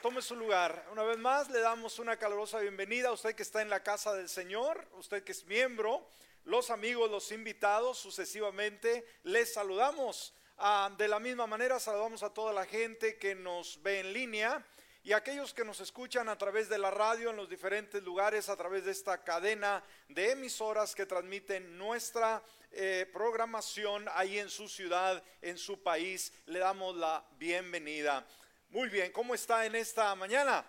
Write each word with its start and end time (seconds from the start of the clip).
tome 0.00 0.22
su 0.22 0.36
lugar. 0.36 0.86
Una 0.92 1.02
vez 1.02 1.18
más 1.18 1.50
le 1.50 1.60
damos 1.60 1.98
una 1.98 2.16
calurosa 2.16 2.60
bienvenida 2.60 3.08
a 3.08 3.12
usted 3.12 3.34
que 3.34 3.42
está 3.42 3.62
en 3.62 3.68
la 3.68 3.82
casa 3.82 4.14
del 4.14 4.28
Señor, 4.28 4.86
usted 4.92 5.24
que 5.24 5.32
es 5.32 5.44
miembro, 5.46 6.06
los 6.44 6.70
amigos, 6.70 7.10
los 7.10 7.32
invitados, 7.32 7.98
sucesivamente 7.98 9.04
les 9.24 9.52
saludamos. 9.52 10.34
Ah, 10.56 10.90
de 10.96 11.08
la 11.08 11.18
misma 11.18 11.46
manera 11.48 11.80
saludamos 11.80 12.22
a 12.22 12.32
toda 12.32 12.52
la 12.52 12.64
gente 12.64 13.18
que 13.18 13.34
nos 13.34 13.82
ve 13.82 14.00
en 14.00 14.12
línea 14.12 14.64
y 15.02 15.12
aquellos 15.12 15.52
que 15.52 15.64
nos 15.64 15.80
escuchan 15.80 16.28
a 16.28 16.38
través 16.38 16.68
de 16.68 16.78
la 16.78 16.90
radio 16.90 17.30
en 17.30 17.36
los 17.36 17.48
diferentes 17.48 18.02
lugares, 18.02 18.48
a 18.48 18.56
través 18.56 18.84
de 18.84 18.92
esta 18.92 19.24
cadena 19.24 19.82
de 20.08 20.32
emisoras 20.32 20.94
que 20.94 21.06
transmiten 21.06 21.76
nuestra 21.76 22.42
eh, 22.70 23.08
programación 23.12 24.06
ahí 24.14 24.38
en 24.38 24.50
su 24.50 24.68
ciudad, 24.68 25.22
en 25.42 25.58
su 25.58 25.82
país, 25.82 26.32
le 26.46 26.60
damos 26.60 26.94
la 26.96 27.24
bienvenida. 27.38 28.24
Muy 28.70 28.90
bien, 28.90 29.10
¿cómo 29.12 29.34
está 29.34 29.64
en 29.64 29.74
esta 29.76 30.14
mañana? 30.14 30.62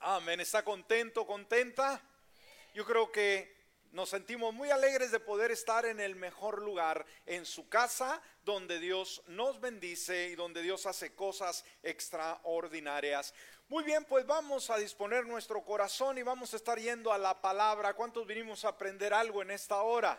Amén, 0.00 0.40
¿está 0.40 0.64
contento, 0.64 1.26
contenta? 1.26 2.00
Yo 2.72 2.86
creo 2.86 3.12
que 3.12 3.54
nos 3.92 4.08
sentimos 4.08 4.54
muy 4.54 4.70
alegres 4.70 5.10
de 5.10 5.20
poder 5.20 5.50
estar 5.50 5.84
en 5.84 6.00
el 6.00 6.16
mejor 6.16 6.62
lugar, 6.62 7.04
en 7.26 7.44
su 7.44 7.68
casa, 7.68 8.22
donde 8.42 8.78
Dios 8.80 9.22
nos 9.26 9.60
bendice 9.60 10.28
y 10.28 10.34
donde 10.34 10.62
Dios 10.62 10.86
hace 10.86 11.14
cosas 11.14 11.62
extraordinarias. 11.82 13.34
Muy 13.68 13.84
bien, 13.84 14.06
pues 14.06 14.24
vamos 14.24 14.70
a 14.70 14.78
disponer 14.78 15.26
nuestro 15.26 15.62
corazón 15.62 16.16
y 16.16 16.22
vamos 16.22 16.54
a 16.54 16.56
estar 16.56 16.78
yendo 16.78 17.12
a 17.12 17.18
la 17.18 17.38
palabra. 17.38 17.92
¿Cuántos 17.92 18.26
vinimos 18.26 18.64
a 18.64 18.68
aprender 18.68 19.12
algo 19.12 19.42
en 19.42 19.50
esta 19.50 19.82
hora? 19.82 20.18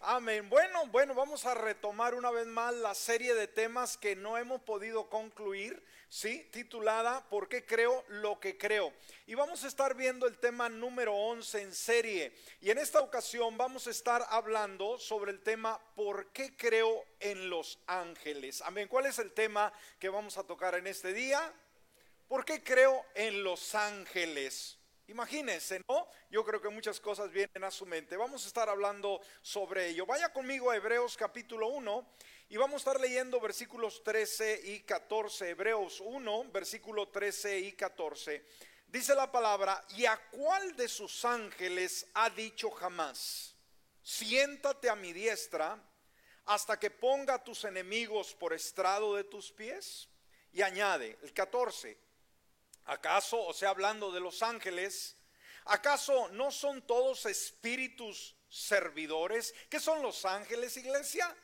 Amén. 0.00 0.48
Bueno, 0.48 0.86
bueno, 0.86 1.12
vamos 1.12 1.44
a 1.44 1.54
retomar 1.54 2.14
una 2.14 2.30
vez 2.30 2.46
más 2.46 2.72
la 2.72 2.94
serie 2.94 3.34
de 3.34 3.48
temas 3.48 3.96
que 3.96 4.14
no 4.14 4.38
hemos 4.38 4.60
podido 4.62 5.10
concluir, 5.10 5.84
¿sí? 6.08 6.48
Titulada 6.52 7.28
¿Por 7.28 7.48
qué 7.48 7.66
creo 7.66 8.04
lo 8.06 8.38
que 8.38 8.56
creo? 8.56 8.92
Y 9.26 9.34
vamos 9.34 9.64
a 9.64 9.66
estar 9.66 9.96
viendo 9.96 10.28
el 10.28 10.38
tema 10.38 10.68
número 10.68 11.14
11 11.14 11.62
en 11.62 11.74
serie. 11.74 12.32
Y 12.60 12.70
en 12.70 12.78
esta 12.78 13.00
ocasión 13.00 13.58
vamos 13.58 13.88
a 13.88 13.90
estar 13.90 14.24
hablando 14.30 14.98
sobre 14.98 15.32
el 15.32 15.42
tema 15.42 15.80
¿Por 15.96 16.28
qué 16.28 16.56
creo 16.56 17.04
en 17.18 17.50
los 17.50 17.80
ángeles? 17.88 18.62
Amén. 18.62 18.86
¿Cuál 18.86 19.06
es 19.06 19.18
el 19.18 19.32
tema 19.32 19.72
que 19.98 20.08
vamos 20.08 20.38
a 20.38 20.44
tocar 20.44 20.76
en 20.76 20.86
este 20.86 21.12
día? 21.12 21.52
¿Por 22.28 22.44
qué 22.44 22.62
creo 22.62 23.04
en 23.16 23.42
los 23.42 23.74
ángeles? 23.74 24.77
Imagínense, 25.08 25.80
¿no? 25.88 26.06
Yo 26.28 26.44
creo 26.44 26.60
que 26.60 26.68
muchas 26.68 27.00
cosas 27.00 27.32
vienen 27.32 27.64
a 27.64 27.70
su 27.70 27.86
mente. 27.86 28.14
Vamos 28.14 28.44
a 28.44 28.48
estar 28.48 28.68
hablando 28.68 29.22
sobre 29.40 29.88
ello. 29.88 30.04
Vaya 30.04 30.30
conmigo 30.30 30.70
a 30.70 30.76
Hebreos 30.76 31.16
capítulo 31.16 31.68
1 31.68 32.06
y 32.50 32.58
vamos 32.58 32.74
a 32.74 32.90
estar 32.90 33.00
leyendo 33.00 33.40
versículos 33.40 34.04
13 34.04 34.60
y 34.64 34.80
14. 34.80 35.48
Hebreos 35.48 36.00
1, 36.00 36.50
versículo 36.52 37.08
13 37.08 37.58
y 37.58 37.72
14. 37.72 38.44
Dice 38.86 39.14
la 39.14 39.32
palabra, 39.32 39.82
¿y 39.96 40.04
a 40.04 40.14
cuál 40.30 40.76
de 40.76 40.88
sus 40.88 41.24
ángeles 41.24 42.06
ha 42.12 42.28
dicho 42.28 42.70
jamás? 42.70 43.56
Siéntate 44.02 44.90
a 44.90 44.94
mi 44.94 45.14
diestra 45.14 45.82
hasta 46.44 46.78
que 46.78 46.90
ponga 46.90 47.34
a 47.34 47.44
tus 47.44 47.64
enemigos 47.64 48.34
por 48.34 48.52
estrado 48.52 49.14
de 49.14 49.24
tus 49.24 49.52
pies. 49.52 50.06
Y 50.52 50.60
añade, 50.60 51.18
el 51.22 51.32
14, 51.32 51.96
¿Acaso, 52.88 53.38
o 53.44 53.52
sea, 53.52 53.68
hablando 53.68 54.10
de 54.10 54.18
los 54.18 54.42
ángeles, 54.42 55.14
acaso 55.66 56.28
no 56.30 56.50
son 56.50 56.86
todos 56.86 57.26
espíritus 57.26 58.34
servidores? 58.48 59.54
¿Qué 59.68 59.78
son 59.78 60.00
los 60.00 60.24
ángeles, 60.24 60.74
iglesia? 60.78 61.36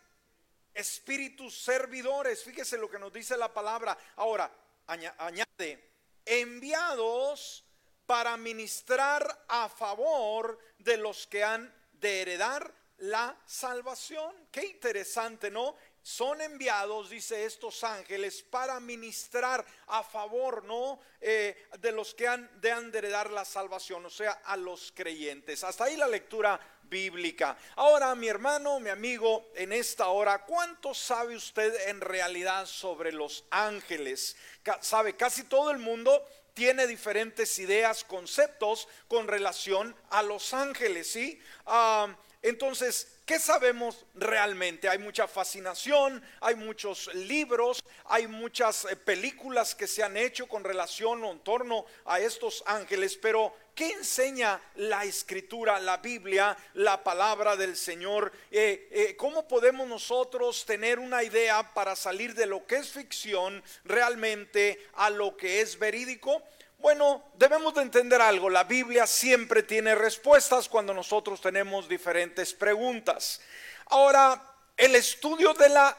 Espíritus 0.72 1.62
servidores. 1.62 2.42
Fíjese 2.42 2.78
lo 2.78 2.90
que 2.90 2.98
nos 2.98 3.12
dice 3.12 3.36
la 3.36 3.52
palabra. 3.52 3.96
Ahora, 4.16 4.50
añade, 4.86 5.92
enviados 6.24 7.62
para 8.06 8.38
ministrar 8.38 9.44
a 9.46 9.68
favor 9.68 10.58
de 10.78 10.96
los 10.96 11.26
que 11.26 11.44
han 11.44 11.72
de 11.92 12.22
heredar 12.22 12.74
la 12.98 13.38
salvación. 13.44 14.34
Qué 14.50 14.64
interesante, 14.64 15.50
¿no? 15.50 15.76
Son 16.04 16.42
enviados, 16.42 17.08
dice 17.08 17.46
estos 17.46 17.82
ángeles, 17.82 18.42
para 18.42 18.78
ministrar 18.78 19.64
a 19.86 20.02
favor, 20.02 20.62
¿no? 20.64 21.00
Eh, 21.18 21.66
de 21.78 21.92
los 21.92 22.14
que 22.14 22.28
han 22.28 22.60
de, 22.60 22.68
heredar 22.68 23.30
la 23.30 23.46
salvación, 23.46 24.04
o 24.04 24.10
sea, 24.10 24.32
a 24.44 24.54
los 24.58 24.92
creyentes. 24.94 25.64
Hasta 25.64 25.84
ahí 25.84 25.96
la 25.96 26.06
lectura 26.06 26.60
bíblica. 26.82 27.56
Ahora, 27.76 28.14
mi 28.14 28.28
hermano, 28.28 28.78
mi 28.80 28.90
amigo, 28.90 29.50
en 29.54 29.72
esta 29.72 30.08
hora, 30.08 30.44
¿cuánto 30.44 30.92
sabe 30.92 31.36
usted 31.36 31.88
en 31.88 32.02
realidad 32.02 32.66
sobre 32.66 33.10
los 33.10 33.46
ángeles? 33.48 34.36
Sabe, 34.82 35.16
casi 35.16 35.44
todo 35.44 35.70
el 35.70 35.78
mundo 35.78 36.22
tiene 36.52 36.86
diferentes 36.86 37.58
ideas, 37.58 38.04
conceptos 38.04 38.88
con 39.08 39.26
relación 39.26 39.96
a 40.10 40.22
los 40.22 40.52
ángeles, 40.52 41.10
¿sí? 41.10 41.40
Ah, 41.64 42.14
entonces, 42.42 43.13
¿qué 43.24 43.38
sabemos 43.38 44.04
realmente? 44.14 44.88
Hay 44.88 44.98
mucha 44.98 45.26
fascinación, 45.26 46.22
hay 46.40 46.54
muchos 46.54 47.12
libros, 47.14 47.82
hay 48.04 48.26
muchas 48.26 48.84
eh, 48.84 48.96
películas 48.96 49.74
que 49.74 49.86
se 49.86 50.02
han 50.02 50.16
hecho 50.16 50.46
con 50.46 50.64
relación 50.64 51.24
o 51.24 51.32
en 51.32 51.40
torno 51.40 51.86
a 52.04 52.20
estos 52.20 52.62
ángeles, 52.66 53.16
pero 53.16 53.54
¿qué 53.74 53.90
enseña 53.92 54.60
la 54.76 55.04
escritura, 55.04 55.80
la 55.80 55.96
Biblia, 55.98 56.56
la 56.74 57.02
palabra 57.02 57.56
del 57.56 57.76
Señor? 57.76 58.32
Eh, 58.50 58.88
eh, 58.90 59.16
¿Cómo 59.16 59.48
podemos 59.48 59.88
nosotros 59.88 60.64
tener 60.66 60.98
una 60.98 61.22
idea 61.22 61.74
para 61.74 61.96
salir 61.96 62.34
de 62.34 62.46
lo 62.46 62.66
que 62.66 62.76
es 62.76 62.90
ficción 62.90 63.62
realmente 63.84 64.86
a 64.94 65.10
lo 65.10 65.36
que 65.36 65.60
es 65.60 65.78
verídico? 65.78 66.42
Bueno, 66.84 67.32
debemos 67.36 67.72
de 67.72 67.80
entender 67.80 68.20
algo. 68.20 68.50
La 68.50 68.64
Biblia 68.64 69.06
siempre 69.06 69.62
tiene 69.62 69.94
respuestas 69.94 70.68
cuando 70.68 70.92
nosotros 70.92 71.40
tenemos 71.40 71.88
diferentes 71.88 72.52
preguntas. 72.52 73.40
Ahora, 73.86 74.38
el 74.76 74.94
estudio 74.94 75.54
de 75.54 75.70
la 75.70 75.96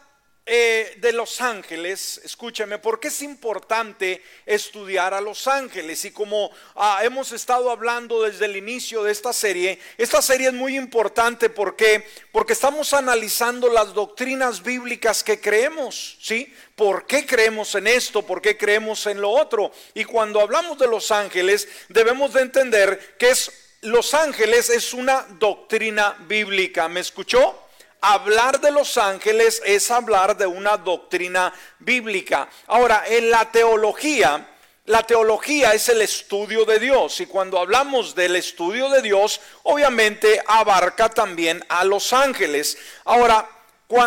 eh, 0.47 0.97
de 0.97 1.11
los 1.11 1.41
ángeles, 1.41 2.21
escúcheme, 2.23 2.77
porque 2.77 3.07
es 3.07 3.23
importante 3.23 4.21
estudiar 4.45 5.15
a 5.15 5.19
los 5.19 5.47
ángeles. 5.47 6.05
Y 6.05 6.11
como 6.11 6.51
ah, 6.75 6.99
hemos 7.01 7.31
estado 7.31 7.71
hablando 7.71 8.21
desde 8.21 8.45
el 8.45 8.55
inicio 8.55 9.03
de 9.03 9.11
esta 9.11 9.33
serie, 9.33 9.79
esta 9.97 10.21
serie 10.21 10.49
es 10.49 10.53
muy 10.53 10.77
importante 10.77 11.49
porque, 11.49 12.07
porque 12.31 12.53
estamos 12.53 12.93
analizando 12.93 13.69
las 13.69 13.95
doctrinas 13.95 14.61
bíblicas 14.61 15.23
que 15.23 15.41
creemos, 15.41 16.19
¿sí? 16.21 16.53
¿Por 16.75 17.07
qué 17.07 17.25
creemos 17.25 17.73
en 17.73 17.87
esto? 17.87 18.21
¿Por 18.21 18.39
qué 18.39 18.55
creemos 18.55 19.07
en 19.07 19.19
lo 19.21 19.31
otro? 19.31 19.71
Y 19.95 20.03
cuando 20.03 20.39
hablamos 20.41 20.77
de 20.77 20.87
los 20.87 21.09
ángeles, 21.09 21.67
debemos 21.89 22.33
de 22.33 22.41
entender 22.43 23.15
que 23.17 23.31
es 23.31 23.51
los 23.81 24.13
ángeles 24.13 24.69
es 24.69 24.93
una 24.93 25.25
doctrina 25.39 26.15
bíblica. 26.27 26.87
¿Me 26.87 26.99
escuchó? 26.99 27.64
Hablar 28.13 28.59
de 28.61 28.71
los 28.71 28.97
ángeles 28.97 29.61
es 29.65 29.89
hablar 29.89 30.37
de 30.37 30.45
una 30.45 30.77
doctrina 30.77 31.53
bíblica. 31.79 32.47
Ahora, 32.67 33.03
en 33.07 33.31
la 33.31 33.51
teología, 33.51 34.47
la 34.85 35.03
teología 35.03 35.73
es 35.73 35.89
el 35.89 36.01
estudio 36.01 36.65
de 36.65 36.79
Dios 36.79 37.19
y 37.19 37.25
cuando 37.25 37.59
hablamos 37.59 38.13
del 38.13 38.35
estudio 38.35 38.89
de 38.89 39.01
Dios, 39.01 39.41
obviamente 39.63 40.41
abarca 40.45 41.09
también 41.09 41.65
a 41.69 41.83
los 41.83 42.13
ángeles. 42.13 42.77
Ahora, 43.05 43.49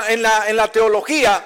en 0.08 0.22
la, 0.22 0.48
en 0.48 0.56
la 0.56 0.70
teología 0.70 1.44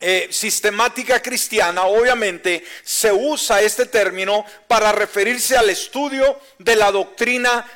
eh, 0.00 0.28
sistemática 0.30 1.20
cristiana, 1.20 1.86
obviamente 1.86 2.64
se 2.84 3.10
usa 3.12 3.60
este 3.62 3.86
término 3.86 4.44
para 4.68 4.92
referirse 4.92 5.56
al 5.56 5.70
estudio 5.70 6.38
de 6.58 6.76
la 6.76 6.92
doctrina 6.92 7.66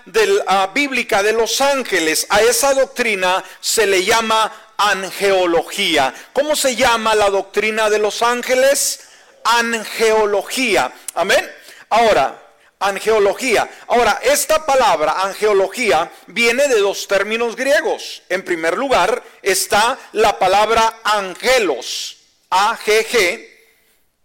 ah, 0.46 0.70
bíblica 0.72 1.22
de 1.22 1.32
los 1.32 1.60
ángeles. 1.60 2.26
A 2.28 2.40
esa 2.42 2.74
doctrina 2.74 3.42
se 3.60 3.86
le 3.86 4.04
llama 4.04 4.52
angeología. 4.76 6.14
¿Cómo 6.32 6.54
se 6.54 6.76
llama 6.76 7.14
la 7.14 7.30
doctrina 7.30 7.90
de 7.90 7.98
los 7.98 8.22
ángeles? 8.22 9.00
Angeología. 9.44 10.92
Amén. 11.14 11.50
Ahora, 11.88 12.41
angeología. 12.82 13.70
Ahora, 13.86 14.20
esta 14.22 14.66
palabra 14.66 15.22
angeología 15.22 16.10
viene 16.26 16.68
de 16.68 16.80
dos 16.80 17.08
términos 17.08 17.56
griegos. 17.56 18.22
En 18.28 18.44
primer 18.44 18.76
lugar 18.76 19.22
está 19.42 19.98
la 20.12 20.38
palabra 20.38 21.00
angelos, 21.04 22.18
A-G-G, 22.50 23.48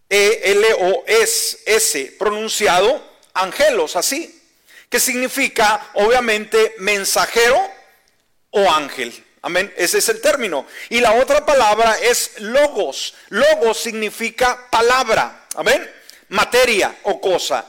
E-L-O-S, 0.09 2.15
pronunciado 2.17 3.05
angelos, 3.33 3.95
así, 3.95 4.41
que 4.89 4.99
significa 4.99 5.89
obviamente 5.93 6.75
mensajero 6.79 7.59
o 8.51 8.71
ángel. 8.71 9.23
Amén, 9.41 9.73
ese 9.77 9.99
es 9.99 10.09
el 10.09 10.19
término. 10.19 10.65
Y 10.89 10.99
la 10.99 11.13
otra 11.13 11.45
palabra 11.45 11.97
es 12.01 12.39
logos. 12.39 13.13
Logos 13.29 13.79
significa 13.79 14.67
palabra. 14.69 15.45
Amén, 15.55 15.89
materia 16.29 16.95
o 17.03 17.21
cosa. 17.21 17.65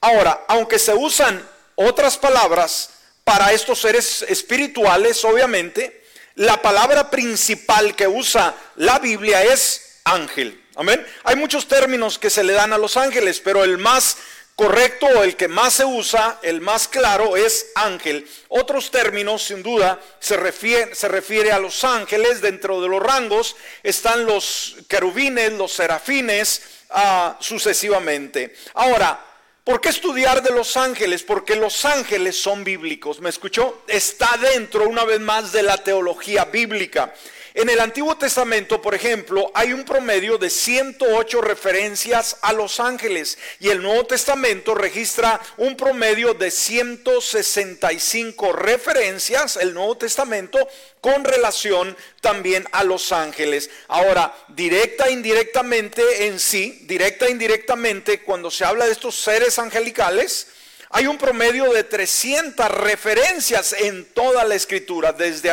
Ahora, 0.00 0.44
aunque 0.48 0.78
se 0.78 0.94
usan 0.94 1.46
otras 1.74 2.16
palabras 2.16 2.90
para 3.24 3.52
estos 3.52 3.80
seres 3.80 4.22
espirituales, 4.22 5.24
obviamente, 5.24 6.04
la 6.36 6.62
palabra 6.62 7.10
principal 7.10 7.96
que 7.96 8.06
usa 8.06 8.54
la 8.76 8.98
Biblia 8.98 9.42
es 9.42 10.00
ángel. 10.04 10.64
Amén. 10.76 11.04
Hay 11.24 11.34
muchos 11.34 11.66
términos 11.66 12.18
que 12.18 12.30
se 12.30 12.44
le 12.44 12.52
dan 12.52 12.72
a 12.72 12.78
los 12.78 12.96
ángeles, 12.96 13.40
pero 13.40 13.64
el 13.64 13.78
más 13.78 14.16
correcto 14.54 15.06
o 15.06 15.22
el 15.22 15.36
que 15.36 15.48
más 15.48 15.74
se 15.74 15.84
usa, 15.84 16.38
el 16.42 16.60
más 16.60 16.88
claro 16.88 17.36
es 17.36 17.66
ángel. 17.74 18.28
Otros 18.48 18.90
términos, 18.90 19.42
sin 19.42 19.62
duda, 19.62 20.00
se 20.20 20.36
refiere, 20.36 21.52
a 21.52 21.58
los 21.58 21.84
ángeles. 21.84 22.40
Dentro 22.40 22.80
de 22.80 22.88
los 22.88 23.02
rangos 23.02 23.56
están 23.82 24.24
los 24.24 24.76
querubines, 24.88 25.52
los 25.52 25.72
serafines, 25.72 26.62
ah, 26.90 27.36
sucesivamente. 27.40 28.54
Ahora, 28.74 29.27
¿Por 29.68 29.82
qué 29.82 29.90
estudiar 29.90 30.42
de 30.42 30.50
los 30.50 30.78
ángeles? 30.78 31.22
Porque 31.22 31.54
los 31.54 31.84
ángeles 31.84 32.40
son 32.40 32.64
bíblicos. 32.64 33.20
¿Me 33.20 33.28
escuchó? 33.28 33.82
Está 33.86 34.38
dentro, 34.38 34.88
una 34.88 35.04
vez 35.04 35.20
más, 35.20 35.52
de 35.52 35.62
la 35.62 35.76
teología 35.76 36.46
bíblica. 36.46 37.12
En 37.54 37.70
el 37.70 37.80
Antiguo 37.80 38.14
Testamento, 38.16 38.82
por 38.82 38.94
ejemplo, 38.94 39.50
hay 39.54 39.72
un 39.72 39.84
promedio 39.84 40.36
de 40.36 40.50
108 40.50 41.40
referencias 41.40 42.36
a 42.42 42.52
los 42.52 42.78
ángeles 42.78 43.38
y 43.58 43.70
el 43.70 43.80
Nuevo 43.82 44.04
Testamento 44.04 44.74
registra 44.74 45.40
un 45.56 45.74
promedio 45.76 46.34
de 46.34 46.50
165 46.50 48.52
referencias, 48.52 49.56
el 49.56 49.72
Nuevo 49.72 49.96
Testamento, 49.96 50.58
con 51.00 51.24
relación 51.24 51.96
también 52.20 52.66
a 52.72 52.84
los 52.84 53.12
ángeles. 53.12 53.70
Ahora, 53.88 54.36
directa 54.48 55.06
e 55.06 55.12
indirectamente 55.12 56.26
en 56.26 56.38
sí, 56.38 56.80
directa 56.82 57.24
e 57.26 57.30
indirectamente, 57.30 58.20
cuando 58.20 58.50
se 58.50 58.66
habla 58.66 58.84
de 58.84 58.92
estos 58.92 59.16
seres 59.16 59.58
angelicales, 59.58 60.48
hay 60.90 61.06
un 61.06 61.18
promedio 61.18 61.72
de 61.72 61.84
300 61.84 62.68
referencias 62.70 63.74
en 63.74 64.06
toda 64.06 64.44
la 64.44 64.54
escritura, 64.54 65.12
desde 65.12 65.50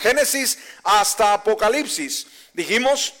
Génesis 0.00 0.58
hasta 0.82 1.34
Apocalipsis. 1.34 2.26
Dijimos, 2.52 3.14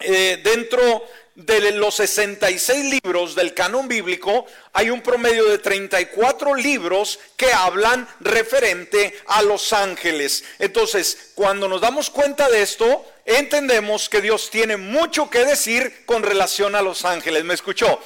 eh, 0.00 0.40
dentro 0.44 1.06
de 1.34 1.72
los 1.72 1.94
66 1.96 3.00
libros 3.02 3.34
del 3.34 3.54
canon 3.54 3.88
bíblico, 3.88 4.46
hay 4.72 4.90
un 4.90 5.02
promedio 5.02 5.44
de 5.44 5.58
34 5.58 6.54
libros 6.54 7.18
que 7.36 7.52
hablan 7.52 8.08
referente 8.20 9.14
a 9.26 9.42
los 9.42 9.72
ángeles. 9.72 10.44
Entonces, 10.58 11.32
cuando 11.34 11.68
nos 11.68 11.80
damos 11.80 12.10
cuenta 12.10 12.48
de 12.48 12.62
esto, 12.62 13.04
entendemos 13.24 14.08
que 14.08 14.22
Dios 14.22 14.50
tiene 14.50 14.76
mucho 14.76 15.28
que 15.30 15.44
decir 15.44 16.04
con 16.06 16.22
relación 16.22 16.74
a 16.74 16.82
los 16.82 17.04
ángeles. 17.04 17.44
¿Me 17.44 17.54
escuchó? 17.54 18.00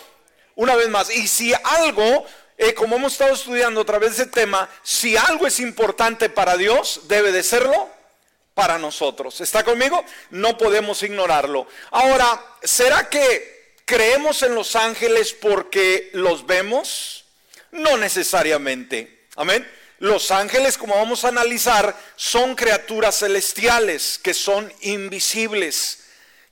Una 0.56 0.76
vez 0.76 0.88
más, 0.88 1.08
y 1.14 1.26
si 1.28 1.54
algo 1.54 2.26
eh, 2.62 2.74
como 2.74 2.96
hemos 2.96 3.12
estado 3.12 3.32
estudiando 3.32 3.80
a 3.80 3.86
través 3.86 4.18
de 4.18 4.24
ese 4.24 4.30
tema, 4.30 4.68
si 4.82 5.16
algo 5.16 5.46
es 5.46 5.60
importante 5.60 6.28
para 6.28 6.58
Dios, 6.58 7.08
debe 7.08 7.32
de 7.32 7.42
serlo 7.42 7.88
para 8.52 8.76
nosotros. 8.76 9.40
¿Está 9.40 9.64
conmigo? 9.64 10.04
No 10.28 10.58
podemos 10.58 11.02
ignorarlo. 11.02 11.66
Ahora, 11.90 12.38
¿será 12.62 13.08
que 13.08 13.76
creemos 13.86 14.42
en 14.42 14.54
los 14.54 14.76
ángeles 14.76 15.32
porque 15.32 16.10
los 16.12 16.46
vemos? 16.46 17.24
No 17.70 17.96
necesariamente. 17.96 19.24
Amén. 19.36 19.66
Los 19.98 20.30
ángeles, 20.30 20.76
como 20.76 20.96
vamos 20.96 21.24
a 21.24 21.28
analizar, 21.28 21.96
son 22.14 22.54
criaturas 22.56 23.20
celestiales 23.20 24.20
que 24.22 24.34
son 24.34 24.70
invisibles, 24.82 26.00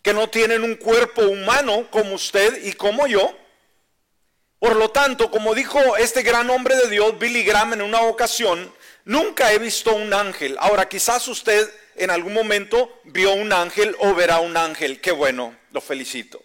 que 0.01 0.15
no 0.15 0.31
tienen 0.31 0.63
un 0.63 0.77
cuerpo 0.77 1.21
humano 1.21 1.87
como 1.91 2.15
usted 2.15 2.65
y 2.65 2.73
como 2.73 3.07
yo 3.07 3.37
por 4.59 4.77
lo 4.77 4.91
tanto, 4.91 5.31
como 5.31 5.55
dijo 5.55 5.97
este 5.97 6.23
gran 6.23 6.51
hombre 6.51 6.77
de 6.77 6.89
Dios, 6.89 7.19
Billy 7.19 7.45
Graham, 7.45 7.75
en 7.75 7.83
una 7.83 8.01
ocasión, 8.03 8.73
nunca 9.05 9.53
he 9.53 9.59
visto 9.59 9.95
un 9.95 10.13
ángel. 10.13 10.57
Ahora, 10.59 10.89
quizás 10.89 11.29
usted 11.29 11.71
en 11.97 12.11
algún 12.11 12.33
momento 12.33 13.01
vio 13.05 13.33
un 13.33 13.53
ángel 13.53 13.97
o 14.01 14.15
verá 14.15 14.41
un 14.41 14.57
ángel. 14.57 15.01
Qué 15.01 15.13
bueno, 15.13 15.57
lo 15.71 15.81
felicito. 15.81 16.41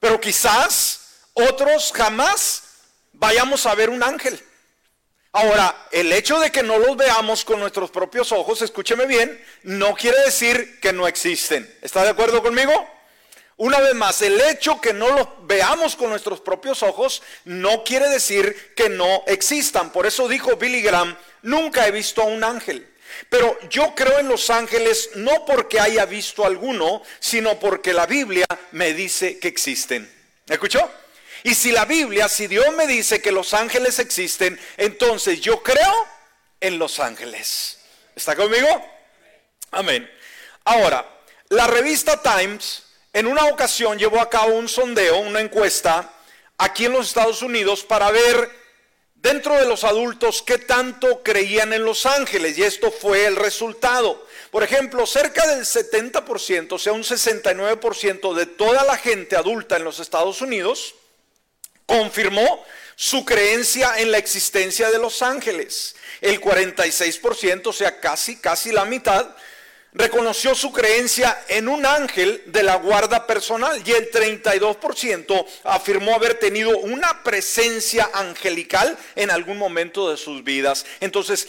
Pero 0.00 0.20
quizás 0.20 1.26
otros 1.34 1.92
jamás 1.94 2.64
vayamos 3.12 3.66
a 3.66 3.74
ver 3.74 3.90
un 3.90 4.02
ángel. 4.02 4.40
Ahora, 5.32 5.86
el 5.92 6.12
hecho 6.12 6.40
de 6.40 6.50
que 6.50 6.62
no 6.62 6.78
los 6.78 6.96
veamos 6.96 7.44
con 7.44 7.60
nuestros 7.60 7.90
propios 7.90 8.32
ojos, 8.32 8.62
escúcheme 8.62 9.06
bien, 9.06 9.40
no 9.62 9.94
quiere 9.94 10.18
decir 10.24 10.80
que 10.80 10.92
no 10.92 11.06
existen. 11.06 11.72
¿Está 11.82 12.02
de 12.02 12.10
acuerdo 12.10 12.42
conmigo? 12.42 12.72
Una 13.58 13.80
vez 13.80 13.94
más, 13.94 14.22
el 14.22 14.40
hecho 14.40 14.80
que 14.80 14.92
no 14.92 15.10
los 15.10 15.26
veamos 15.42 15.96
con 15.96 16.10
nuestros 16.10 16.40
propios 16.40 16.84
ojos 16.84 17.22
no 17.44 17.82
quiere 17.82 18.08
decir 18.08 18.72
que 18.76 18.88
no 18.88 19.24
existan. 19.26 19.90
Por 19.90 20.06
eso 20.06 20.28
dijo 20.28 20.56
Billy 20.56 20.80
Graham, 20.80 21.18
nunca 21.42 21.86
he 21.86 21.90
visto 21.90 22.22
a 22.22 22.26
un 22.26 22.44
ángel. 22.44 22.88
Pero 23.28 23.58
yo 23.68 23.96
creo 23.96 24.20
en 24.20 24.28
los 24.28 24.48
ángeles 24.50 25.10
no 25.16 25.44
porque 25.44 25.80
haya 25.80 26.06
visto 26.06 26.46
alguno, 26.46 27.02
sino 27.18 27.58
porque 27.58 27.92
la 27.92 28.06
Biblia 28.06 28.46
me 28.70 28.94
dice 28.94 29.40
que 29.40 29.48
existen. 29.48 30.08
¿Me 30.46 30.54
escuchó? 30.54 30.88
Y 31.42 31.56
si 31.56 31.72
la 31.72 31.84
Biblia, 31.84 32.28
si 32.28 32.46
Dios 32.46 32.72
me 32.76 32.86
dice 32.86 33.20
que 33.20 33.32
los 33.32 33.54
ángeles 33.54 33.98
existen, 33.98 34.58
entonces 34.76 35.40
yo 35.40 35.64
creo 35.64 36.06
en 36.60 36.78
los 36.78 37.00
ángeles. 37.00 37.78
¿Está 38.14 38.36
conmigo? 38.36 38.68
Amén. 39.72 40.08
Ahora, 40.64 41.08
la 41.48 41.66
revista 41.66 42.22
Times 42.22 42.84
en 43.18 43.26
una 43.26 43.46
ocasión 43.46 43.98
llevó 43.98 44.20
a 44.20 44.30
cabo 44.30 44.54
un 44.54 44.68
sondeo, 44.68 45.18
una 45.18 45.40
encuesta, 45.40 46.12
aquí 46.56 46.84
en 46.84 46.92
los 46.92 47.08
Estados 47.08 47.42
Unidos 47.42 47.82
para 47.82 48.12
ver 48.12 48.48
dentro 49.16 49.54
de 49.54 49.66
los 49.66 49.82
adultos 49.82 50.40
qué 50.42 50.58
tanto 50.58 51.24
creían 51.24 51.72
en 51.72 51.84
los 51.84 52.06
ángeles 52.06 52.56
y 52.56 52.62
esto 52.62 52.92
fue 52.92 53.26
el 53.26 53.34
resultado. 53.34 54.24
Por 54.52 54.62
ejemplo, 54.62 55.04
cerca 55.04 55.46
del 55.48 55.64
70%, 55.64 56.72
o 56.72 56.78
sea, 56.78 56.92
un 56.92 57.02
69% 57.02 58.34
de 58.34 58.46
toda 58.46 58.84
la 58.84 58.96
gente 58.96 59.34
adulta 59.34 59.76
en 59.76 59.84
los 59.84 59.98
Estados 59.98 60.40
Unidos 60.40 60.94
confirmó 61.86 62.64
su 62.94 63.24
creencia 63.24 63.98
en 63.98 64.12
la 64.12 64.18
existencia 64.18 64.90
de 64.90 64.98
los 64.98 65.22
ángeles. 65.22 65.96
El 66.20 66.40
46%, 66.40 67.66
o 67.66 67.72
sea, 67.72 67.98
casi, 67.98 68.36
casi 68.36 68.70
la 68.70 68.84
mitad, 68.84 69.34
reconoció 69.94 70.54
su 70.54 70.70
creencia 70.70 71.44
en 71.48 71.68
un 71.68 71.86
ángel 71.86 72.42
de 72.46 72.62
la 72.62 72.76
guarda 72.76 73.26
personal 73.26 73.82
y 73.84 73.92
el 73.92 74.10
32% 74.10 75.46
afirmó 75.64 76.14
haber 76.14 76.38
tenido 76.38 76.76
una 76.78 77.22
presencia 77.22 78.10
angelical 78.12 78.96
en 79.16 79.30
algún 79.30 79.56
momento 79.56 80.10
de 80.10 80.16
sus 80.16 80.44
vidas. 80.44 80.84
Entonces, 81.00 81.48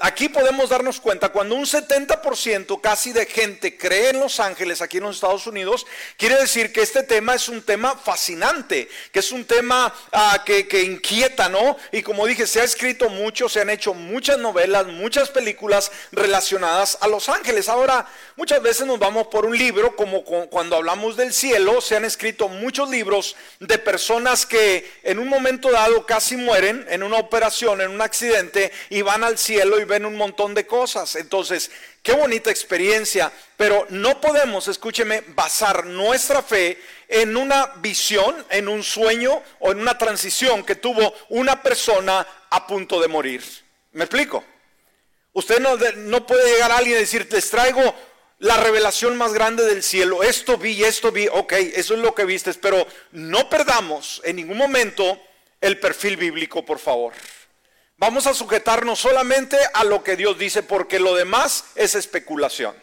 aquí 0.00 0.28
podemos 0.28 0.68
darnos 0.68 1.00
cuenta, 1.00 1.30
cuando 1.30 1.54
un 1.54 1.64
70% 1.64 2.80
casi 2.80 3.12
de 3.12 3.26
gente 3.26 3.76
cree 3.76 4.10
en 4.10 4.20
los 4.20 4.40
ángeles 4.40 4.82
aquí 4.82 4.98
en 4.98 5.04
los 5.04 5.16
Estados 5.16 5.46
Unidos, 5.46 5.86
quiere 6.16 6.36
decir 6.36 6.72
que 6.72 6.82
este 6.82 7.02
tema 7.02 7.34
es 7.34 7.48
un 7.48 7.62
tema 7.62 7.96
fascinante, 7.96 8.88
que 9.10 9.20
es 9.20 9.32
un 9.32 9.44
tema 9.44 9.92
ah, 10.12 10.42
que, 10.44 10.68
que 10.68 10.82
inquieta, 10.82 11.48
¿no? 11.48 11.76
Y 11.92 12.02
como 12.02 12.26
dije, 12.26 12.46
se 12.46 12.60
ha 12.60 12.64
escrito 12.64 13.08
mucho, 13.08 13.48
se 13.48 13.60
han 13.60 13.70
hecho 13.70 13.94
muchas 13.94 14.38
novelas, 14.38 14.86
muchas 14.86 15.30
películas 15.30 15.90
relacionadas 16.12 16.98
a 17.00 17.08
los 17.08 17.28
ángeles. 17.28 17.69
Ahora, 17.70 18.04
muchas 18.34 18.60
veces 18.60 18.84
nos 18.84 18.98
vamos 18.98 19.28
por 19.28 19.46
un 19.46 19.56
libro, 19.56 19.94
como 19.94 20.24
cuando 20.24 20.74
hablamos 20.74 21.16
del 21.16 21.32
cielo, 21.32 21.80
se 21.80 21.94
han 21.94 22.04
escrito 22.04 22.48
muchos 22.48 22.90
libros 22.90 23.36
de 23.60 23.78
personas 23.78 24.44
que 24.44 24.90
en 25.04 25.20
un 25.20 25.28
momento 25.28 25.70
dado 25.70 26.04
casi 26.04 26.36
mueren 26.36 26.84
en 26.90 27.04
una 27.04 27.18
operación, 27.18 27.80
en 27.80 27.92
un 27.92 28.00
accidente, 28.00 28.72
y 28.88 29.02
van 29.02 29.22
al 29.22 29.38
cielo 29.38 29.80
y 29.80 29.84
ven 29.84 30.04
un 30.04 30.16
montón 30.16 30.52
de 30.52 30.66
cosas. 30.66 31.14
Entonces, 31.14 31.70
qué 32.02 32.12
bonita 32.12 32.50
experiencia, 32.50 33.30
pero 33.56 33.86
no 33.90 34.20
podemos, 34.20 34.66
escúcheme, 34.66 35.22
basar 35.28 35.86
nuestra 35.86 36.42
fe 36.42 36.76
en 37.06 37.36
una 37.36 37.66
visión, 37.76 38.34
en 38.50 38.66
un 38.66 38.82
sueño 38.82 39.42
o 39.60 39.70
en 39.70 39.78
una 39.78 39.96
transición 39.96 40.64
que 40.64 40.74
tuvo 40.74 41.14
una 41.28 41.62
persona 41.62 42.26
a 42.50 42.66
punto 42.66 43.00
de 43.00 43.06
morir. 43.06 43.44
¿Me 43.92 44.04
explico? 44.04 44.44
Usted 45.32 45.60
no, 45.60 46.26
puede 46.26 46.52
llegar 46.52 46.72
a 46.72 46.78
alguien 46.78 46.96
y 46.96 47.00
decir, 47.00 47.28
les 47.30 47.50
traigo 47.50 47.94
la 48.38 48.56
revelación 48.56 49.16
más 49.16 49.32
grande 49.32 49.64
del 49.64 49.82
cielo. 49.82 50.22
Esto 50.22 50.56
vi, 50.56 50.82
esto 50.82 51.12
vi, 51.12 51.28
ok, 51.28 51.52
eso 51.52 51.94
es 51.94 52.00
lo 52.00 52.14
que 52.14 52.24
vistes, 52.24 52.56
pero 52.56 52.86
no 53.12 53.48
perdamos 53.48 54.20
en 54.24 54.36
ningún 54.36 54.56
momento 54.56 55.20
el 55.60 55.78
perfil 55.78 56.16
bíblico, 56.16 56.64
por 56.64 56.78
favor. 56.78 57.12
Vamos 57.96 58.26
a 58.26 58.34
sujetarnos 58.34 58.98
solamente 58.98 59.58
a 59.74 59.84
lo 59.84 60.02
que 60.02 60.16
Dios 60.16 60.38
dice, 60.38 60.62
porque 60.62 60.98
lo 60.98 61.14
demás 61.14 61.66
es 61.74 61.94
especulación. 61.94 62.74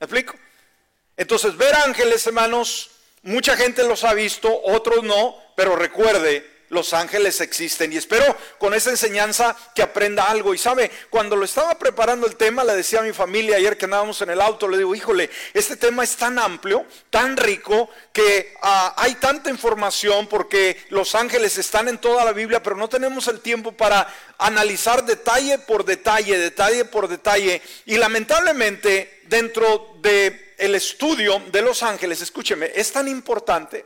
¿Me 0.00 0.04
explico? 0.04 0.34
Entonces, 1.16 1.56
ver 1.56 1.74
ángeles, 1.76 2.26
hermanos, 2.26 2.90
mucha 3.22 3.56
gente 3.56 3.84
los 3.84 4.04
ha 4.04 4.12
visto, 4.12 4.60
otros 4.64 5.02
no, 5.02 5.36
pero 5.56 5.76
recuerde, 5.76 6.55
los 6.68 6.92
ángeles 6.92 7.40
existen. 7.40 7.92
Y 7.92 7.96
espero 7.96 8.36
con 8.58 8.74
esa 8.74 8.90
enseñanza 8.90 9.56
que 9.74 9.82
aprenda 9.82 10.24
algo. 10.24 10.54
Y 10.54 10.58
sabe, 10.58 10.90
cuando 11.10 11.36
lo 11.36 11.44
estaba 11.44 11.78
preparando 11.78 12.26
el 12.26 12.36
tema, 12.36 12.64
le 12.64 12.74
decía 12.74 13.00
a 13.00 13.02
mi 13.02 13.12
familia 13.12 13.56
ayer 13.56 13.76
que 13.76 13.84
andábamos 13.84 14.20
en 14.22 14.30
el 14.30 14.40
auto, 14.40 14.68
le 14.68 14.78
digo, 14.78 14.94
híjole, 14.94 15.30
este 15.54 15.76
tema 15.76 16.04
es 16.04 16.16
tan 16.16 16.38
amplio, 16.38 16.84
tan 17.10 17.36
rico, 17.36 17.88
que 18.12 18.54
ah, 18.62 18.94
hay 18.96 19.14
tanta 19.16 19.50
información 19.50 20.26
porque 20.26 20.84
los 20.90 21.14
ángeles 21.14 21.58
están 21.58 21.88
en 21.88 21.98
toda 21.98 22.24
la 22.24 22.32
Biblia, 22.32 22.62
pero 22.62 22.76
no 22.76 22.88
tenemos 22.88 23.28
el 23.28 23.40
tiempo 23.40 23.72
para 23.72 24.06
analizar 24.38 25.04
detalle 25.04 25.58
por 25.58 25.84
detalle, 25.84 26.38
detalle 26.38 26.84
por 26.84 27.08
detalle. 27.08 27.62
Y 27.86 27.96
lamentablemente, 27.96 29.22
dentro 29.24 29.96
de 30.00 30.54
el 30.58 30.74
estudio 30.74 31.42
de 31.52 31.62
los 31.62 31.82
ángeles, 31.82 32.22
escúcheme, 32.22 32.70
es 32.74 32.92
tan 32.92 33.08
importante, 33.08 33.84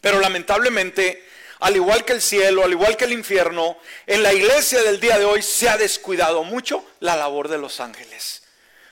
pero 0.00 0.20
lamentablemente, 0.20 1.24
al 1.60 1.76
igual 1.76 2.04
que 2.04 2.12
el 2.12 2.22
cielo, 2.22 2.64
al 2.64 2.72
igual 2.72 2.96
que 2.96 3.04
el 3.04 3.12
infierno, 3.12 3.76
en 4.06 4.22
la 4.22 4.32
iglesia 4.32 4.82
del 4.82 5.00
día 5.00 5.18
de 5.18 5.24
hoy 5.24 5.42
se 5.42 5.68
ha 5.68 5.76
descuidado 5.76 6.44
mucho 6.44 6.84
la 7.00 7.16
labor 7.16 7.48
de 7.48 7.58
los 7.58 7.80
ángeles. 7.80 8.42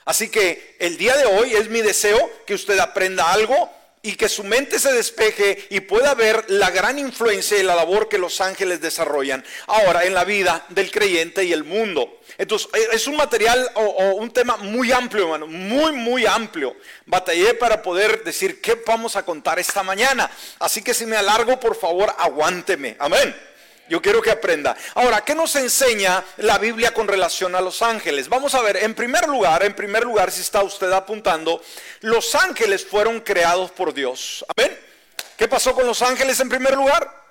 Así 0.05 0.29
que 0.29 0.75
el 0.79 0.97
día 0.97 1.17
de 1.17 1.25
hoy 1.25 1.55
es 1.55 1.69
mi 1.69 1.81
deseo 1.81 2.31
que 2.45 2.53
usted 2.53 2.77
aprenda 2.79 3.31
algo 3.31 3.71
y 4.05 4.15
que 4.15 4.29
su 4.29 4.43
mente 4.43 4.77
se 4.77 4.93
despeje 4.93 5.65
y 5.71 5.79
pueda 5.79 6.13
ver 6.13 6.45
la 6.47 6.69
gran 6.69 6.99
influencia 6.99 7.57
y 7.57 7.63
la 7.63 7.75
labor 7.75 8.07
que 8.07 8.19
los 8.19 8.39
ángeles 8.39 8.79
desarrollan 8.79 9.43
ahora 9.65 10.05
en 10.05 10.13
la 10.13 10.23
vida 10.23 10.63
del 10.69 10.91
creyente 10.91 11.43
y 11.43 11.51
el 11.51 11.63
mundo. 11.63 12.21
Entonces, 12.37 12.69
eh, 12.73 12.87
es 12.91 13.07
un 13.07 13.15
material 13.15 13.67
o, 13.73 14.13
un 14.13 14.29
tema 14.29 14.57
muy 14.57 14.91
amplio, 14.91 15.23
hermano, 15.23 15.47
muy, 15.47 15.91
muy 15.93 16.27
amplio. 16.27 16.75
Batallé 17.07 17.55
para 17.55 17.81
poder 17.81 18.23
decir 18.23 18.61
qué 18.61 18.79
vamos 18.85 19.15
a 19.15 19.25
contar 19.25 19.57
esta 19.57 19.81
mañana. 19.81 20.29
Así 20.59 20.83
que 20.83 20.93
si 20.93 21.07
me 21.07 21.17
alargo, 21.17 21.59
por 21.59 21.75
favor, 21.75 22.13
aguánteme. 22.15 22.95
Amén. 22.99 23.35
Yo 23.87 24.01
quiero 24.01 24.21
que 24.21 24.31
aprenda. 24.31 24.75
Ahora, 24.95 25.21
¿qué 25.21 25.35
nos 25.35 25.55
enseña 25.55 26.23
la 26.37 26.57
Biblia 26.57 26.93
con 26.93 27.07
relación 27.07 27.55
a 27.55 27.61
los 27.61 27.81
ángeles? 27.81 28.29
Vamos 28.29 28.55
a 28.55 28.61
ver, 28.61 28.77
en 28.77 28.95
primer 28.95 29.27
lugar, 29.27 29.63
en 29.63 29.75
primer 29.75 30.03
lugar, 30.03 30.31
si 30.31 30.41
está 30.41 30.63
usted 30.63 30.91
apuntando, 30.91 31.61
los 32.01 32.33
ángeles 32.35 32.85
fueron 32.85 33.19
creados 33.19 33.71
por 33.71 33.93
Dios. 33.93 34.43
Amén. 34.55 34.77
¿Qué 35.37 35.47
pasó 35.47 35.73
con 35.75 35.85
los 35.85 36.01
ángeles 36.01 36.39
en 36.39 36.49
primer 36.49 36.75
lugar? 36.75 37.24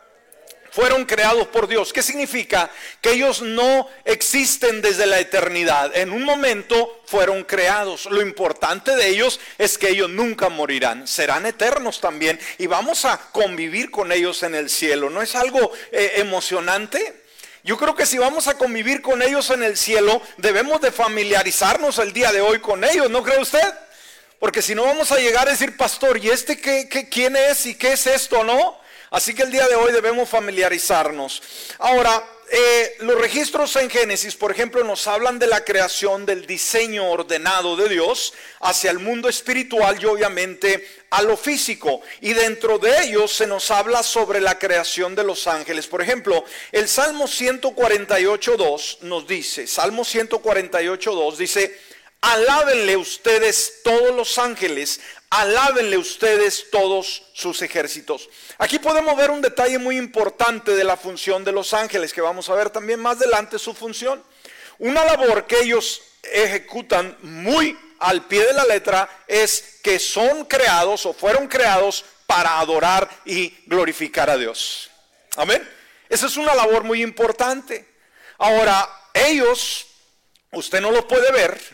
Fueron 0.74 1.04
creados 1.04 1.46
por 1.46 1.68
Dios. 1.68 1.92
¿Qué 1.92 2.02
significa? 2.02 2.68
Que 3.00 3.12
ellos 3.12 3.42
no 3.42 3.88
existen 4.04 4.82
desde 4.82 5.06
la 5.06 5.20
eternidad. 5.20 5.96
En 5.96 6.10
un 6.10 6.24
momento 6.24 7.00
fueron 7.06 7.44
creados. 7.44 8.06
Lo 8.06 8.20
importante 8.20 8.96
de 8.96 9.06
ellos 9.06 9.38
es 9.56 9.78
que 9.78 9.90
ellos 9.90 10.10
nunca 10.10 10.48
morirán. 10.48 11.06
Serán 11.06 11.46
eternos 11.46 12.00
también. 12.00 12.40
Y 12.58 12.66
vamos 12.66 13.04
a 13.04 13.18
convivir 13.30 13.92
con 13.92 14.10
ellos 14.10 14.42
en 14.42 14.56
el 14.56 14.68
cielo. 14.68 15.10
¿No 15.10 15.22
es 15.22 15.36
algo 15.36 15.70
eh, 15.92 16.14
emocionante? 16.16 17.22
Yo 17.62 17.76
creo 17.78 17.94
que 17.94 18.04
si 18.04 18.18
vamos 18.18 18.48
a 18.48 18.58
convivir 18.58 19.00
con 19.00 19.22
ellos 19.22 19.50
en 19.50 19.62
el 19.62 19.76
cielo, 19.76 20.20
debemos 20.38 20.80
de 20.80 20.90
familiarizarnos 20.90 22.00
el 22.00 22.12
día 22.12 22.32
de 22.32 22.40
hoy 22.40 22.58
con 22.58 22.82
ellos, 22.82 23.08
¿no 23.10 23.22
cree 23.22 23.38
usted? 23.38 23.72
Porque 24.40 24.60
si 24.60 24.74
no 24.74 24.82
vamos 24.82 25.12
a 25.12 25.18
llegar 25.18 25.46
a 25.46 25.52
decir, 25.52 25.76
pastor, 25.76 26.18
¿y 26.18 26.30
este 26.30 26.60
qué, 26.60 26.88
qué, 26.90 27.08
quién 27.08 27.36
es 27.36 27.64
y 27.64 27.76
qué 27.76 27.92
es 27.92 28.06
esto, 28.08 28.42
no? 28.42 28.83
Así 29.14 29.32
que 29.32 29.44
el 29.44 29.52
día 29.52 29.68
de 29.68 29.76
hoy 29.76 29.92
debemos 29.92 30.28
familiarizarnos. 30.28 31.40
Ahora, 31.78 32.20
eh, 32.50 32.96
los 32.98 33.16
registros 33.20 33.76
en 33.76 33.88
Génesis, 33.88 34.34
por 34.34 34.50
ejemplo, 34.50 34.82
nos 34.82 35.06
hablan 35.06 35.38
de 35.38 35.46
la 35.46 35.64
creación 35.64 36.26
del 36.26 36.48
diseño 36.48 37.08
ordenado 37.08 37.76
de 37.76 37.88
Dios 37.88 38.34
hacia 38.58 38.90
el 38.90 38.98
mundo 38.98 39.28
espiritual 39.28 39.98
y 40.02 40.06
obviamente 40.06 40.84
a 41.10 41.22
lo 41.22 41.36
físico. 41.36 42.00
Y 42.22 42.32
dentro 42.32 42.80
de 42.80 43.04
ellos 43.04 43.32
se 43.32 43.46
nos 43.46 43.70
habla 43.70 44.02
sobre 44.02 44.40
la 44.40 44.58
creación 44.58 45.14
de 45.14 45.22
los 45.22 45.46
ángeles. 45.46 45.86
Por 45.86 46.02
ejemplo, 46.02 46.44
el 46.72 46.88
Salmo 46.88 47.26
148.2 47.26 48.98
nos 49.02 49.28
dice, 49.28 49.68
Salmo 49.68 50.02
148.2 50.02 51.36
dice, 51.36 51.78
alábenle 52.24 52.96
ustedes 52.96 53.82
todos 53.84 54.14
los 54.14 54.38
ángeles, 54.38 54.98
alábenle 55.28 55.98
ustedes 55.98 56.70
todos 56.70 57.22
sus 57.34 57.60
ejércitos. 57.60 58.30
Aquí 58.56 58.78
podemos 58.78 59.14
ver 59.14 59.30
un 59.30 59.42
detalle 59.42 59.78
muy 59.78 59.98
importante 59.98 60.74
de 60.74 60.84
la 60.84 60.96
función 60.96 61.44
de 61.44 61.52
los 61.52 61.74
ángeles, 61.74 62.14
que 62.14 62.22
vamos 62.22 62.48
a 62.48 62.54
ver 62.54 62.70
también 62.70 62.98
más 62.98 63.18
adelante 63.18 63.58
su 63.58 63.74
función. 63.74 64.24
Una 64.78 65.04
labor 65.04 65.46
que 65.46 65.60
ellos 65.60 66.00
ejecutan 66.22 67.14
muy 67.20 67.78
al 67.98 68.24
pie 68.24 68.46
de 68.46 68.54
la 68.54 68.64
letra 68.64 69.06
es 69.26 69.80
que 69.82 69.98
son 69.98 70.46
creados 70.46 71.04
o 71.04 71.12
fueron 71.12 71.46
creados 71.46 72.06
para 72.26 72.58
adorar 72.58 73.06
y 73.26 73.50
glorificar 73.66 74.30
a 74.30 74.38
Dios. 74.38 74.90
Amén. 75.36 75.62
Esa 76.08 76.26
es 76.26 76.38
una 76.38 76.54
labor 76.54 76.84
muy 76.84 77.02
importante. 77.02 77.86
Ahora, 78.38 78.88
ellos, 79.12 79.88
usted 80.52 80.80
no 80.80 80.90
los 80.90 81.04
puede 81.04 81.30
ver, 81.30 81.73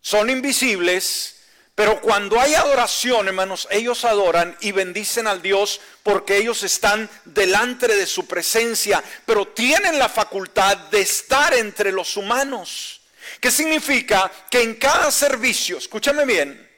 son 0.00 0.30
invisibles, 0.30 1.36
pero 1.74 2.00
cuando 2.00 2.38
hay 2.38 2.54
adoración, 2.54 3.28
hermanos, 3.28 3.66
ellos 3.70 4.04
adoran 4.04 4.56
y 4.60 4.72
bendicen 4.72 5.26
al 5.26 5.40
Dios 5.40 5.80
porque 6.02 6.36
ellos 6.36 6.62
están 6.62 7.08
delante 7.24 7.88
de 7.88 8.06
su 8.06 8.26
presencia, 8.26 9.02
pero 9.24 9.48
tienen 9.48 9.98
la 9.98 10.08
facultad 10.08 10.76
de 10.76 11.00
estar 11.00 11.54
entre 11.54 11.92
los 11.92 12.16
humanos. 12.16 13.00
¿Qué 13.40 13.50
significa? 13.50 14.30
Que 14.50 14.62
en 14.62 14.74
cada 14.74 15.10
servicio, 15.10 15.78
escúchame 15.78 16.26
bien, 16.26 16.68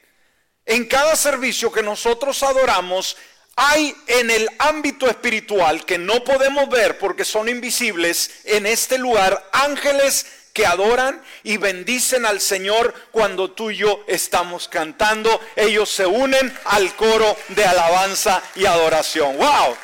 en 0.66 0.86
cada 0.86 1.16
servicio 1.16 1.72
que 1.72 1.82
nosotros 1.82 2.42
adoramos, 2.42 3.16
hay 3.56 3.94
en 4.06 4.30
el 4.30 4.48
ámbito 4.58 5.08
espiritual 5.08 5.84
que 5.84 5.98
no 5.98 6.24
podemos 6.24 6.68
ver 6.68 6.98
porque 6.98 7.24
son 7.24 7.48
invisibles, 7.48 8.30
en 8.44 8.66
este 8.66 8.98
lugar 8.98 9.48
ángeles 9.52 10.26
que 10.52 10.66
adoran 10.66 11.22
y 11.42 11.56
bendicen 11.56 12.26
al 12.26 12.40
Señor 12.40 12.94
cuando 13.10 13.50
tú 13.50 13.70
y 13.70 13.76
yo 13.78 14.04
estamos 14.06 14.68
cantando. 14.68 15.40
Ellos 15.56 15.90
se 15.90 16.06
unen 16.06 16.52
al 16.64 16.94
coro 16.96 17.36
de 17.48 17.64
alabanza 17.64 18.42
y 18.54 18.66
adoración. 18.66 19.36
¡Wow! 19.36 19.76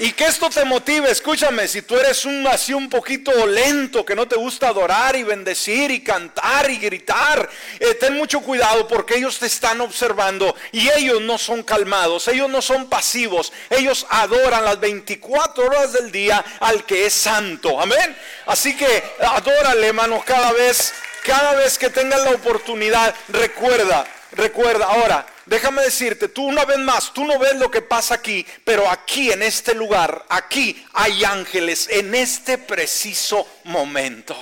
Y 0.00 0.12
que 0.12 0.26
esto 0.26 0.48
te 0.48 0.64
motive, 0.64 1.10
escúchame, 1.10 1.66
si 1.66 1.82
tú 1.82 1.96
eres 1.96 2.24
un 2.24 2.46
así 2.46 2.72
un 2.72 2.88
poquito 2.88 3.46
lento, 3.46 4.04
que 4.04 4.14
no 4.14 4.28
te 4.28 4.36
gusta 4.36 4.68
adorar 4.68 5.16
y 5.16 5.24
bendecir 5.24 5.90
y 5.90 6.02
cantar 6.02 6.70
y 6.70 6.78
gritar, 6.78 7.48
eh, 7.80 7.94
ten 7.94 8.14
mucho 8.14 8.40
cuidado 8.40 8.86
porque 8.86 9.16
ellos 9.16 9.38
te 9.38 9.46
están 9.46 9.80
observando 9.80 10.54
y 10.70 10.88
ellos 10.90 11.20
no 11.22 11.36
son 11.36 11.64
calmados, 11.64 12.28
ellos 12.28 12.48
no 12.48 12.62
son 12.62 12.88
pasivos, 12.88 13.52
ellos 13.70 14.06
adoran 14.10 14.64
las 14.64 14.78
24 14.78 15.66
horas 15.66 15.92
del 15.92 16.12
día 16.12 16.44
al 16.60 16.84
que 16.84 17.06
es 17.06 17.14
santo, 17.14 17.80
amén. 17.80 18.16
Así 18.46 18.76
que 18.76 19.02
adórale, 19.20 19.88
hermanos, 19.88 20.22
cada 20.24 20.52
vez, 20.52 20.92
cada 21.24 21.54
vez 21.54 21.76
que 21.76 21.90
tengan 21.90 22.22
la 22.24 22.30
oportunidad, 22.30 23.14
recuerda, 23.28 24.06
recuerda, 24.32 24.86
ahora 24.86 25.26
déjame 25.48 25.82
decirte, 25.82 26.28
tú 26.28 26.44
una 26.44 26.64
vez 26.64 26.78
más, 26.78 27.12
tú 27.12 27.24
no 27.24 27.38
ves 27.38 27.56
lo 27.56 27.70
que 27.70 27.82
pasa 27.82 28.14
aquí, 28.14 28.46
pero 28.64 28.88
aquí 28.90 29.32
en 29.32 29.42
este 29.42 29.74
lugar, 29.74 30.24
aquí 30.28 30.84
hay 30.92 31.24
ángeles 31.24 31.88
en 31.90 32.14
este 32.14 32.58
preciso 32.58 33.46
momento. 33.64 34.36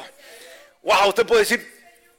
Wow, 0.82 1.08
usted 1.08 1.26
puede 1.26 1.40
decir, 1.40 1.76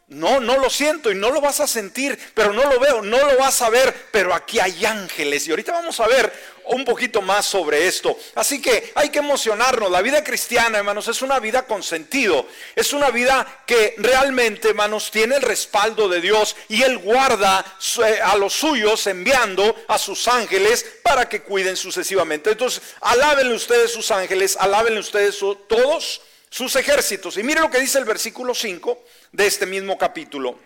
no, 0.07 0.39
no 0.39 0.57
lo 0.57 0.69
siento 0.69 1.11
y 1.11 1.15
no 1.15 1.31
lo 1.31 1.41
vas 1.41 1.59
a 1.59 1.67
sentir, 1.67 2.17
pero 2.33 2.53
no 2.53 2.63
lo 2.63 2.79
veo, 2.79 3.01
no 3.01 3.17
lo 3.17 3.37
vas 3.37 3.61
a 3.61 3.69
ver, 3.69 3.93
pero 4.11 4.33
aquí 4.33 4.59
hay 4.59 4.85
ángeles. 4.85 5.47
Y 5.47 5.51
ahorita 5.51 5.73
vamos 5.73 5.99
a 5.99 6.07
ver 6.07 6.31
un 6.69 6.85
poquito 6.85 7.21
más 7.21 7.45
sobre 7.45 7.87
esto. 7.87 8.17
Así 8.35 8.61
que 8.61 8.91
hay 8.95 9.09
que 9.09 9.19
emocionarnos. 9.19 9.91
La 9.91 10.01
vida 10.01 10.23
cristiana, 10.23 10.79
hermanos, 10.79 11.07
es 11.07 11.21
una 11.21 11.39
vida 11.39 11.65
con 11.65 11.83
sentido. 11.83 12.45
Es 12.75 12.93
una 12.93 13.09
vida 13.09 13.63
que 13.65 13.95
realmente, 13.97 14.69
hermanos, 14.69 15.11
tiene 15.11 15.35
el 15.35 15.41
respaldo 15.41 16.07
de 16.07 16.21
Dios 16.21 16.55
y 16.69 16.83
Él 16.83 16.97
guarda 16.97 17.65
eh, 18.05 18.19
a 18.23 18.35
los 18.37 18.53
suyos 18.53 19.05
enviando 19.07 19.75
a 19.87 19.97
sus 19.97 20.27
ángeles 20.27 20.85
para 21.03 21.27
que 21.27 21.41
cuiden 21.41 21.75
sucesivamente. 21.75 22.51
Entonces, 22.51 22.81
alábenle 23.01 23.55
ustedes 23.55 23.91
sus 23.91 24.11
ángeles, 24.11 24.57
alábenle 24.59 24.99
ustedes 24.99 25.37
todos 25.67 26.21
sus 26.49 26.75
ejércitos. 26.75 27.37
Y 27.37 27.43
mire 27.43 27.61
lo 27.61 27.69
que 27.69 27.79
dice 27.79 27.99
el 27.99 28.05
versículo 28.05 28.53
5 28.53 29.03
de 29.31 29.47
este 29.47 29.65
mismo 29.65 29.97
capítulo. 29.97 30.59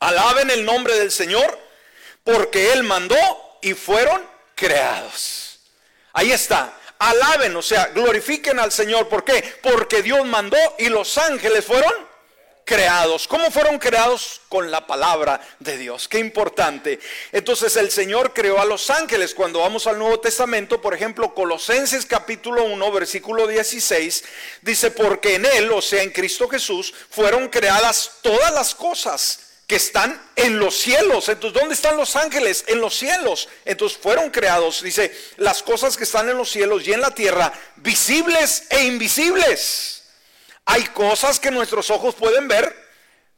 Alaben 0.00 0.50
el 0.50 0.64
nombre 0.64 0.98
del 0.98 1.10
Señor 1.10 1.58
porque 2.24 2.72
Él 2.72 2.82
mandó 2.82 3.16
y 3.60 3.74
fueron 3.74 4.31
creados. 4.54 5.58
Ahí 6.12 6.32
está. 6.32 6.78
Alaben, 6.98 7.56
o 7.56 7.62
sea, 7.62 7.86
glorifiquen 7.86 8.58
al 8.60 8.70
Señor. 8.70 9.08
¿Por 9.08 9.24
qué? 9.24 9.42
Porque 9.62 10.02
Dios 10.02 10.24
mandó 10.24 10.56
y 10.78 10.88
los 10.88 11.18
ángeles 11.18 11.64
fueron 11.64 11.92
creados. 12.64 13.26
¿Cómo 13.26 13.50
fueron 13.50 13.78
creados? 13.78 14.40
Con 14.48 14.70
la 14.70 14.86
palabra 14.86 15.40
de 15.58 15.78
Dios. 15.78 16.06
Qué 16.08 16.18
importante. 16.18 17.00
Entonces 17.32 17.76
el 17.76 17.90
Señor 17.90 18.32
creó 18.32 18.60
a 18.60 18.64
los 18.64 18.88
ángeles. 18.90 19.34
Cuando 19.34 19.60
vamos 19.60 19.86
al 19.86 19.98
Nuevo 19.98 20.20
Testamento, 20.20 20.80
por 20.80 20.94
ejemplo, 20.94 21.34
Colosenses 21.34 22.06
capítulo 22.06 22.64
1, 22.64 22.92
versículo 22.92 23.46
16, 23.46 24.24
dice, 24.62 24.90
porque 24.90 25.34
en 25.34 25.46
Él, 25.46 25.72
o 25.72 25.82
sea, 25.82 26.02
en 26.02 26.10
Cristo 26.10 26.48
Jesús, 26.48 26.94
fueron 27.10 27.48
creadas 27.48 28.18
todas 28.22 28.52
las 28.52 28.74
cosas 28.74 29.51
que 29.72 29.76
están 29.76 30.20
en 30.36 30.58
los 30.58 30.76
cielos. 30.76 31.30
Entonces, 31.30 31.58
¿dónde 31.58 31.74
están 31.74 31.96
los 31.96 32.14
ángeles? 32.14 32.62
En 32.66 32.78
los 32.78 32.94
cielos. 32.94 33.48
Entonces, 33.64 33.96
fueron 33.96 34.28
creados, 34.28 34.82
dice, 34.82 35.18
las 35.38 35.62
cosas 35.62 35.96
que 35.96 36.04
están 36.04 36.28
en 36.28 36.36
los 36.36 36.50
cielos 36.50 36.86
y 36.86 36.92
en 36.92 37.00
la 37.00 37.14
tierra, 37.14 37.50
visibles 37.76 38.64
e 38.68 38.84
invisibles 38.84 40.02
hay 40.66 40.84
cosas 40.88 41.40
que 41.40 41.50
nuestros 41.50 41.88
ojos 41.90 42.14
pueden 42.14 42.48
ver, 42.48 42.76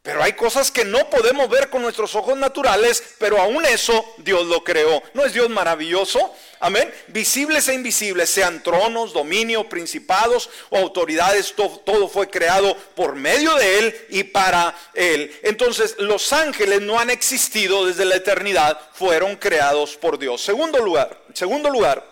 Pero 0.04 0.22
hay 0.22 0.34
cosas 0.34 0.70
que 0.70 0.84
no 0.84 1.08
podemos 1.08 1.48
ver 1.48 1.70
con 1.70 1.80
nuestros 1.80 2.14
ojos 2.14 2.36
naturales, 2.36 3.02
pero 3.16 3.40
aún 3.40 3.64
eso 3.64 4.04
Dios 4.18 4.44
lo 4.44 4.62
creó. 4.62 5.02
¿No 5.14 5.24
es 5.24 5.32
Dios 5.32 5.48
maravilloso? 5.48 6.30
Amén. 6.60 6.92
Visibles 7.06 7.68
e 7.68 7.74
invisibles, 7.74 8.28
sean 8.28 8.62
tronos, 8.62 9.14
dominios, 9.14 9.64
principados 9.64 10.50
o 10.68 10.76
autoridades, 10.76 11.54
todo, 11.56 12.06
fue 12.10 12.28
creado 12.28 12.76
por 12.94 13.14
medio 13.14 13.54
de 13.54 13.78
Él 13.78 14.06
y 14.10 14.24
para 14.24 14.76
Él. 14.92 15.34
Entonces, 15.42 15.94
los 15.96 16.34
ángeles 16.34 16.82
no 16.82 17.00
han 17.00 17.08
existido 17.08 17.86
desde 17.86 18.04
la 18.04 18.16
eternidad, 18.16 18.78
fueron 18.92 19.36
creados 19.36 19.96
por 19.96 20.18
Dios. 20.18 20.42
Segundo 20.42 20.80
lugar, 20.80 21.18
segundo 21.32 21.70
lugar, 21.70 22.06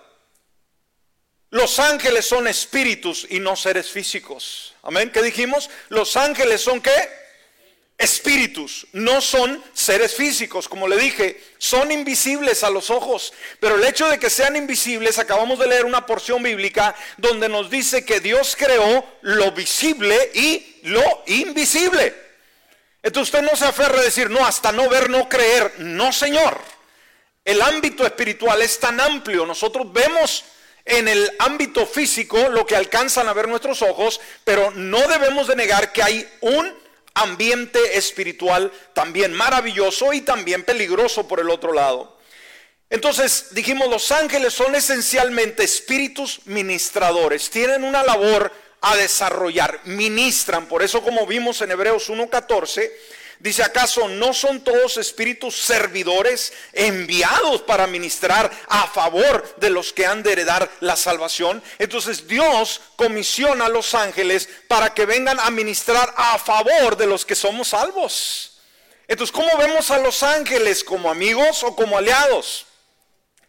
los 1.51 1.79
ángeles 1.79 2.25
son 2.25 2.49
espíritus 2.49 3.27
y 3.29 3.39
no 3.39 3.55
seres 3.55 3.91
físicos. 3.91 4.73
Amén. 4.83 5.11
¿Qué 5.13 5.21
dijimos? 5.21 5.69
Los 5.91 6.17
ángeles 6.17 6.63
son 6.63 6.81
qué? 6.81 7.22
Espíritus, 7.99 8.87
no 8.93 9.21
son 9.21 9.63
seres 9.73 10.15
físicos, 10.15 10.69
como 10.69 10.89
le 10.89 10.97
dije, 10.97 11.41
son 11.59 11.93
invisibles 11.93 12.65
a 12.65 12.71
los 12.71 12.91
ojos, 12.91 13.33
pero 13.61 13.77
el 13.77 13.85
hecho 13.85 14.09
de 14.09 14.19
que 14.19 14.31
sean 14.31 14.57
invisibles, 14.57 15.19
acabamos 15.19 15.59
de 15.59 15.69
leer 15.69 15.85
una 15.85 16.05
porción 16.05 16.43
bíblica 16.43 16.95
donde 17.17 17.49
nos 17.49 17.71
dice 17.71 18.05
que 18.05 18.21
Dios 18.21 18.57
creó 18.59 19.05
lo 19.21 19.53
visible 19.53 20.31
y 20.35 20.81
lo 20.83 21.23
invisible. 21.27 22.15
Entonces 23.03 23.35
usted 23.35 23.49
no 23.49 23.57
se 23.57 23.67
aferra 23.67 23.99
a 23.99 24.05
decir, 24.05 24.31
no, 24.31 24.45
hasta 24.45 24.73
no 24.73 24.89
ver, 24.89 25.09
no 25.09 25.29
creer, 25.29 25.75
no 25.79 26.13
Señor. 26.13 26.59
El 27.45 27.63
ámbito 27.63 28.05
espiritual 28.05 28.63
es 28.63 28.79
tan 28.79 29.01
amplio, 29.01 29.47
nosotros 29.47 29.93
vemos 29.93 30.45
en 30.85 31.07
el 31.07 31.31
ámbito 31.39 31.87
físico 31.87 32.49
lo 32.49 32.67
que 32.67 32.75
alcanzan 32.75 33.29
a 33.29 33.33
ver 33.33 33.49
nuestros 33.49 33.83
ojos, 33.83 34.21
pero 34.45 34.73
no 34.73 35.07
debemos 35.09 35.47
de 35.47 35.57
negar 35.57 35.93
que 35.93 36.03
hay 36.03 36.29
un 36.41 36.82
ambiente 37.15 37.97
espiritual 37.99 38.73
también 38.95 39.33
maravilloso 39.33 40.13
y 40.13 40.21
también 40.23 40.65
peligroso 40.65 41.29
por 41.29 41.41
el 41.41 41.51
otro 41.51 41.73
lado. 41.73 42.19
Entonces 42.91 43.49
dijimos, 43.53 43.89
los 43.89 44.13
ángeles 44.13 44.53
son 44.53 44.75
esencialmente 44.75 45.65
espíritus 45.65 46.41
ministradores, 46.45 47.49
tienen 47.49 47.85
una 47.85 48.03
labor 48.03 48.53
a 48.83 48.97
desarrollar, 48.97 49.81
ministran, 49.85 50.67
por 50.67 50.83
eso 50.83 51.03
como 51.03 51.27
vimos 51.27 51.63
en 51.63 51.71
Hebreos 51.71 52.11
1.14, 52.11 52.91
Dice, 53.43 53.65
¿acaso 53.65 54.07
no 54.07 54.33
son 54.33 54.63
todos 54.63 54.99
espíritus 54.99 55.57
servidores 55.57 56.53
enviados 56.73 57.61
para 57.63 57.89
ministrar 57.89 58.49
a 58.69 58.87
favor 58.87 59.57
de 59.57 59.69
los 59.69 59.93
que 59.93 60.07
han 60.07 60.23
de 60.23 60.31
heredar 60.31 60.71
la 60.79 60.95
salvación? 60.95 61.61
Entonces 61.81 62.29
Dios 62.29 62.81
comisiona 62.95 63.67
a 63.67 63.69
los 63.69 63.97
ángeles 63.97 64.49
para 64.69 64.95
que 64.95 65.07
vengan 65.07 65.41
a 65.41 65.51
ministrar 65.51 66.15
a 66.17 66.39
favor 66.39 66.97
de 66.97 67.09
los 67.09 67.27
que 67.27 67.35
somos 67.35 67.67
salvos. 67.67 68.61
Entonces, 69.09 69.35
¿cómo 69.35 69.57
vemos 69.59 69.91
a 69.91 69.99
los 69.99 70.23
ángeles? 70.23 70.85
¿Como 70.85 71.11
amigos 71.11 71.65
o 71.65 71.75
como 71.75 71.99
aliados? 71.99 72.67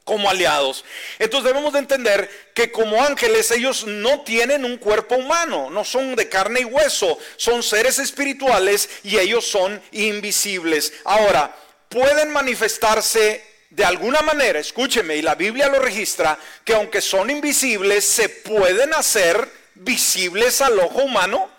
Como 0.03 0.29
aliados. 0.29 0.83
Entonces 1.19 1.48
debemos 1.48 1.74
de 1.74 1.79
entender 1.79 2.29
que 2.53 2.72
como 2.72 3.03
ángeles 3.03 3.51
ellos 3.51 3.86
no 3.86 4.22
tienen 4.22 4.65
un 4.65 4.77
cuerpo 4.77 5.15
humano, 5.15 5.69
no 5.69 5.83
son 5.83 6.15
de 6.15 6.27
carne 6.27 6.62
y 6.62 6.65
hueso, 6.65 7.17
son 7.38 7.63
seres 7.63 8.00
espirituales 8.00 8.89
y 9.03 9.17
ellos 9.17 9.45
son 9.48 9.81
invisibles. 9.91 10.93
Ahora, 11.05 11.55
pueden 11.88 12.31
manifestarse 12.31 13.43
de 13.69 13.86
alguna 13.86 14.22
manera, 14.22 14.60
escúcheme, 14.60 15.15
y 15.15 15.22
la 15.22 15.36
Biblia 15.36 15.67
lo 15.67 15.79
registra, 15.79 16.38
que 16.63 16.75
aunque 16.75 17.01
son 17.01 17.29
invisibles, 17.29 18.05
se 18.05 18.29
pueden 18.29 18.93
hacer 18.93 19.50
visibles 19.75 20.62
al 20.62 20.77
ojo 20.79 21.03
humano 21.03 21.50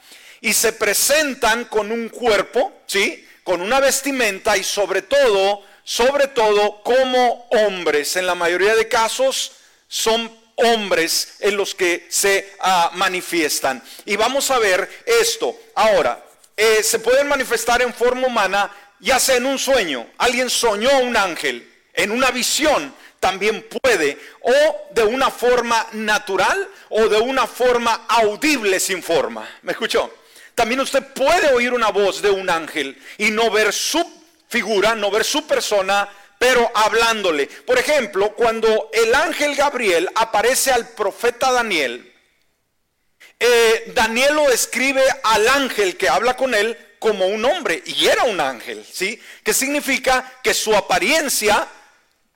y 0.41 0.53
se 0.53 0.73
presentan 0.73 1.65
con 1.65 1.91
un 1.91 2.09
cuerpo, 2.09 2.73
¿sí? 2.87 3.27
Con 3.43 3.61
una 3.61 3.81
vestimenta 3.81 4.57
y 4.57 4.63
sobre 4.63 5.03
todo 5.03 5.63
sobre 5.85 6.29
todo 6.29 6.83
como 6.83 7.47
hombres. 7.51 8.17
En 8.17 8.27
la 8.27 8.35
mayoría 8.35 8.75
de 8.75 8.89
casos 8.89 9.53
son 9.87 10.31
hombres 10.57 11.37
en 11.41 11.57
los 11.57 11.75
que 11.75 12.07
se 12.09 12.53
ah, 12.61 12.91
manifiestan. 12.95 13.83
Y 14.05 14.17
vamos 14.17 14.51
a 14.51 14.59
ver 14.59 14.89
esto. 15.21 15.57
Ahora, 15.75 16.25
eh, 16.57 16.83
se 16.83 16.99
pueden 16.99 17.29
manifestar 17.29 17.83
en 17.83 17.93
forma 17.93 18.27
humana, 18.27 18.71
ya 19.01 19.19
sea 19.19 19.37
en 19.37 19.47
un 19.47 19.59
sueño. 19.59 20.07
Alguien 20.19 20.49
soñó 20.49 20.99
un 21.01 21.17
ángel, 21.17 21.71
en 21.93 22.11
una 22.11 22.31
visión 22.31 22.95
también 23.21 23.67
puede, 23.83 24.19
o 24.43 24.53
de 24.91 25.03
una 25.03 25.31
forma 25.31 25.87
natural 25.93 26.69
o 26.91 27.09
de 27.09 27.19
una 27.19 27.47
forma 27.47 28.05
audible 28.07 28.79
sin 28.79 29.03
forma. 29.03 29.49
¿Me 29.63 29.73
escuchó? 29.73 30.13
También 30.55 30.81
usted 30.81 31.03
puede 31.15 31.53
oír 31.55 31.73
una 31.73 31.89
voz 31.89 32.21
de 32.21 32.31
un 32.31 32.51
ángel 32.51 33.01
y 33.17 33.31
no 33.31 33.51
ver 33.51 33.73
su 33.73 34.05
figura, 34.49 34.95
no 34.95 35.11
ver 35.11 35.25
su 35.25 35.47
persona, 35.47 36.09
pero 36.39 36.71
hablándole. 36.75 37.47
Por 37.47 37.79
ejemplo, 37.79 38.35
cuando 38.35 38.91
el 38.93 39.15
ángel 39.15 39.55
Gabriel 39.55 40.09
aparece 40.15 40.73
al 40.73 40.89
profeta 40.91 41.53
Daniel, 41.53 42.13
eh, 43.41 43.93
Daniel 43.95 44.35
lo 44.35 44.49
describe 44.49 45.03
al 45.23 45.49
ángel 45.49 45.97
que 45.97 46.09
habla 46.09 46.37
con 46.37 46.55
él 46.55 46.77
como 46.99 47.27
un 47.27 47.45
hombre, 47.45 47.83
y 47.85 48.07
era 48.07 48.23
un 48.25 48.41
ángel, 48.41 48.87
¿sí? 48.91 49.21
Que 49.43 49.53
significa 49.53 50.39
que 50.43 50.55
su 50.55 50.75
apariencia 50.75 51.69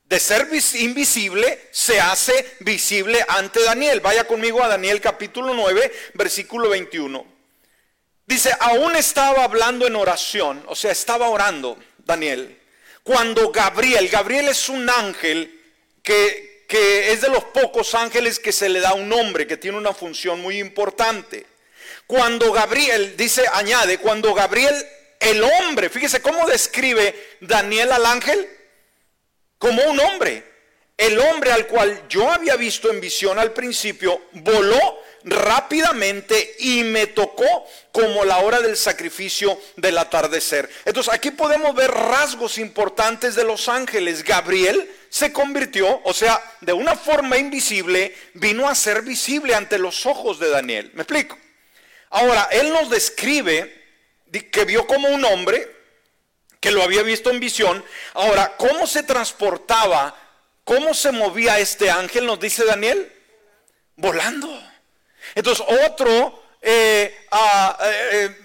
de 0.04 0.20
ser 0.20 0.48
invisible 0.74 1.68
se 1.70 2.00
hace 2.00 2.56
visible 2.60 3.24
ante 3.28 3.62
Daniel. 3.62 4.00
Vaya 4.00 4.26
conmigo 4.26 4.62
a 4.62 4.68
Daniel 4.68 5.00
capítulo 5.00 5.54
9, 5.54 5.92
versículo 6.14 6.68
21. 6.70 7.26
Dice, 8.26 8.54
aún 8.60 8.94
estaba 8.96 9.44
hablando 9.44 9.86
en 9.86 9.96
oración, 9.96 10.62
o 10.66 10.76
sea, 10.76 10.92
estaba 10.92 11.30
orando. 11.30 11.78
Daniel, 12.08 12.58
cuando 13.02 13.52
Gabriel, 13.52 14.08
Gabriel 14.08 14.48
es 14.48 14.70
un 14.70 14.88
ángel 14.88 15.60
que, 16.02 16.64
que 16.66 17.12
es 17.12 17.20
de 17.20 17.28
los 17.28 17.44
pocos 17.44 17.94
ángeles 17.94 18.38
que 18.40 18.50
se 18.50 18.70
le 18.70 18.80
da 18.80 18.94
un 18.94 19.10
nombre, 19.10 19.46
que 19.46 19.58
tiene 19.58 19.76
una 19.76 19.92
función 19.92 20.40
muy 20.40 20.58
importante. 20.58 21.44
Cuando 22.06 22.50
Gabriel, 22.50 23.14
dice, 23.14 23.44
añade, 23.52 23.98
cuando 23.98 24.32
Gabriel, 24.32 24.74
el 25.20 25.44
hombre, 25.44 25.90
fíjese 25.90 26.22
cómo 26.22 26.46
describe 26.46 27.36
Daniel 27.40 27.92
al 27.92 28.06
ángel, 28.06 28.48
como 29.58 29.82
un 29.84 30.00
hombre. 30.00 30.44
El 30.96 31.18
hombre 31.20 31.52
al 31.52 31.66
cual 31.66 32.08
yo 32.08 32.30
había 32.32 32.56
visto 32.56 32.90
en 32.90 33.02
visión 33.02 33.38
al 33.38 33.52
principio, 33.52 34.22
voló 34.32 34.98
rápidamente 35.24 36.56
y 36.58 36.84
me 36.84 37.06
tocó 37.06 37.66
como 37.92 38.24
la 38.24 38.38
hora 38.38 38.60
del 38.60 38.76
sacrificio 38.76 39.60
del 39.76 39.98
atardecer. 39.98 40.68
Entonces 40.84 41.12
aquí 41.12 41.30
podemos 41.30 41.74
ver 41.74 41.90
rasgos 41.90 42.58
importantes 42.58 43.34
de 43.34 43.44
los 43.44 43.68
ángeles. 43.68 44.24
Gabriel 44.24 44.90
se 45.08 45.32
convirtió, 45.32 46.00
o 46.04 46.12
sea, 46.12 46.42
de 46.60 46.72
una 46.72 46.94
forma 46.94 47.38
invisible, 47.38 48.14
vino 48.34 48.68
a 48.68 48.74
ser 48.74 49.02
visible 49.02 49.54
ante 49.54 49.78
los 49.78 50.06
ojos 50.06 50.38
de 50.38 50.50
Daniel. 50.50 50.90
¿Me 50.94 51.02
explico? 51.02 51.38
Ahora, 52.10 52.48
él 52.52 52.72
nos 52.72 52.90
describe 52.90 53.74
que 54.50 54.64
vio 54.64 54.86
como 54.86 55.08
un 55.08 55.24
hombre, 55.24 55.76
que 56.60 56.70
lo 56.70 56.82
había 56.82 57.02
visto 57.02 57.30
en 57.30 57.40
visión. 57.40 57.84
Ahora, 58.14 58.56
¿cómo 58.56 58.86
se 58.86 59.02
transportaba? 59.02 60.16
¿Cómo 60.64 60.92
se 60.92 61.12
movía 61.12 61.58
este 61.58 61.90
ángel? 61.90 62.26
Nos 62.26 62.40
dice 62.40 62.64
Daniel. 62.64 63.12
Volando. 63.96 64.67
Entonces, 65.34 65.64
otro 65.86 66.42
eh, 66.60 67.26
ah, 67.30 67.78
eh, 67.82 68.08
eh, 68.12 68.36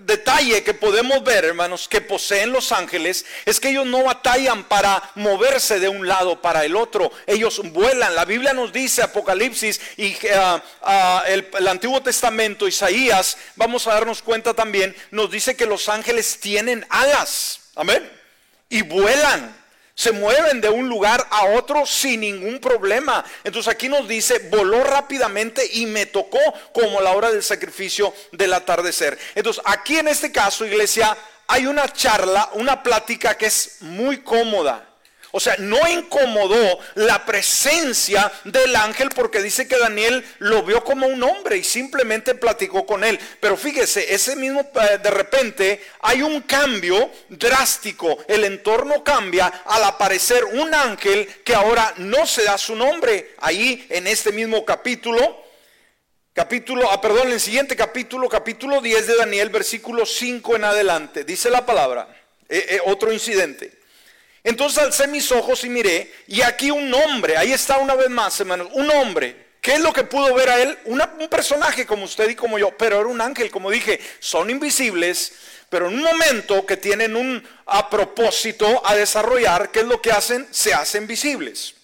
detalle 0.00 0.64
que 0.64 0.74
podemos 0.74 1.22
ver, 1.22 1.44
hermanos, 1.44 1.86
que 1.86 2.00
poseen 2.00 2.50
los 2.50 2.72
ángeles, 2.72 3.24
es 3.44 3.60
que 3.60 3.68
ellos 3.68 3.86
no 3.86 4.04
batallan 4.04 4.64
para 4.64 5.10
moverse 5.14 5.78
de 5.78 5.88
un 5.88 6.06
lado 6.06 6.40
para 6.40 6.64
el 6.64 6.74
otro. 6.74 7.12
Ellos 7.26 7.60
vuelan. 7.72 8.14
La 8.14 8.24
Biblia 8.24 8.52
nos 8.52 8.72
dice, 8.72 9.02
Apocalipsis 9.02 9.80
y 9.96 10.16
ah, 10.34 10.62
ah, 10.82 11.24
el, 11.26 11.48
el 11.56 11.68
Antiguo 11.68 12.02
Testamento, 12.02 12.66
Isaías, 12.66 13.36
vamos 13.56 13.86
a 13.86 13.94
darnos 13.94 14.22
cuenta 14.22 14.54
también, 14.54 14.96
nos 15.10 15.30
dice 15.30 15.56
que 15.56 15.66
los 15.66 15.88
ángeles 15.88 16.40
tienen 16.40 16.84
alas. 16.88 17.60
Amén. 17.76 18.10
Y 18.68 18.82
vuelan 18.82 19.61
se 19.94 20.12
mueven 20.12 20.60
de 20.60 20.68
un 20.68 20.88
lugar 20.88 21.26
a 21.30 21.46
otro 21.46 21.84
sin 21.86 22.20
ningún 22.20 22.58
problema. 22.60 23.24
Entonces 23.44 23.72
aquí 23.72 23.88
nos 23.88 24.08
dice, 24.08 24.48
voló 24.50 24.82
rápidamente 24.84 25.68
y 25.72 25.86
me 25.86 26.06
tocó 26.06 26.40
como 26.72 27.00
la 27.00 27.12
hora 27.12 27.30
del 27.30 27.42
sacrificio 27.42 28.14
del 28.32 28.54
atardecer. 28.54 29.18
Entonces 29.34 29.62
aquí 29.66 29.98
en 29.98 30.08
este 30.08 30.32
caso, 30.32 30.66
iglesia, 30.66 31.16
hay 31.46 31.66
una 31.66 31.92
charla, 31.92 32.50
una 32.54 32.82
plática 32.82 33.36
que 33.36 33.46
es 33.46 33.78
muy 33.80 34.22
cómoda. 34.22 34.91
O 35.34 35.40
sea, 35.40 35.56
no 35.58 35.78
incomodó 35.88 36.78
la 36.94 37.24
presencia 37.24 38.30
del 38.44 38.76
ángel 38.76 39.08
porque 39.14 39.42
dice 39.42 39.66
que 39.66 39.78
Daniel 39.78 40.22
lo 40.38 40.62
vio 40.62 40.84
como 40.84 41.06
un 41.06 41.22
hombre 41.22 41.56
y 41.56 41.64
simplemente 41.64 42.34
platicó 42.34 42.84
con 42.84 43.02
él. 43.02 43.18
Pero 43.40 43.56
fíjese, 43.56 44.14
ese 44.14 44.36
mismo 44.36 44.60
eh, 44.60 44.98
de 45.02 45.10
repente 45.10 45.82
hay 46.00 46.20
un 46.20 46.42
cambio 46.42 47.10
drástico. 47.30 48.18
El 48.28 48.44
entorno 48.44 49.02
cambia 49.02 49.46
al 49.64 49.84
aparecer 49.84 50.44
un 50.44 50.74
ángel 50.74 51.26
que 51.42 51.54
ahora 51.54 51.94
no 51.96 52.26
se 52.26 52.44
da 52.44 52.58
su 52.58 52.76
nombre. 52.76 53.34
Ahí 53.38 53.86
en 53.88 54.06
este 54.06 54.32
mismo 54.32 54.66
capítulo 54.66 55.40
capítulo, 56.34 56.90
ah, 56.90 57.00
perdón, 57.00 57.28
en 57.28 57.34
el 57.34 57.40
siguiente 57.40 57.76
capítulo, 57.76 58.28
capítulo 58.28 58.80
10 58.80 59.06
de 59.06 59.16
Daniel, 59.16 59.50
versículo 59.50 60.06
5 60.06 60.56
en 60.56 60.64
adelante, 60.64 61.24
dice 61.24 61.50
la 61.50 61.66
palabra, 61.66 62.08
eh, 62.48 62.66
eh, 62.70 62.80
otro 62.86 63.12
incidente. 63.12 63.81
Entonces 64.44 64.82
alcé 64.82 65.06
mis 65.06 65.30
ojos 65.30 65.62
y 65.64 65.68
miré, 65.68 66.12
y 66.26 66.42
aquí 66.42 66.70
un 66.70 66.92
hombre, 66.92 67.36
ahí 67.36 67.52
está 67.52 67.78
una 67.78 67.94
vez 67.94 68.10
más, 68.10 68.38
hermanos, 68.40 68.68
un 68.72 68.90
hombre. 68.90 69.52
¿Qué 69.60 69.74
es 69.74 69.80
lo 69.80 69.92
que 69.92 70.02
pudo 70.02 70.34
ver 70.34 70.50
a 70.50 70.60
él? 70.60 70.76
un 70.86 71.28
personaje 71.28 71.86
como 71.86 72.04
usted 72.04 72.28
y 72.28 72.34
como 72.34 72.58
yo, 72.58 72.76
pero 72.76 72.98
era 72.98 73.08
un 73.08 73.20
ángel, 73.20 73.48
como 73.48 73.70
dije, 73.70 74.00
son 74.18 74.50
invisibles, 74.50 75.32
pero 75.68 75.86
en 75.86 75.94
un 75.94 76.02
momento 76.02 76.66
que 76.66 76.76
tienen 76.76 77.14
un 77.14 77.46
a 77.66 77.88
propósito 77.88 78.84
a 78.84 78.96
desarrollar, 78.96 79.70
¿qué 79.70 79.80
es 79.80 79.86
lo 79.86 80.02
que 80.02 80.10
hacen? 80.10 80.48
Se 80.50 80.74
hacen 80.74 81.06
visibles. 81.06 81.74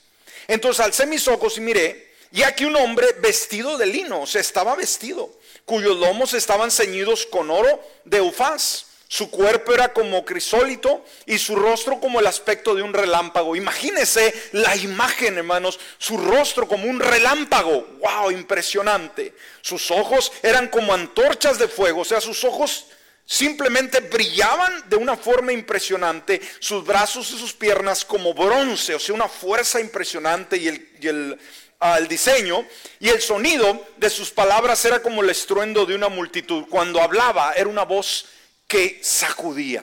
Entonces 0.49 0.85
alcé 0.85 1.07
mis 1.07 1.29
ojos 1.29 1.57
y 1.59 1.61
miré, 1.61 2.15
y 2.33 2.43
aquí 2.43 2.65
un 2.65 2.75
hombre 2.75 3.07
vestido 3.21 3.79
de 3.79 3.87
lino, 3.87 4.23
o 4.23 4.27
sea, 4.27 4.41
estaba 4.41 4.75
vestido, 4.75 5.33
cuyos 5.65 5.97
lomos 5.97 6.35
estaban 6.35 6.73
ceñidos 6.73 7.27
con 7.27 7.49
oro 7.49 7.81
de 8.05 8.21
ufaz 8.21 8.88
su 9.11 9.31
cuerpo 9.31 9.73
era 9.73 9.95
como 9.95 10.23
crisólito 10.23 11.03
y 11.25 11.39
su 11.39 11.57
rostro 11.57 11.99
como 11.99 12.21
el 12.21 12.27
aspecto 12.27 12.75
de 12.75 12.83
un 12.83 12.93
relámpago. 12.93 13.57
Imagínese 13.57 14.35
la 14.53 14.77
imagen, 14.77 15.39
hermanos, 15.39 15.81
su 15.97 16.19
rostro 16.19 16.69
como 16.69 16.85
un 16.85 17.01
relámpago. 17.01 17.87
¡Wow! 18.01 18.31
Impresionante. 18.31 19.35
Sus 19.63 19.91
ojos 19.91 20.31
eran 20.43 20.69
como 20.69 20.93
antorchas 20.93 21.59
de 21.59 21.69
fuego, 21.69 22.03
o 22.03 22.05
sea, 22.05 22.21
sus 22.21 22.45
ojos 22.45 22.85
simplemente 23.25 24.01
brillaban 24.01 24.89
de 24.89 24.97
una 24.97 25.17
forma 25.17 25.53
impresionante, 25.53 26.41
sus 26.61 26.85
brazos 26.85 27.31
y 27.31 27.39
sus 27.39 27.53
piernas 27.55 28.05
como 28.05 28.33
bronce, 28.35 28.95
o 28.95 28.99
sea, 28.99 29.15
una 29.15 29.29
fuerza 29.29 29.81
impresionante 29.81 30.57
y 30.57 30.69
el, 30.69 30.89
y 31.01 31.09
el, 31.09 31.39
ah, 31.81 32.01
diseño 32.01 32.67
y 33.01 33.09
el 33.09 33.21
sonido 33.21 33.87
de 33.97 34.11
sus 34.11 34.31
palabras 34.31 34.85
era 34.85 35.01
como 35.03 35.23
el 35.23 35.31
estruendo 35.31 35.87
de 35.87 35.95
una 35.95 36.09
multitud. 36.09 36.65
Cuando 36.69 37.03
hablaba 37.03 37.53
era 37.55 37.69
una 37.69 37.85
voz 37.85 38.27
que 38.69 39.01
sacudía. 39.03 39.83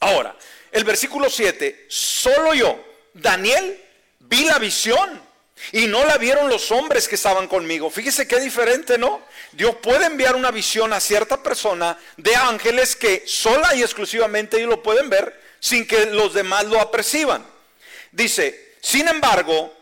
Ahora, 0.00 0.36
el 0.70 0.84
versículo 0.84 1.28
7, 1.28 1.86
solo 1.88 2.54
yo, 2.54 2.84
Daniel, 3.14 3.82
vi 4.20 4.44
la 4.44 4.58
visión 4.58 5.20
y 5.72 5.86
no 5.86 6.04
la 6.04 6.18
vieron 6.18 6.48
los 6.48 6.70
hombres 6.70 7.08
que 7.08 7.16
estaban 7.16 7.48
conmigo. 7.48 7.90
Fíjese 7.90 8.28
qué 8.28 8.38
diferente, 8.38 8.98
¿no? 8.98 9.22
Dios 9.52 9.76
puede 9.82 10.06
enviar 10.06 10.36
una 10.36 10.50
visión 10.50 10.92
a 10.92 11.00
cierta 11.00 11.42
persona 11.42 11.98
de 12.16 12.36
ángeles 12.36 12.94
que 12.94 13.24
sola 13.26 13.74
y 13.74 13.82
exclusivamente 13.82 14.58
ellos 14.58 14.70
lo 14.70 14.82
pueden 14.82 15.10
ver 15.10 15.40
sin 15.58 15.86
que 15.86 16.06
los 16.06 16.34
demás 16.34 16.66
lo 16.66 16.80
aperciban. 16.80 17.44
Dice, 18.12 18.76
sin 18.80 19.08
embargo, 19.08 19.74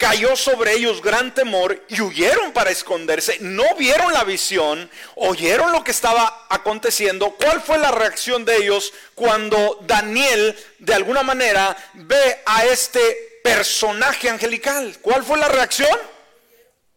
cayó 0.00 0.34
sobre 0.34 0.72
ellos 0.72 1.02
gran 1.02 1.34
temor 1.34 1.84
y 1.88 2.00
huyeron 2.00 2.52
para 2.52 2.70
esconderse. 2.70 3.36
No 3.40 3.74
vieron 3.76 4.14
la 4.14 4.24
visión, 4.24 4.90
oyeron 5.16 5.72
lo 5.72 5.84
que 5.84 5.90
estaba 5.90 6.46
aconteciendo. 6.48 7.32
¿Cuál 7.32 7.60
fue 7.60 7.76
la 7.76 7.90
reacción 7.90 8.46
de 8.46 8.56
ellos 8.56 8.94
cuando 9.14 9.78
Daniel 9.82 10.58
de 10.78 10.94
alguna 10.94 11.22
manera 11.22 11.76
ve 11.92 12.40
a 12.46 12.64
este 12.64 13.40
personaje 13.44 14.30
angelical? 14.30 14.96
¿Cuál 15.02 15.22
fue 15.22 15.36
la 15.36 15.48
reacción? 15.48 15.98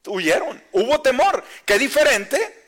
Huyeron, 0.08 0.64
hubo 0.72 1.02
temor, 1.02 1.44
que 1.66 1.78
diferente 1.78 2.64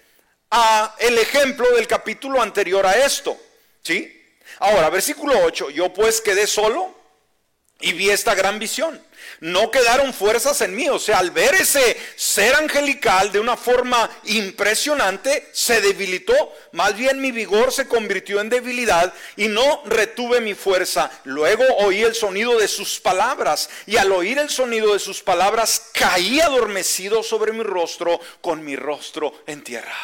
a 0.52 0.96
el 1.00 1.18
ejemplo 1.18 1.72
del 1.72 1.88
capítulo 1.88 2.42
anterior 2.42 2.86
a 2.86 2.98
esto, 2.98 3.38
¿sí? 3.82 4.12
Ahora, 4.60 4.90
versículo 4.90 5.34
8, 5.46 5.70
yo 5.70 5.94
pues 5.94 6.20
quedé 6.20 6.46
solo 6.46 6.94
y 7.86 7.94
vi 7.94 8.10
esta 8.10 8.36
gran 8.36 8.60
visión 8.60 9.00
no 9.40 9.70
quedaron 9.72 10.14
fuerzas 10.14 10.62
en 10.62 10.76
mí. 10.76 10.90
O 10.90 11.00
sea, 11.00 11.20
al 11.20 11.32
ver 11.32 11.56
ese 11.56 11.98
ser 12.16 12.56
angelical 12.56 13.32
de 13.32 13.40
una 13.40 13.58
forma 13.58 14.10
impresionante, 14.26 15.50
se 15.52 15.82
debilitó. 15.82 16.54
Más 16.72 16.96
bien 16.96 17.22
mi 17.22 17.32
vigor 17.32 17.72
se 17.72 17.88
convirtió 17.88 18.42
en 18.42 18.50
debilidad 18.50 19.14
y 19.36 19.48
no 19.48 19.84
retuve 19.86 20.42
mi 20.42 20.54
fuerza. 20.54 21.12
Luego 21.24 21.64
oí 21.80 22.02
el 22.02 22.16
sonido 22.16 22.58
de 22.58 22.68
sus 22.68 23.00
palabras 23.00 23.70
y 23.86 23.98
al 23.98 24.12
oír 24.12 24.38
el 24.38 24.50
sonido 24.50 24.94
de 24.94 25.00
sus 25.00 25.22
palabras 25.22 25.90
caí 25.94 26.40
adormecido 26.42 27.24
sobre 27.24 27.52
mi 27.52 27.64
rostro 27.64 28.20
con 28.42 28.64
mi 28.64 28.76
rostro 28.76 29.44
en 29.48 29.64
tierra. 29.64 29.96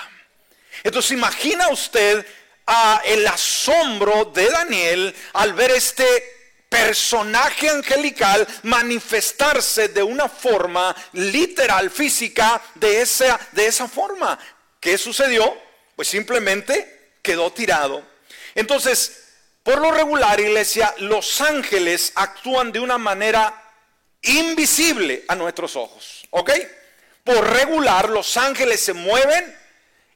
Entonces 0.84 1.12
imagina 1.12 1.70
usted 1.70 2.26
a 2.66 3.02
el 3.06 3.26
asombro 3.28 4.26
de 4.34 4.48
Daniel 4.48 5.16
al 5.34 5.54
ver 5.54 5.72
este 5.72 6.41
personaje 6.72 7.70
angelical 7.70 8.48
manifestarse 8.64 9.90
de 9.90 10.02
una 10.02 10.30
forma 10.30 10.96
literal, 11.12 11.92
física, 11.92 12.62
de 12.76 13.02
esa, 13.02 13.38
de 13.52 13.66
esa 13.66 13.90
forma. 13.90 14.40
¿Qué 14.80 14.98
sucedió? 14.98 15.54
Pues 15.98 16.08
simplemente 16.08 17.18
quedó 17.22 17.52
tirado. 17.52 18.02
Entonces, 18.56 19.22
por 19.64 19.82
lo 19.82 19.92
regular, 19.92 20.40
iglesia, 20.40 20.96
los 21.00 21.42
ángeles 21.42 22.14
actúan 22.16 22.72
de 22.72 22.80
una 22.80 22.98
manera 22.98 23.54
invisible 24.22 25.26
a 25.28 25.36
nuestros 25.36 25.76
ojos. 25.76 26.26
¿Ok? 26.30 26.52
Por 27.26 27.50
regular, 27.50 28.10
los 28.10 28.38
ángeles 28.38 28.80
se 28.80 28.94
mueven 28.94 29.58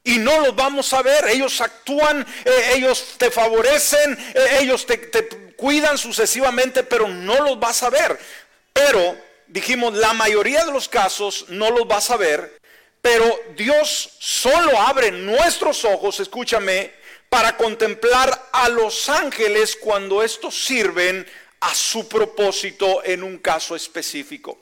y 0.05 0.19
no 0.19 0.39
los 0.39 0.55
vamos 0.55 0.93
a 0.93 1.01
ver. 1.01 1.27
Ellos 1.27 1.59
actúan, 1.59 2.25
eh, 2.45 2.71
ellos 2.75 3.15
te 3.17 3.29
favorecen, 3.29 4.17
eh, 4.33 4.59
ellos 4.61 4.85
te, 4.85 4.97
te 4.97 5.44
cuidan 5.55 5.97
sucesivamente, 5.97 6.83
pero 6.83 7.07
no 7.07 7.41
los 7.41 7.59
vas 7.59 7.83
a 7.83 7.89
ver. 7.89 8.19
Pero, 8.73 9.17
dijimos, 9.47 9.93
la 9.93 10.13
mayoría 10.13 10.65
de 10.65 10.71
los 10.71 10.89
casos 10.89 11.45
no 11.49 11.71
los 11.71 11.87
vas 11.87 12.09
a 12.11 12.17
ver, 12.17 12.57
pero 13.01 13.39
Dios 13.55 14.17
solo 14.19 14.79
abre 14.81 15.11
nuestros 15.11 15.85
ojos, 15.85 16.19
escúchame, 16.19 16.91
para 17.29 17.55
contemplar 17.57 18.49
a 18.51 18.69
los 18.69 19.09
ángeles 19.09 19.75
cuando 19.75 20.23
estos 20.23 20.65
sirven 20.65 21.25
a 21.59 21.73
su 21.73 22.07
propósito 22.07 23.03
en 23.03 23.23
un 23.23 23.37
caso 23.39 23.75
específico. 23.75 24.59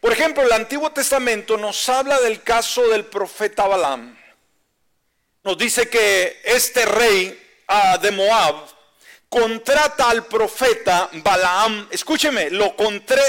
Por 0.00 0.12
ejemplo, 0.12 0.42
el 0.42 0.52
Antiguo 0.52 0.90
Testamento 0.90 1.56
nos 1.56 1.88
habla 1.88 2.20
del 2.20 2.42
caso 2.42 2.88
del 2.88 3.04
profeta 3.04 3.66
Balaam. 3.66 4.18
Nos 5.44 5.58
dice 5.58 5.88
que 5.88 6.40
este 6.44 6.84
rey 6.86 7.62
ah, 7.68 7.98
de 7.98 8.10
Moab 8.10 8.66
contrata 9.32 10.10
al 10.10 10.26
profeta 10.26 11.08
Balaam, 11.10 11.88
escúcheme, 11.90 12.50
lo, 12.50 12.76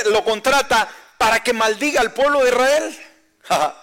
lo 0.08 0.24
contrata 0.26 0.89
para 1.18 1.42
que 1.42 1.54
maldiga 1.54 2.02
al 2.02 2.12
pueblo 2.12 2.42
de 2.44 2.50
Israel. 2.50 3.00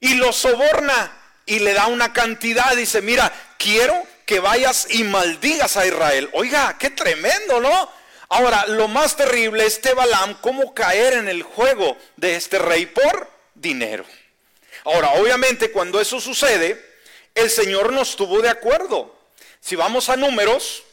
y 0.00 0.14
lo 0.14 0.32
soborna 0.32 1.12
y 1.44 1.58
le 1.58 1.74
da 1.74 1.86
una 1.88 2.14
cantidad, 2.14 2.74
dice, 2.74 3.02
mira, 3.02 3.30
quiero 3.58 3.94
que 4.24 4.40
vayas 4.40 4.86
y 4.88 5.04
maldigas 5.04 5.76
a 5.76 5.84
Israel. 5.86 6.30
Oiga, 6.32 6.78
qué 6.78 6.88
tremendo, 6.88 7.60
¿no? 7.60 7.90
Ahora, 8.30 8.64
lo 8.66 8.88
más 8.88 9.14
terrible, 9.16 9.66
este 9.66 9.92
Balaam, 9.92 10.38
cómo 10.40 10.72
caer 10.72 11.12
en 11.12 11.28
el 11.28 11.42
juego 11.42 11.98
de 12.16 12.36
este 12.36 12.58
rey 12.58 12.86
por 12.86 13.30
dinero. 13.54 14.06
Ahora, 14.84 15.10
obviamente, 15.10 15.70
cuando 15.72 16.00
eso 16.00 16.20
sucede, 16.20 16.82
el 17.34 17.50
Señor 17.50 17.92
no 17.92 18.00
estuvo 18.00 18.40
de 18.40 18.48
acuerdo. 18.48 19.14
Si 19.60 19.76
vamos 19.76 20.08
a 20.08 20.16
números, 20.16 20.84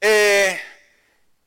eh, 0.00 0.60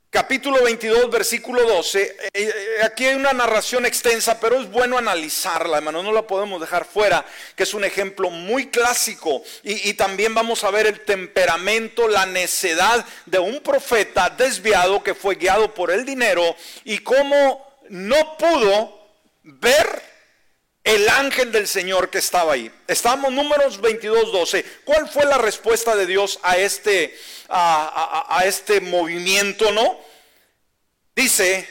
capítulo 0.10 0.64
22, 0.64 1.10
versículo 1.10 1.64
12. 1.64 2.02
Eh, 2.02 2.30
eh, 2.34 2.54
aquí 2.84 3.06
hay 3.06 3.16
una 3.16 3.34
narración 3.34 3.86
extensa, 3.86 4.40
pero 4.40 4.60
es 4.60 4.70
bueno 4.70 4.98
analizarla, 4.98 5.78
hermano. 5.78 6.04
No 6.04 6.12
la 6.12 6.26
podemos 6.28 6.60
dejar 6.60 6.86
fuera, 6.86 7.26
que 7.56 7.64
es 7.64 7.74
un 7.74 7.84
ejemplo 7.84 8.30
muy 8.30 8.68
clásico. 8.68 9.44
Y, 9.64 9.90
y 9.90 9.94
también 9.94 10.34
vamos 10.34 10.64
a 10.64 10.72
ver 10.72 10.88
el 10.88 11.02
temperamento, 11.02 12.08
la 12.08 12.26
necedad 12.26 13.06
de 13.26 13.40
un 13.40 13.62
profeta 13.62 14.30
desviado 14.30 15.04
que 15.04 15.16
fue 15.16 15.36
guiado 15.36 15.74
por 15.74 15.92
el 15.92 16.06
dinero 16.06 16.56
y 16.84 17.00
cómo 17.00 17.68
no 17.90 18.38
pudo 18.38 19.00
ver 19.44 20.09
el 20.90 21.08
ángel 21.08 21.52
del 21.52 21.68
Señor 21.68 22.10
que 22.10 22.18
estaba 22.18 22.54
ahí. 22.54 22.72
Estamos 22.88 23.32
números 23.32 23.80
22, 23.80 24.32
12. 24.32 24.66
¿Cuál 24.84 25.08
fue 25.08 25.24
la 25.26 25.38
respuesta 25.38 25.96
de 25.96 26.08
Dios 26.08 26.40
a 26.42 26.58
este, 26.58 27.16
a, 27.48 28.42
este 28.46 28.82
movimiento, 28.82 29.72
no? 29.72 30.00
Dice, 31.16 31.70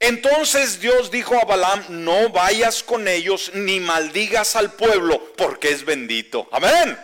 entonces 0.00 0.80
Dios 0.80 1.12
dijo 1.12 1.36
a 1.40 1.44
Balaam, 1.44 1.84
no 1.88 2.30
vayas 2.30 2.82
con 2.82 3.06
ellos 3.06 3.52
ni 3.54 3.78
maldigas 3.78 4.56
al 4.56 4.72
pueblo, 4.72 5.34
porque 5.36 5.70
es 5.70 5.84
bendito. 5.84 6.48
Amén. 6.50 6.98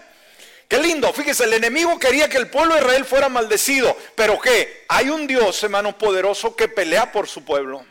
Qué 0.66 0.78
lindo, 0.80 1.12
fíjese, 1.12 1.44
el 1.44 1.52
enemigo 1.52 2.00
quería 2.00 2.28
que 2.28 2.38
el 2.38 2.50
pueblo 2.50 2.74
de 2.74 2.80
Israel 2.80 3.04
fuera 3.04 3.28
maldecido, 3.28 3.96
pero 4.16 4.40
que 4.40 4.84
hay 4.88 5.08
un 5.08 5.28
Dios, 5.28 5.62
hermano, 5.62 5.96
poderoso 5.96 6.56
que 6.56 6.66
pelea 6.66 7.12
por 7.12 7.28
su 7.28 7.44
pueblo. 7.44 7.86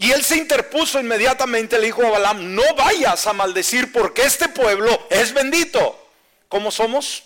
Y 0.00 0.12
él 0.12 0.24
se 0.24 0.38
interpuso 0.38 0.98
inmediatamente, 0.98 1.78
le 1.78 1.84
dijo 1.84 2.02
a 2.02 2.08
Balaam, 2.08 2.54
no 2.54 2.62
vayas 2.74 3.26
a 3.26 3.34
maldecir 3.34 3.92
porque 3.92 4.22
este 4.22 4.48
pueblo 4.48 5.06
es 5.10 5.34
bendito. 5.34 6.08
¿Cómo 6.48 6.70
somos? 6.70 7.22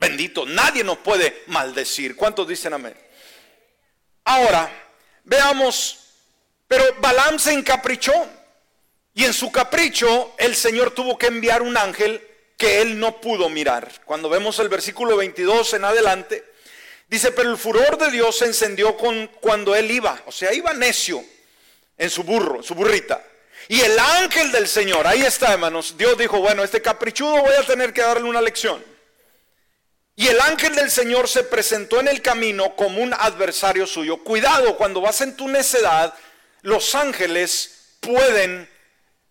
Bendito. 0.00 0.44
Nadie 0.46 0.82
nos 0.82 0.98
puede 0.98 1.44
maldecir. 1.46 2.16
¿Cuántos 2.16 2.48
dicen 2.48 2.72
amén? 2.72 2.96
Ahora, 4.24 4.68
veamos, 5.22 6.08
pero 6.66 6.84
Balaam 6.98 7.38
se 7.38 7.52
encaprichó 7.52 8.12
Y 9.14 9.24
en 9.24 9.32
su 9.32 9.52
capricho, 9.52 10.34
el 10.38 10.56
Señor 10.56 10.90
tuvo 10.90 11.16
que 11.16 11.28
enviar 11.28 11.62
un 11.62 11.76
ángel 11.76 12.20
que 12.58 12.82
él 12.82 12.98
no 12.98 13.20
pudo 13.20 13.48
mirar. 13.48 13.92
Cuando 14.04 14.28
vemos 14.28 14.58
el 14.58 14.68
versículo 14.68 15.16
22 15.16 15.74
en 15.74 15.84
adelante, 15.84 16.44
dice, 17.06 17.30
pero 17.30 17.48
el 17.48 17.56
furor 17.56 17.96
de 17.96 18.10
Dios 18.10 18.38
se 18.38 18.46
encendió 18.46 18.96
con, 18.96 19.28
cuando 19.40 19.76
él 19.76 19.88
iba, 19.88 20.20
o 20.26 20.32
sea, 20.32 20.52
iba 20.52 20.72
necio 20.72 21.24
en 21.96 22.10
su 22.10 22.22
burro, 22.22 22.62
su 22.62 22.74
burrita. 22.74 23.22
Y 23.68 23.80
el 23.80 23.98
ángel 23.98 24.52
del 24.52 24.68
Señor, 24.68 25.06
ahí 25.06 25.22
está 25.22 25.52
hermanos, 25.52 25.96
Dios 25.96 26.16
dijo, 26.16 26.38
bueno, 26.40 26.62
este 26.62 26.82
caprichudo 26.82 27.42
voy 27.42 27.54
a 27.54 27.66
tener 27.66 27.92
que 27.92 28.02
darle 28.02 28.28
una 28.28 28.40
lección. 28.40 28.84
Y 30.14 30.28
el 30.28 30.40
ángel 30.40 30.74
del 30.74 30.90
Señor 30.90 31.28
se 31.28 31.44
presentó 31.44 32.00
en 32.00 32.08
el 32.08 32.22
camino 32.22 32.74
como 32.74 33.02
un 33.02 33.12
adversario 33.12 33.86
suyo. 33.86 34.18
Cuidado, 34.18 34.76
cuando 34.76 35.00
vas 35.00 35.20
en 35.20 35.36
tu 35.36 35.48
necedad, 35.48 36.14
los 36.62 36.94
ángeles 36.94 37.96
pueden 38.00 38.68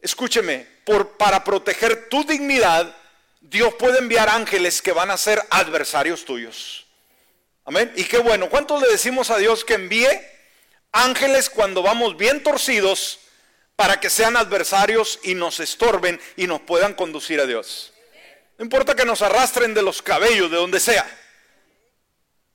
escúcheme, 0.06 0.67
por, 0.86 1.17
para 1.17 1.43
proteger 1.43 2.10
tu 2.10 2.23
dignidad, 2.23 2.95
Dios 3.41 3.73
puede 3.73 3.97
enviar 3.97 4.30
ángeles 4.30 4.82
que 4.82 4.91
van 4.91 5.10
a 5.10 5.17
ser 5.17 5.41
adversarios 5.49 6.25
tuyos. 6.25 6.86
Amén. 7.65 7.91
Y 7.95 8.04
qué 8.04 8.19
bueno, 8.19 8.47
¿cuántos 8.47 8.80
le 8.84 8.88
decimos 8.88 9.32
a 9.32 9.38
Dios 9.38 9.65
que 9.65 9.73
envíe 9.73 10.08
ángeles 10.95 11.49
cuando 11.49 11.84
vamos 11.84 12.17
bien 12.17 12.41
torcidos 12.41 13.19
para 13.75 13.99
que 13.99 14.10
sean 14.10 14.38
adversarios 14.38 15.19
y 15.23 15.36
nos 15.36 15.60
estorben 15.60 16.19
y 16.38 16.47
nos 16.47 16.62
puedan 16.62 16.93
conducir 16.93 17.39
a 17.39 17.45
Dios? 17.45 17.93
No 18.58 18.63
importa 18.63 18.95
que 18.95 19.05
nos 19.05 19.21
arrastren 19.21 19.73
de 19.73 19.81
los 19.81 20.01
cabellos, 20.01 20.49
de 20.49 20.58
donde 20.58 20.79
sea. 20.79 21.05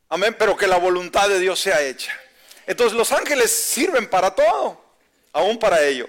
Amén, 0.09 0.35
pero 0.39 0.57
que 0.57 0.67
la 0.67 0.79
voluntad 0.79 1.29
de 1.29 1.39
Dios 1.39 1.61
sea 1.61 1.83
hecha. 1.83 2.19
Entonces 2.67 2.97
los 2.97 3.13
ángeles 3.13 3.51
sirven 3.51 4.09
para 4.09 4.35
todo, 4.35 4.83
aún 5.33 5.59
para 5.59 5.83
ello. 5.83 6.09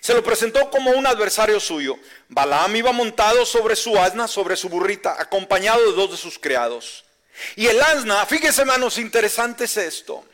Se 0.00 0.14
lo 0.14 0.22
presentó 0.22 0.70
como 0.70 0.92
un 0.92 1.06
adversario 1.06 1.60
suyo. 1.60 1.98
Balaam 2.28 2.76
iba 2.76 2.92
montado 2.92 3.44
sobre 3.44 3.76
su 3.76 3.98
asna, 3.98 4.28
sobre 4.28 4.56
su 4.56 4.68
burrita, 4.68 5.16
acompañado 5.20 5.84
de 5.84 5.96
dos 5.96 6.12
de 6.12 6.16
sus 6.16 6.38
criados. 6.38 7.04
Y 7.56 7.66
el 7.66 7.80
asna, 7.82 8.24
fíjese 8.26 8.62
hermanos, 8.62 8.98
interesante 8.98 9.64
es 9.64 9.76
esto. 9.76 10.24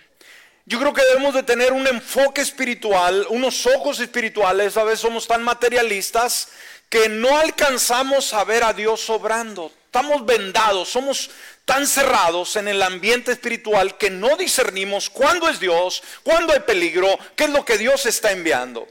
Yo 0.64 0.79
creo 0.79 0.92
que 0.92 1.03
debemos 1.03 1.35
de 1.35 1.42
tener 1.42 1.72
un 1.72 1.87
enfoque 1.87 2.40
espiritual, 2.40 3.27
unos 3.31 3.66
ojos 3.66 3.98
espirituales, 3.98 4.77
a 4.77 4.85
veces 4.85 5.01
somos 5.01 5.27
tan 5.27 5.42
materialistas 5.42 6.48
que 6.88 7.09
no 7.09 7.37
alcanzamos 7.38 8.33
a 8.33 8.44
ver 8.44 8.62
a 8.62 8.72
Dios 8.72 9.11
obrando. 9.11 9.72
Estamos 9.87 10.25
vendados, 10.25 10.88
somos 10.88 11.31
tan 11.64 11.87
cerrados 11.87 12.57
en 12.57 12.68
el 12.68 12.83
ambiente 12.83 13.33
espiritual 13.33 13.98
que 13.98 14.11
no 14.11 14.37
discernimos 14.37 15.11
cuándo 15.11 15.48
es 15.48 15.59
Dios, 15.59 16.03
cuándo 16.22 16.53
hay 16.53 16.61
peligro, 16.61 17.18
qué 17.35 17.44
es 17.44 17.51
lo 17.51 17.64
que 17.64 17.77
Dios 17.77 18.07
está 18.07 18.31
enviando. 18.31 18.87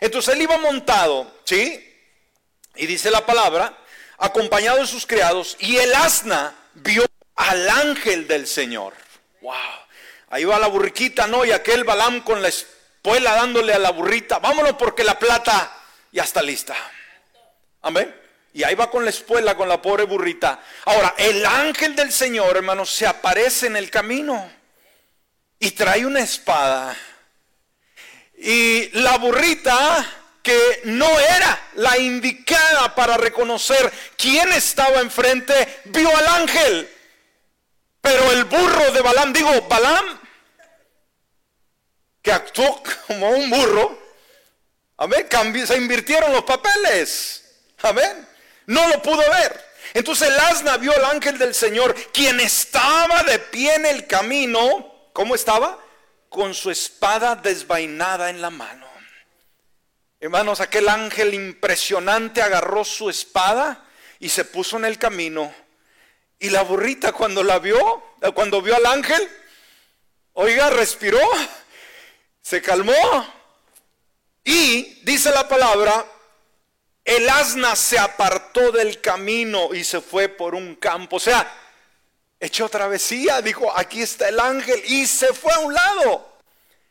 Entonces 0.00 0.34
él 0.34 0.42
iba 0.42 0.58
montado, 0.58 1.32
¿sí? 1.44 1.90
Y 2.76 2.86
dice 2.86 3.10
la 3.10 3.24
palabra, 3.24 3.78
acompañado 4.18 4.78
de 4.78 4.86
sus 4.86 5.06
criados, 5.06 5.56
y 5.58 5.76
el 5.76 5.94
asna 5.94 6.54
vio 6.74 7.04
al 7.36 7.68
ángel 7.70 8.28
del 8.28 8.46
Señor. 8.46 8.94
Wow. 9.40 9.83
Ahí 10.30 10.44
va 10.44 10.58
la 10.58 10.66
burriquita, 10.66 11.26
¿no? 11.26 11.44
Y 11.44 11.52
aquel 11.52 11.84
Balam 11.84 12.22
con 12.22 12.42
la 12.42 12.48
espuela 12.48 13.34
dándole 13.34 13.72
a 13.72 13.78
la 13.78 13.90
burrita, 13.90 14.38
vámonos 14.38 14.74
porque 14.74 15.04
la 15.04 15.18
plata 15.18 15.72
ya 16.12 16.24
está 16.24 16.42
lista. 16.42 16.74
Amén. 17.82 18.14
Y 18.52 18.62
ahí 18.62 18.74
va 18.74 18.90
con 18.90 19.04
la 19.04 19.10
espuela, 19.10 19.56
con 19.56 19.68
la 19.68 19.82
pobre 19.82 20.04
burrita. 20.04 20.60
Ahora, 20.84 21.14
el 21.18 21.44
ángel 21.44 21.96
del 21.96 22.12
Señor, 22.12 22.56
hermanos, 22.56 22.90
se 22.90 23.06
aparece 23.06 23.66
en 23.66 23.76
el 23.76 23.90
camino 23.90 24.50
y 25.58 25.72
trae 25.72 26.06
una 26.06 26.20
espada 26.20 26.96
y 28.36 28.90
la 28.98 29.16
burrita 29.18 30.06
que 30.42 30.82
no 30.84 31.08
era 31.18 31.68
la 31.76 31.96
indicada 31.98 32.94
para 32.94 33.16
reconocer 33.16 33.90
quién 34.16 34.52
estaba 34.52 35.00
enfrente, 35.00 35.80
vio 35.86 36.14
al 36.14 36.28
ángel. 36.28 36.90
Pero 38.04 38.30
el 38.30 38.44
burro 38.44 38.92
de 38.92 39.00
Balaam, 39.00 39.32
digo, 39.32 39.50
Balaam, 39.62 40.20
que 42.22 42.30
actuó 42.30 42.82
como 43.08 43.30
un 43.30 43.50
burro, 43.50 43.98
amén, 44.98 45.26
se 45.66 45.76
invirtieron 45.76 46.32
los 46.32 46.44
papeles, 46.44 47.42
amén, 47.82 48.28
no 48.66 48.86
lo 48.88 49.02
pudo 49.02 49.18
ver. 49.30 49.64
Entonces 49.94 50.28
el 50.28 50.38
asna 50.38 50.76
vio 50.76 50.94
al 50.94 51.04
ángel 51.06 51.38
del 51.38 51.54
Señor, 51.54 51.94
quien 52.12 52.38
estaba 52.40 53.22
de 53.22 53.38
pie 53.38 53.74
en 53.74 53.86
el 53.86 54.06
camino, 54.06 55.10
¿cómo 55.12 55.34
estaba? 55.34 55.80
con 56.34 56.52
su 56.52 56.68
espada 56.68 57.36
desvainada 57.36 58.28
en 58.28 58.42
la 58.42 58.50
mano. 58.50 58.88
Hermanos, 60.18 60.60
aquel 60.60 60.88
ángel 60.88 61.32
impresionante 61.32 62.42
agarró 62.42 62.84
su 62.84 63.08
espada 63.08 63.84
y 64.18 64.28
se 64.28 64.44
puso 64.44 64.76
en 64.76 64.84
el 64.84 64.98
camino. 64.98 65.54
Y 66.38 66.50
la 66.50 66.62
burrita 66.62 67.12
cuando 67.12 67.42
la 67.42 67.58
vio, 67.58 68.02
eh, 68.20 68.32
cuando 68.32 68.60
vio 68.60 68.76
al 68.76 68.86
ángel, 68.86 69.28
oiga, 70.34 70.70
respiró, 70.70 71.20
se 72.42 72.60
calmó 72.60 72.92
y 74.44 75.00
dice 75.04 75.30
la 75.30 75.48
palabra, 75.48 76.04
el 77.04 77.28
asna 77.28 77.76
se 77.76 77.98
apartó 77.98 78.72
del 78.72 79.00
camino 79.00 79.74
y 79.74 79.84
se 79.84 80.00
fue 80.00 80.28
por 80.28 80.54
un 80.54 80.74
campo. 80.76 81.16
O 81.16 81.20
sea, 81.20 81.50
echó 82.40 82.68
travesía, 82.68 83.40
dijo, 83.42 83.72
aquí 83.76 84.02
está 84.02 84.28
el 84.28 84.40
ángel 84.40 84.82
y 84.86 85.06
se 85.06 85.32
fue 85.32 85.52
a 85.52 85.60
un 85.60 85.74
lado. 85.74 86.38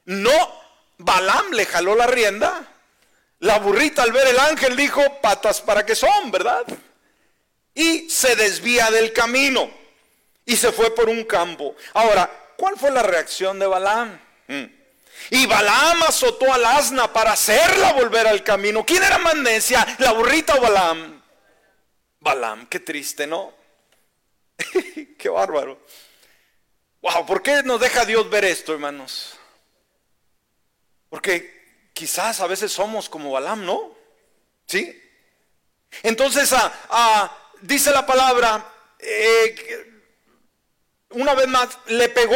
No, 0.06 0.64
Balaam 0.98 1.52
le 1.52 1.66
jaló 1.66 1.96
la 1.96 2.08
rienda. 2.08 2.68
La 3.40 3.60
burrita 3.60 4.04
al 4.04 4.12
ver 4.12 4.28
el 4.28 4.40
ángel 4.40 4.76
dijo, 4.76 5.02
patas 5.22 5.62
para 5.62 5.86
que 5.86 5.96
son, 5.96 6.32
¿verdad? 6.32 6.66
Y 7.76 8.10
se 8.10 8.36
desvía 8.36 8.92
del 8.92 9.14
camino 9.14 9.70
y 10.46 10.56
se 10.56 10.72
fue 10.72 10.94
por 10.94 11.10
un 11.10 11.24
campo. 11.24 11.76
Ahora, 11.94 12.30
¿cuál 12.58 12.78
fue 12.78 12.92
la 12.92 13.04
reacción 13.04 13.60
de 13.60 13.68
Balaam? 13.68 14.20
Mm. 14.48 14.64
Y 15.30 15.46
Balaam 15.46 16.04
azotó 16.04 16.52
al 16.52 16.66
asna 16.66 17.12
para 17.12 17.32
hacerla 17.32 17.94
volver 17.94 18.28
al 18.28 18.44
camino. 18.44 18.86
¿Quién 18.86 19.04
era 19.04 19.18
más 19.18 19.36
necia, 19.36 19.86
la 20.00 20.12
burrita 20.12 20.56
o 20.56 20.62
Balaam? 20.62 21.22
Balaam, 22.20 22.68
qué 22.68 22.80
triste, 22.80 23.28
¿no? 23.28 23.54
Qué 25.18 25.30
bárbaro. 25.30 25.80
Wow, 27.02 27.26
¿por 27.26 27.42
qué 27.42 27.64
nos 27.64 27.82
deja 27.82 28.06
Dios 28.06 28.30
ver 28.30 28.46
esto, 28.46 28.74
hermanos? 28.74 29.38
Porque 31.10 31.90
quizás 31.94 32.40
a 32.40 32.48
veces 32.48 32.72
somos 32.72 33.10
como 33.10 33.32
Balaam, 33.32 33.66
¿no? 33.66 33.94
¿Sí? 34.68 35.02
Entonces, 36.02 36.52
ah, 36.54 36.74
ah, 36.90 37.43
dice 37.64 37.92
la 37.92 38.06
palabra, 38.06 38.66
eh, 39.00 39.56
una 41.12 41.34
vez 41.34 41.48
más, 41.48 41.70
le 41.88 42.10
pegó 42.10 42.36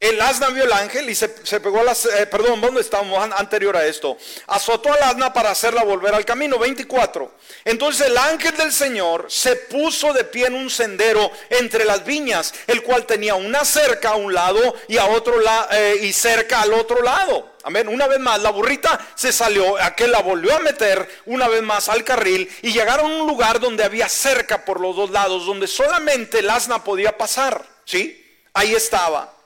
el 0.00 0.20
asna 0.20 0.50
vio 0.50 0.62
el 0.62 0.72
ángel 0.72 1.10
y 1.10 1.14
se, 1.16 1.28
pegó 1.28 1.80
a 1.80 1.82
las, 1.82 2.06
eh, 2.06 2.26
perdón, 2.26 2.60
¿dónde 2.60 2.82
estamos 2.82 3.18
anterior 3.36 3.76
a 3.76 3.84
esto? 3.84 4.16
Azotó 4.46 4.92
al 4.92 5.02
asna 5.02 5.32
para 5.32 5.50
hacerla 5.50 5.82
volver 5.82 6.14
al 6.14 6.24
camino, 6.24 6.56
24. 6.56 7.32
Entonces 7.64 8.06
el 8.06 8.16
ángel 8.16 8.56
del 8.56 8.72
Señor 8.72 9.26
se 9.28 9.56
puso 9.56 10.12
de 10.12 10.22
pie 10.22 10.46
en 10.46 10.54
un 10.54 10.70
sendero 10.70 11.32
entre 11.50 11.84
las 11.84 12.04
viñas, 12.04 12.54
el 12.68 12.84
cual 12.84 13.06
tenía 13.06 13.34
una 13.34 13.64
cerca 13.64 14.10
a 14.10 14.16
un 14.16 14.32
lado 14.32 14.76
y 14.86 14.98
a 14.98 15.06
otro 15.06 15.34
eh, 15.72 15.96
y 16.02 16.12
cerca 16.12 16.62
al 16.62 16.74
otro 16.74 17.02
lado. 17.02 17.56
Amén. 17.64 17.88
Una 17.88 18.06
vez 18.06 18.20
más, 18.20 18.40
la 18.40 18.50
burrita 18.50 19.04
se 19.16 19.32
salió, 19.32 19.82
aquel 19.82 20.12
la 20.12 20.22
volvió 20.22 20.54
a 20.54 20.60
meter 20.60 21.08
una 21.26 21.48
vez 21.48 21.62
más 21.62 21.88
al 21.88 22.04
carril 22.04 22.48
y 22.62 22.72
llegaron 22.72 23.10
a 23.10 23.16
un 23.16 23.26
lugar 23.26 23.58
donde 23.58 23.82
había 23.82 24.08
cerca 24.08 24.64
por 24.64 24.80
los 24.80 24.94
dos 24.94 25.10
lados, 25.10 25.44
donde 25.44 25.66
solamente 25.66 26.38
el 26.38 26.50
asna 26.50 26.84
podía 26.84 27.18
pasar. 27.18 27.64
¿Sí? 27.84 28.24
Ahí 28.54 28.74
estaba. 28.74 29.37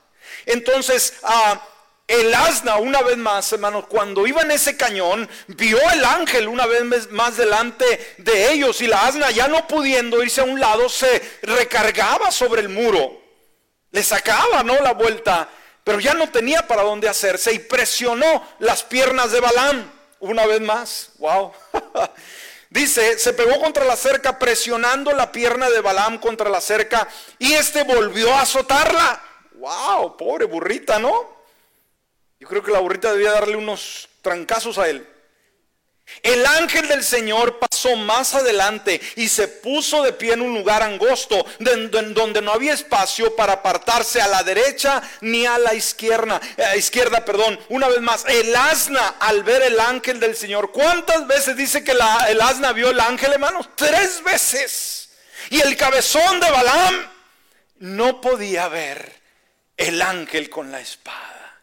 Entonces, 0.46 1.14
el 2.06 2.34
asna, 2.34 2.76
una 2.76 3.02
vez 3.02 3.16
más, 3.16 3.52
hermanos, 3.52 3.86
cuando 3.88 4.26
iba 4.26 4.42
en 4.42 4.50
ese 4.50 4.76
cañón, 4.76 5.28
vio 5.48 5.78
el 5.92 6.04
ángel 6.04 6.48
una 6.48 6.66
vez 6.66 7.10
más 7.10 7.36
delante 7.36 8.14
de 8.18 8.52
ellos 8.52 8.80
y 8.80 8.86
la 8.86 9.06
asna 9.06 9.30
ya 9.30 9.48
no 9.48 9.66
pudiendo 9.66 10.22
irse 10.22 10.40
a 10.40 10.44
un 10.44 10.60
lado, 10.60 10.88
se 10.88 11.22
recargaba 11.42 12.30
sobre 12.30 12.62
el 12.62 12.68
muro. 12.68 13.20
Le 13.90 14.02
sacaba, 14.02 14.62
¿no? 14.62 14.78
La 14.80 14.92
vuelta, 14.92 15.48
pero 15.84 16.00
ya 16.00 16.14
no 16.14 16.30
tenía 16.30 16.66
para 16.66 16.82
dónde 16.82 17.08
hacerse 17.08 17.52
y 17.52 17.58
presionó 17.58 18.46
las 18.58 18.82
piernas 18.82 19.32
de 19.32 19.40
Balán 19.40 19.92
una 20.20 20.46
vez 20.46 20.60
más. 20.60 21.10
Wow. 21.18 21.52
Dice, 22.72 23.18
se 23.18 23.34
pegó 23.34 23.60
contra 23.60 23.84
la 23.84 23.96
cerca 23.96 24.38
presionando 24.38 25.12
la 25.12 25.30
pierna 25.30 25.68
de 25.68 25.82
Balaam 25.82 26.18
contra 26.18 26.48
la 26.48 26.60
cerca 26.60 27.06
y 27.38 27.52
este 27.52 27.82
volvió 27.82 28.32
a 28.32 28.40
azotarla 28.40 29.22
wow, 29.62 30.16
pobre 30.16 30.44
burrita, 30.44 30.98
¿no? 30.98 31.30
Yo 32.40 32.48
creo 32.48 32.62
que 32.64 32.72
la 32.72 32.80
burrita 32.80 33.12
debía 33.12 33.30
darle 33.30 33.56
unos 33.56 34.08
trancazos 34.20 34.76
a 34.76 34.88
él. 34.88 35.06
El 36.20 36.44
ángel 36.44 36.88
del 36.88 37.04
Señor 37.04 37.60
pasó 37.60 37.94
más 37.94 38.34
adelante 38.34 39.00
y 39.14 39.28
se 39.28 39.46
puso 39.46 40.02
de 40.02 40.12
pie 40.12 40.32
en 40.32 40.42
un 40.42 40.52
lugar 40.52 40.82
angosto 40.82 41.46
donde 41.60 42.42
no 42.42 42.52
había 42.52 42.74
espacio 42.74 43.36
para 43.36 43.54
apartarse 43.54 44.20
a 44.20 44.26
la 44.26 44.42
derecha 44.42 45.00
ni 45.20 45.46
a 45.46 45.56
la 45.58 45.74
izquierda. 45.74 46.40
Eh, 46.56 46.76
izquierda, 46.76 47.24
perdón. 47.24 47.58
Una 47.68 47.88
vez 47.88 48.00
más, 48.00 48.24
el 48.26 48.54
asna 48.54 49.14
al 49.20 49.44
ver 49.44 49.62
el 49.62 49.78
ángel 49.78 50.18
del 50.18 50.36
Señor. 50.36 50.72
¿Cuántas 50.72 51.26
veces 51.28 51.56
dice 51.56 51.84
que 51.84 51.92
el 51.92 52.40
asna 52.40 52.72
vio 52.72 52.90
el 52.90 53.00
ángel, 53.00 53.32
hermanos? 53.32 53.68
Tres 53.76 54.22
veces. 54.24 55.10
Y 55.50 55.60
el 55.60 55.76
cabezón 55.76 56.40
de 56.40 56.50
Balaam 56.50 57.10
no 57.78 58.20
podía 58.20 58.66
ver 58.66 59.21
el 59.88 60.00
ángel 60.00 60.48
con 60.48 60.70
la 60.70 60.80
espada. 60.80 61.60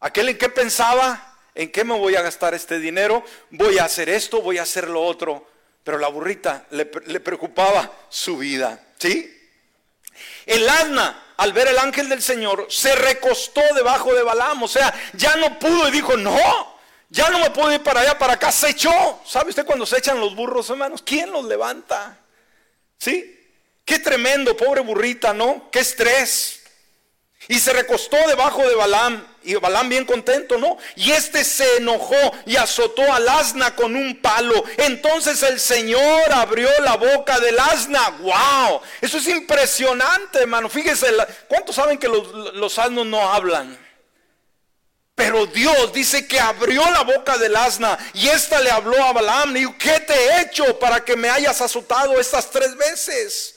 ¿Aquel 0.00 0.30
en 0.30 0.38
qué 0.38 0.48
pensaba? 0.48 1.38
¿En 1.54 1.70
qué 1.70 1.84
me 1.84 1.96
voy 1.98 2.14
a 2.16 2.22
gastar 2.22 2.54
este 2.54 2.78
dinero? 2.78 3.24
Voy 3.50 3.78
a 3.78 3.84
hacer 3.84 4.08
esto, 4.08 4.42
voy 4.42 4.58
a 4.58 4.62
hacer 4.62 4.88
lo 4.88 5.02
otro. 5.02 5.50
Pero 5.84 5.98
la 5.98 6.08
burrita 6.08 6.66
le, 6.70 6.86
preocupaba 6.86 7.90
su 8.08 8.38
vida. 8.38 8.80
¿Sí? 8.98 9.38
El 10.46 10.68
asna, 10.68 11.34
al 11.36 11.52
ver 11.52 11.68
el 11.68 11.78
ángel 11.78 12.08
del 12.08 12.22
Señor, 12.22 12.66
se 12.70 12.94
recostó 12.94 13.60
debajo 13.74 14.14
de 14.14 14.22
Balaam. 14.22 14.62
O 14.62 14.68
sea, 14.68 14.94
ya 15.14 15.34
no 15.36 15.58
pudo 15.58 15.88
y 15.88 15.90
dijo, 15.90 16.16
no, 16.16 16.78
ya 17.08 17.28
no 17.30 17.40
me 17.40 17.50
puedo 17.50 17.72
ir 17.72 17.82
para 17.82 18.00
allá, 18.00 18.18
para 18.18 18.34
acá. 18.34 18.52
Se 18.52 18.70
echó. 18.70 19.20
¿Sabe 19.26 19.50
usted 19.50 19.66
cuando 19.66 19.84
se 19.84 19.98
echan 19.98 20.20
los 20.20 20.36
burros, 20.36 20.70
hermanos? 20.70 21.02
¿Quién 21.02 21.32
los 21.32 21.44
levanta? 21.44 22.18
¿Sí? 22.98 23.40
Qué 23.84 23.98
tremendo, 23.98 24.56
pobre 24.56 24.80
burrita, 24.80 25.34
¿no? 25.34 25.68
Qué 25.72 25.80
estrés. 25.80 26.61
Y 27.48 27.58
se 27.58 27.72
recostó 27.72 28.16
debajo 28.28 28.66
de 28.66 28.74
Balaam. 28.74 29.26
Y 29.44 29.54
Balaam 29.56 29.88
bien 29.88 30.04
contento, 30.04 30.56
¿no? 30.56 30.78
Y 30.94 31.10
este 31.10 31.42
se 31.44 31.78
enojó 31.78 32.16
y 32.46 32.56
azotó 32.56 33.02
al 33.12 33.28
asna 33.28 33.74
con 33.74 33.96
un 33.96 34.20
palo. 34.20 34.62
Entonces 34.76 35.42
el 35.42 35.58
Señor 35.58 36.32
abrió 36.32 36.68
la 36.80 36.96
boca 36.96 37.40
del 37.40 37.58
asna. 37.58 38.10
¡Wow! 38.20 38.80
Eso 39.00 39.18
es 39.18 39.26
impresionante, 39.26 40.40
hermano. 40.40 40.68
Fíjese, 40.68 41.08
¿cuántos 41.48 41.74
saben 41.74 41.98
que 41.98 42.08
los, 42.08 42.54
los 42.54 42.78
asnos 42.78 43.06
no 43.06 43.32
hablan? 43.32 43.76
Pero 45.14 45.46
Dios 45.46 45.92
dice 45.92 46.26
que 46.26 46.40
abrió 46.40 46.88
la 46.90 47.02
boca 47.02 47.36
del 47.36 47.54
asna 47.54 47.98
y 48.14 48.28
ésta 48.28 48.60
le 48.60 48.70
habló 48.70 49.02
a 49.02 49.12
Balaam. 49.12 49.56
Y 49.56 49.60
dijo, 49.60 49.74
¿qué 49.78 50.00
te 50.00 50.14
he 50.14 50.42
hecho 50.42 50.78
para 50.78 51.04
que 51.04 51.16
me 51.16 51.28
hayas 51.28 51.60
azotado 51.60 52.18
estas 52.20 52.50
tres 52.50 52.76
veces? 52.76 53.51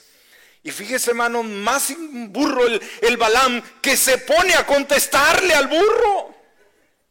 Y 0.66 0.72
fíjese, 0.72 1.10
hermano, 1.10 1.44
más 1.44 1.92
burro 1.96 2.66
el, 2.66 2.82
el 3.02 3.16
Balaam 3.16 3.62
que 3.80 3.96
se 3.96 4.18
pone 4.18 4.52
a 4.56 4.66
contestarle 4.66 5.54
al 5.54 5.68
burro. 5.68 6.34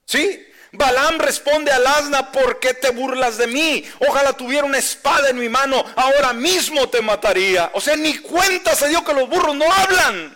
¿Sí? 0.03 0.45
Balaam 0.73 1.19
responde 1.19 1.71
al 1.71 1.87
asna, 1.87 2.33
¿por 2.33 2.59
qué 2.59 2.73
te 2.73 2.89
burlas 2.89 3.37
de 3.37 3.47
mí? 3.47 3.89
Ojalá 4.09 4.33
tuviera 4.33 4.65
una 4.65 4.77
espada 4.77 5.29
en 5.29 5.39
mi 5.39 5.47
mano, 5.47 5.85
ahora 5.95 6.33
mismo 6.33 6.89
te 6.89 7.01
mataría. 7.01 7.71
O 7.75 7.79
sea, 7.79 7.95
ni 7.95 8.17
cuenta 8.17 8.75
se 8.75 8.89
dio 8.89 9.05
que 9.05 9.13
los 9.13 9.29
burros 9.29 9.55
no 9.55 9.71
hablan. 9.71 10.35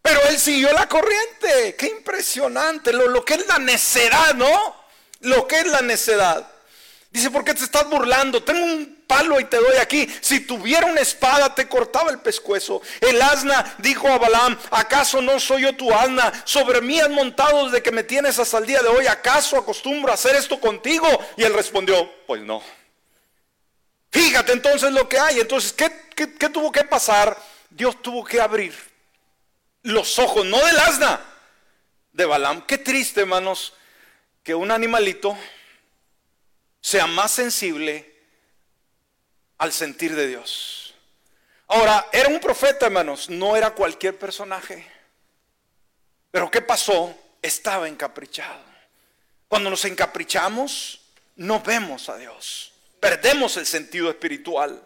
Pero 0.00 0.20
él 0.30 0.38
siguió 0.38 0.72
la 0.72 0.88
corriente. 0.88 1.76
Qué 1.76 1.88
impresionante. 1.88 2.94
Lo, 2.94 3.08
lo 3.08 3.26
que 3.26 3.34
es 3.34 3.46
la 3.46 3.58
necedad, 3.58 4.32
¿no? 4.32 4.74
Lo 5.20 5.46
que 5.46 5.58
es 5.58 5.66
la 5.66 5.82
necedad. 5.82 6.50
Dice, 7.18 7.32
¿por 7.32 7.42
qué 7.42 7.52
te 7.52 7.64
estás 7.64 7.90
burlando? 7.90 8.44
Tengo 8.44 8.64
un 8.64 9.02
palo 9.04 9.40
y 9.40 9.44
te 9.46 9.56
doy 9.56 9.76
aquí. 9.78 10.08
Si 10.20 10.38
tuviera 10.38 10.86
una 10.86 11.00
espada, 11.00 11.52
te 11.52 11.66
cortaba 11.66 12.12
el 12.12 12.20
pescuezo. 12.20 12.80
El 13.00 13.20
asna 13.20 13.74
dijo 13.78 14.06
a 14.06 14.18
Balaam, 14.18 14.56
¿acaso 14.70 15.20
no 15.20 15.40
soy 15.40 15.62
yo 15.62 15.74
tu 15.74 15.92
asna? 15.92 16.32
Sobre 16.44 16.80
mí 16.80 17.00
has 17.00 17.10
montado 17.10 17.64
desde 17.64 17.82
que 17.82 17.90
me 17.90 18.04
tienes 18.04 18.38
hasta 18.38 18.58
el 18.58 18.66
día 18.66 18.82
de 18.82 18.88
hoy. 18.88 19.08
¿Acaso 19.08 19.58
acostumbro 19.58 20.12
a 20.12 20.14
hacer 20.14 20.36
esto 20.36 20.60
contigo? 20.60 21.08
Y 21.36 21.42
él 21.42 21.54
respondió, 21.54 22.08
pues 22.24 22.40
no. 22.42 22.62
Fíjate 24.12 24.52
entonces 24.52 24.92
lo 24.92 25.08
que 25.08 25.18
hay. 25.18 25.40
Entonces, 25.40 25.72
¿qué, 25.72 25.90
qué 26.14 26.48
tuvo 26.48 26.70
que 26.70 26.84
pasar? 26.84 27.36
Dios 27.68 28.00
tuvo 28.00 28.22
que 28.22 28.40
abrir 28.40 28.72
los 29.82 30.20
ojos, 30.20 30.46
no 30.46 30.64
del 30.64 30.78
asna, 30.78 31.20
de 32.12 32.24
Balaam. 32.26 32.64
Qué 32.64 32.78
triste, 32.78 33.22
hermanos, 33.22 33.74
que 34.44 34.54
un 34.54 34.70
animalito 34.70 35.36
sea 36.88 37.06
más 37.06 37.32
sensible 37.32 38.10
al 39.58 39.74
sentir 39.74 40.16
de 40.16 40.26
Dios. 40.26 40.94
Ahora, 41.66 42.06
era 42.10 42.30
un 42.30 42.40
profeta, 42.40 42.86
hermanos, 42.86 43.28
no 43.28 43.54
era 43.56 43.74
cualquier 43.74 44.18
personaje. 44.18 44.90
Pero 46.30 46.50
¿qué 46.50 46.62
pasó? 46.62 47.14
Estaba 47.42 47.88
encaprichado. 47.88 48.64
Cuando 49.48 49.68
nos 49.68 49.84
encaprichamos, 49.84 51.02
no 51.36 51.60
vemos 51.60 52.08
a 52.08 52.16
Dios. 52.16 52.72
Perdemos 53.00 53.58
el 53.58 53.66
sentido 53.66 54.08
espiritual. 54.08 54.82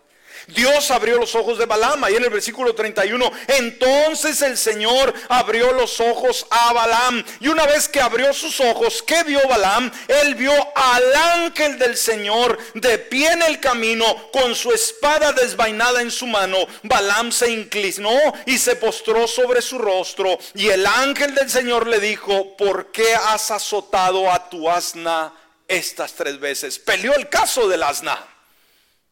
Dios 0.49 0.91
abrió 0.91 1.19
los 1.19 1.35
ojos 1.35 1.59
de 1.59 1.67
Balaam, 1.67 2.05
y 2.11 2.17
en 2.17 2.25
el 2.25 2.31
versículo 2.31 2.75
31, 2.75 3.31
entonces 3.49 4.43
el 4.43 4.57
Señor 4.57 5.13
abrió 5.29 5.73
los 5.73 6.01
ojos 6.01 6.47
a 6.51 6.73
Balaam. 6.73 7.25
Y 7.41 7.49
una 7.49 7.67
vez 7.67 7.89
que 7.89 8.01
abrió 8.01 8.33
sus 8.33 8.61
ojos, 8.61 9.03
¿qué 9.03 9.23
vio 9.25 9.41
Balaam? 9.49 9.91
Él 10.09 10.35
vio 10.35 10.53
al 10.75 11.15
ángel 11.15 11.79
del 11.79 11.97
Señor 11.97 12.59
de 12.75 12.99
pie 12.99 13.33
en 13.33 13.43
el 13.43 13.61
camino 13.61 14.31
con 14.33 14.55
su 14.55 14.73
espada 14.73 15.33
desvainada 15.33 16.03
en 16.03 16.11
su 16.11 16.27
mano. 16.27 16.59
Balaam 16.83 17.33
se 17.33 17.51
inclinó 17.51 18.19
y 18.47 18.59
se 18.59 18.77
postró 18.77 19.27
sobre 19.27 19.63
su 19.63 19.79
rostro. 19.79 20.39
Y 20.55 20.69
el 20.69 20.87
ángel 20.87 21.35
del 21.35 21.51
Señor 21.51 21.87
le 21.87 22.01
dijo, 22.01 22.57
¿por 22.57 22.91
qué 22.93 23.15
has 23.15 23.51
azotado 23.51 24.31
a 24.31 24.49
tu 24.49 24.69
asna 24.69 25.33
estas 25.69 26.13
tres 26.13 26.39
veces? 26.39 26.79
Peleó 26.79 27.15
el 27.15 27.29
caso 27.29 27.69
del 27.69 27.83
asna. 27.83 28.19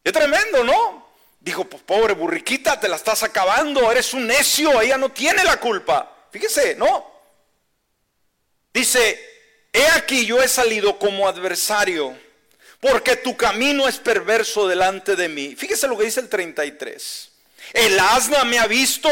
Qué 0.03 0.11
tremendo, 0.11 0.63
¿no? 0.63 1.00
Dijo, 1.41 1.65
pues 1.65 1.81
pobre 1.81 2.13
burriquita, 2.13 2.79
te 2.79 2.87
la 2.87 2.95
estás 2.95 3.23
acabando, 3.23 3.91
eres 3.91 4.13
un 4.13 4.27
necio, 4.27 4.79
ella 4.79 4.97
no 4.97 5.11
tiene 5.11 5.43
la 5.43 5.59
culpa. 5.59 6.27
Fíjese, 6.31 6.75
¿no? 6.75 7.11
Dice, 8.71 9.19
he 9.73 9.85
aquí 9.87 10.25
yo 10.25 10.41
he 10.41 10.47
salido 10.47 10.99
como 10.99 11.27
adversario, 11.27 12.15
porque 12.79 13.15
tu 13.15 13.35
camino 13.35 13.87
es 13.87 13.97
perverso 13.97 14.67
delante 14.67 15.15
de 15.15 15.29
mí. 15.29 15.55
Fíjese 15.55 15.87
lo 15.87 15.97
que 15.97 16.05
dice 16.05 16.19
el 16.19 16.29
33. 16.29 17.31
El 17.73 17.99
asna 17.99 18.43
me 18.43 18.59
ha 18.59 18.67
visto 18.67 19.09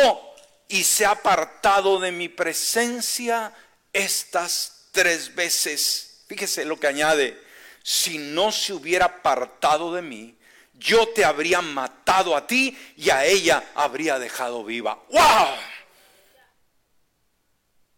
y 0.67 0.83
se 0.83 1.05
ha 1.05 1.11
apartado 1.11 1.99
de 1.99 2.11
mi 2.11 2.29
presencia 2.29 3.51
estas 3.91 4.85
tres 4.91 5.33
veces. 5.33 6.21
Fíjese 6.27 6.63
lo 6.63 6.79
que 6.79 6.87
añade, 6.87 7.41
si 7.81 8.19
no 8.19 8.51
se 8.51 8.73
hubiera 8.73 9.05
apartado 9.05 9.93
de 9.95 10.03
mí, 10.03 10.35
yo 10.79 11.09
te 11.09 11.25
habría 11.25 11.61
matado 11.61 12.35
a 12.35 12.47
ti 12.47 12.75
y 12.95 13.09
a 13.09 13.25
ella 13.25 13.71
habría 13.75 14.17
dejado 14.17 14.63
viva. 14.63 15.03
¡Wow! 15.11 15.47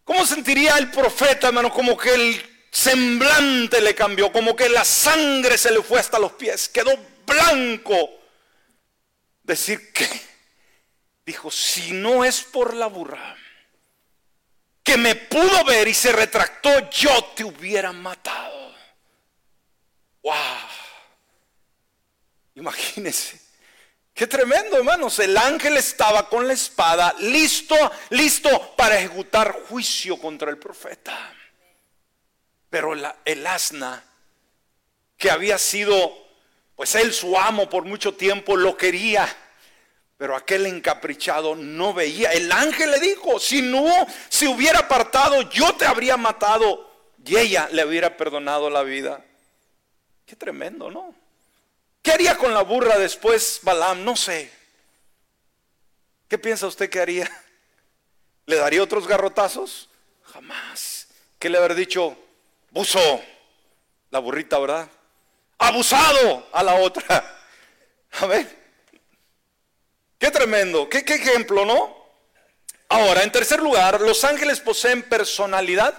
¿Cómo 0.04 0.26
sentiría 0.26 0.76
el 0.78 0.90
profeta, 0.90 1.48
hermano? 1.48 1.72
Como 1.72 1.96
que 1.96 2.12
el 2.12 2.66
semblante 2.70 3.80
le 3.80 3.94
cambió, 3.94 4.32
como 4.32 4.56
que 4.56 4.68
la 4.68 4.84
sangre 4.84 5.56
se 5.56 5.70
le 5.70 5.82
fue 5.82 6.00
hasta 6.00 6.18
los 6.18 6.32
pies, 6.32 6.68
quedó 6.68 6.96
blanco. 7.24 8.10
Decir 9.44 9.92
que, 9.92 10.08
dijo, 11.24 11.50
si 11.50 11.92
no 11.92 12.24
es 12.24 12.42
por 12.42 12.74
la 12.74 12.86
burra, 12.86 13.36
que 14.82 14.96
me 14.96 15.14
pudo 15.14 15.64
ver 15.64 15.86
y 15.86 15.94
se 15.94 16.10
retractó, 16.10 16.90
yo 16.90 17.24
te 17.36 17.44
hubiera 17.44 17.92
matado. 17.92 18.74
¡Wow! 20.22 20.71
Imagínense. 22.54 23.40
Qué 24.14 24.26
tremendo, 24.26 24.76
hermanos. 24.76 25.18
El 25.18 25.36
ángel 25.36 25.76
estaba 25.76 26.28
con 26.28 26.46
la 26.46 26.52
espada, 26.52 27.14
listo, 27.20 27.74
listo 28.10 28.74
para 28.76 28.98
ejecutar 28.98 29.52
juicio 29.68 30.18
contra 30.18 30.50
el 30.50 30.58
profeta. 30.58 31.34
Pero 32.68 32.94
el 33.24 33.46
asna, 33.46 34.04
que 35.16 35.30
había 35.30 35.56
sido, 35.58 36.12
pues 36.74 36.94
él 36.94 37.12
su 37.12 37.38
amo 37.38 37.68
por 37.70 37.84
mucho 37.84 38.14
tiempo, 38.14 38.56
lo 38.56 38.76
quería. 38.76 39.34
Pero 40.18 40.36
aquel 40.36 40.66
encaprichado 40.66 41.54
no 41.56 41.94
veía. 41.94 42.32
El 42.32 42.52
ángel 42.52 42.90
le 42.90 43.00
dijo, 43.00 43.40
si 43.40 43.62
no, 43.62 44.06
si 44.28 44.46
hubiera 44.46 44.80
apartado, 44.80 45.50
yo 45.50 45.74
te 45.74 45.86
habría 45.86 46.16
matado. 46.16 46.90
Y 47.24 47.36
ella 47.36 47.68
le 47.72 47.84
hubiera 47.84 48.16
perdonado 48.16 48.68
la 48.68 48.82
vida. 48.82 49.24
Qué 50.26 50.36
tremendo, 50.36 50.90
¿no? 50.90 51.21
¿Qué 52.02 52.10
haría 52.10 52.36
con 52.36 52.52
la 52.52 52.62
burra 52.62 52.98
después 52.98 53.60
Balaam? 53.62 54.04
No 54.04 54.16
sé. 54.16 54.50
¿Qué 56.28 56.36
piensa 56.36 56.66
usted 56.66 56.90
que 56.90 57.00
haría? 57.00 57.30
¿Le 58.46 58.56
daría 58.56 58.82
otros 58.82 59.06
garrotazos? 59.06 59.88
Jamás. 60.24 61.06
¿Qué 61.38 61.48
le 61.48 61.58
haber 61.58 61.74
dicho? 61.74 62.16
Buzo. 62.70 63.22
La 64.10 64.18
burrita, 64.18 64.58
¿verdad? 64.58 64.88
Abusado 65.58 66.48
a 66.52 66.62
la 66.62 66.74
otra. 66.74 67.38
A 68.20 68.26
ver. 68.26 68.62
Qué 70.18 70.30
tremendo. 70.30 70.88
Qué, 70.88 71.04
qué 71.04 71.14
ejemplo, 71.14 71.64
¿no? 71.64 72.02
Ahora, 72.88 73.22
en 73.22 73.32
tercer 73.32 73.60
lugar, 73.60 74.00
los 74.00 74.24
ángeles 74.24 74.60
poseen 74.60 75.02
personalidad 75.02 75.94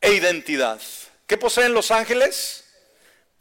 e 0.00 0.12
identidad. 0.14 0.80
¿Qué 1.26 1.36
poseen 1.36 1.74
los 1.74 1.90
ángeles? 1.90 2.61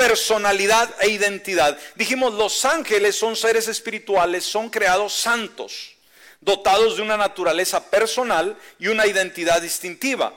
Personalidad 0.02 0.90
e 1.00 1.10
identidad. 1.10 1.78
Dijimos, 1.94 2.34
los 2.34 2.66
ángeles 2.66 3.16
son 3.16 3.36
seres 3.36 3.68
espirituales, 3.68 4.44
son 4.44 4.72
creados 4.72 5.14
santos, 5.14 5.92
dotados 6.40 6.96
de 6.98 7.04
una 7.04 7.18
naturaleza 7.18 7.92
personal 7.92 8.58
y 8.80 8.88
una 8.88 9.06
identidad 9.06 9.62
distintiva. 9.62 10.34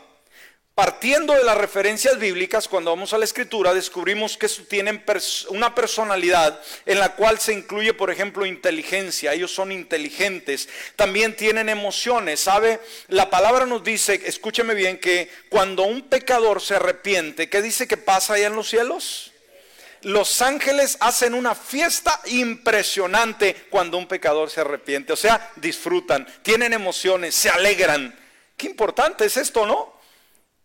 Partiendo 0.75 1.33
de 1.33 1.45
las 1.45 1.57
referencias 1.57 2.19
bíblicas, 2.19 2.69
cuando 2.69 2.91
vamos 2.91 3.15
a 3.15 3.19
la 3.19 3.25
escritura, 3.25 3.73
descubrimos 3.73 4.37
que 4.37 4.49
tienen 4.49 5.03
una 5.49 5.75
personalidad 5.75 6.61
en 6.85 6.99
la 6.99 7.15
cual 7.15 7.39
se 7.39 7.55
incluye, 7.55 7.95
por 7.95 8.11
ejemplo, 8.11 8.45
inteligencia. 8.45 9.33
Ellos 9.33 9.55
son 9.55 9.73
inteligentes. 9.73 10.69
También 10.97 11.37
tienen 11.37 11.71
emociones. 11.71 12.41
¿Sabe? 12.41 12.81
La 13.09 13.31
palabra 13.31 13.65
nos 13.65 13.83
dice, 13.83 14.21
escúcheme 14.27 14.75
bien, 14.75 14.99
que 14.99 15.31
cuando 15.49 15.85
un 15.85 16.03
pecador 16.03 16.61
se 16.61 16.75
arrepiente, 16.75 17.49
¿qué 17.49 17.63
dice 17.63 17.89
que 17.89 17.97
pasa 17.97 18.35
allá 18.35 18.49
en 18.49 18.57
los 18.57 18.69
cielos? 18.69 19.31
Los 20.05 20.41
ángeles 20.43 20.97
hacen 21.01 21.35
una 21.35 21.55
fiesta 21.55 22.21
impresionante 22.27 23.67
cuando 23.71 23.99
un 23.99 24.07
pecador 24.07 24.51
se 24.51 24.61
arrepiente. 24.61 25.13
O 25.13 25.17
sea, 25.17 25.53
disfrutan, 25.57 26.27
tienen 26.43 26.73
emociones, 26.73 27.35
se 27.35 27.51
alegran. 27.51 28.19
Qué 28.57 28.67
importante 28.67 29.25
es 29.25 29.37
esto, 29.37 29.67
¿no? 29.67 29.95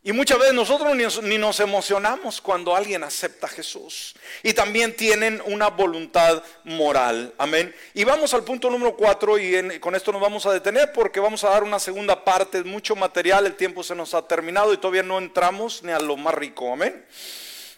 Y 0.01 0.13
muchas 0.13 0.39
veces 0.39 0.53
nosotros 0.53 0.95
ni 1.23 1.37
nos, 1.37 1.59
emocionamos 1.59 2.39
cuando 2.39 2.73
alguien 2.73 3.03
acepta 3.03 3.47
a 3.47 3.49
Jesús. 3.49 4.15
Y 4.43 4.53
también 4.53 4.95
tienen 4.95 5.41
una 5.45 5.67
voluntad 5.67 6.41
moral. 6.63 7.33
Amén. 7.37 7.75
Y 7.93 8.05
vamos 8.05 8.33
al 8.33 8.45
punto 8.45 8.69
número 8.69 8.95
cuatro 8.95 9.37
y 9.37 9.79
con 9.79 9.95
esto 9.95 10.13
nos 10.13 10.21
vamos 10.21 10.45
a 10.45 10.53
detener 10.53 10.93
porque 10.93 11.19
vamos 11.19 11.43
a 11.43 11.49
dar 11.49 11.63
una 11.63 11.79
segunda 11.79 12.23
parte, 12.23 12.63
mucho 12.63 12.95
material, 12.95 13.45
el 13.45 13.55
tiempo 13.55 13.83
se 13.83 13.93
nos 13.93 14.13
ha 14.13 14.25
terminado 14.25 14.73
y 14.73 14.77
todavía 14.77 15.03
no 15.03 15.17
entramos 15.17 15.83
ni 15.83 15.91
a 15.91 15.99
lo 15.99 16.15
más 16.15 16.33
rico. 16.33 16.71
Amén. 16.71 17.05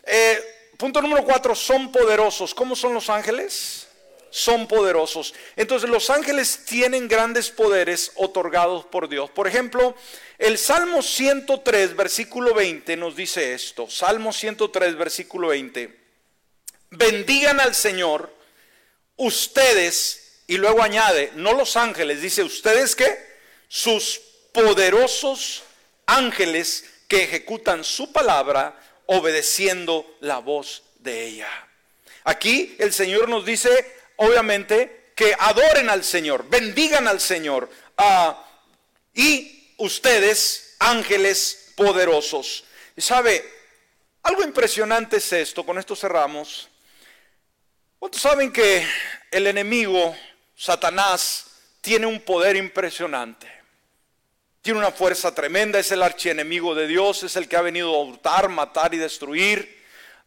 Eh, 0.03 0.60
punto 0.81 0.99
número 0.99 1.23
cuatro, 1.23 1.53
son 1.53 1.91
poderosos. 1.91 2.55
¿Cómo 2.55 2.75
son 2.75 2.95
los 2.95 3.07
ángeles? 3.07 3.87
son 4.33 4.65
poderosos. 4.65 5.33
Entonces 5.57 5.89
los 5.89 6.09
ángeles 6.09 6.63
tienen 6.65 7.09
grandes 7.09 7.51
poderes 7.51 8.13
otorgados 8.15 8.85
por 8.85 9.09
Dios. 9.09 9.29
Por 9.29 9.45
ejemplo, 9.45 9.93
el 10.37 10.57
Salmo 10.57 11.01
103, 11.01 11.97
versículo 11.97 12.53
20 12.53 12.95
nos 12.95 13.17
dice 13.17 13.53
esto. 13.53 13.89
Salmo 13.89 14.31
103, 14.31 14.95
versículo 14.95 15.49
20. 15.49 15.99
Bendigan 16.91 17.59
al 17.59 17.75
Señor 17.75 18.33
ustedes, 19.17 20.43
y 20.47 20.55
luego 20.57 20.81
añade, 20.81 21.31
no 21.35 21.51
los 21.51 21.75
ángeles, 21.75 22.21
dice 22.21 22.41
ustedes 22.41 22.95
que 22.95 23.13
sus 23.67 24.21
poderosos 24.53 25.63
ángeles 26.05 26.85
que 27.09 27.25
ejecutan 27.25 27.83
su 27.83 28.13
palabra 28.13 28.79
obedeciendo 29.07 30.17
la 30.21 30.39
voz 30.39 30.83
de 30.99 31.25
ella. 31.25 31.49
Aquí 32.23 32.75
el 32.79 32.93
Señor 32.93 33.29
nos 33.29 33.45
dice, 33.45 33.95
obviamente, 34.17 35.11
que 35.15 35.35
adoren 35.37 35.89
al 35.89 36.03
Señor, 36.03 36.47
bendigan 36.49 37.07
al 37.07 37.19
Señor. 37.19 37.69
Ah, 37.97 38.45
y 39.13 39.73
ustedes, 39.77 40.75
ángeles 40.79 41.73
poderosos. 41.75 42.63
¿Sabe? 42.97 43.43
Algo 44.23 44.43
impresionante 44.43 45.17
es 45.17 45.33
esto, 45.33 45.65
con 45.65 45.79
esto 45.79 45.95
cerramos. 45.95 46.69
¿Cuántos 47.97 48.21
saben 48.21 48.51
que 48.51 48.85
el 49.31 49.47
enemigo, 49.47 50.15
Satanás, 50.55 51.45
tiene 51.81 52.05
un 52.05 52.19
poder 52.19 52.55
impresionante? 52.55 53.60
Tiene 54.61 54.77
una 54.77 54.91
fuerza 54.91 55.33
tremenda, 55.33 55.79
es 55.79 55.91
el 55.91 56.03
archienemigo 56.03 56.75
de 56.75 56.85
Dios, 56.85 57.23
es 57.23 57.35
el 57.35 57.47
que 57.47 57.57
ha 57.57 57.61
venido 57.61 57.95
a 57.95 58.03
hurtar, 58.03 58.47
matar 58.47 58.93
y 58.93 58.97
destruir. 58.97 59.81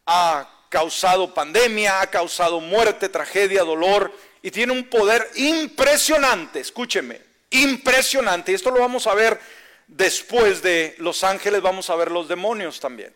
Ha 0.05 0.49
causado 0.67 1.33
pandemia, 1.33 2.01
ha 2.01 2.07
causado 2.07 2.59
muerte, 2.59 3.07
tragedia, 3.07 3.63
dolor 3.63 4.11
y 4.41 4.51
tiene 4.51 4.73
un 4.73 4.83
poder 4.89 5.25
impresionante, 5.35 6.59
escúcheme, 6.59 7.21
impresionante. 7.49 8.51
Y 8.51 8.55
esto 8.55 8.71
lo 8.71 8.81
vamos 8.81 9.07
a 9.07 9.13
ver 9.13 9.39
después 9.87 10.61
de 10.61 10.95
los 10.97 11.23
ángeles, 11.23 11.61
vamos 11.61 11.89
a 11.89 11.95
ver 11.95 12.11
los 12.11 12.27
demonios 12.27 12.81
también. 12.81 13.13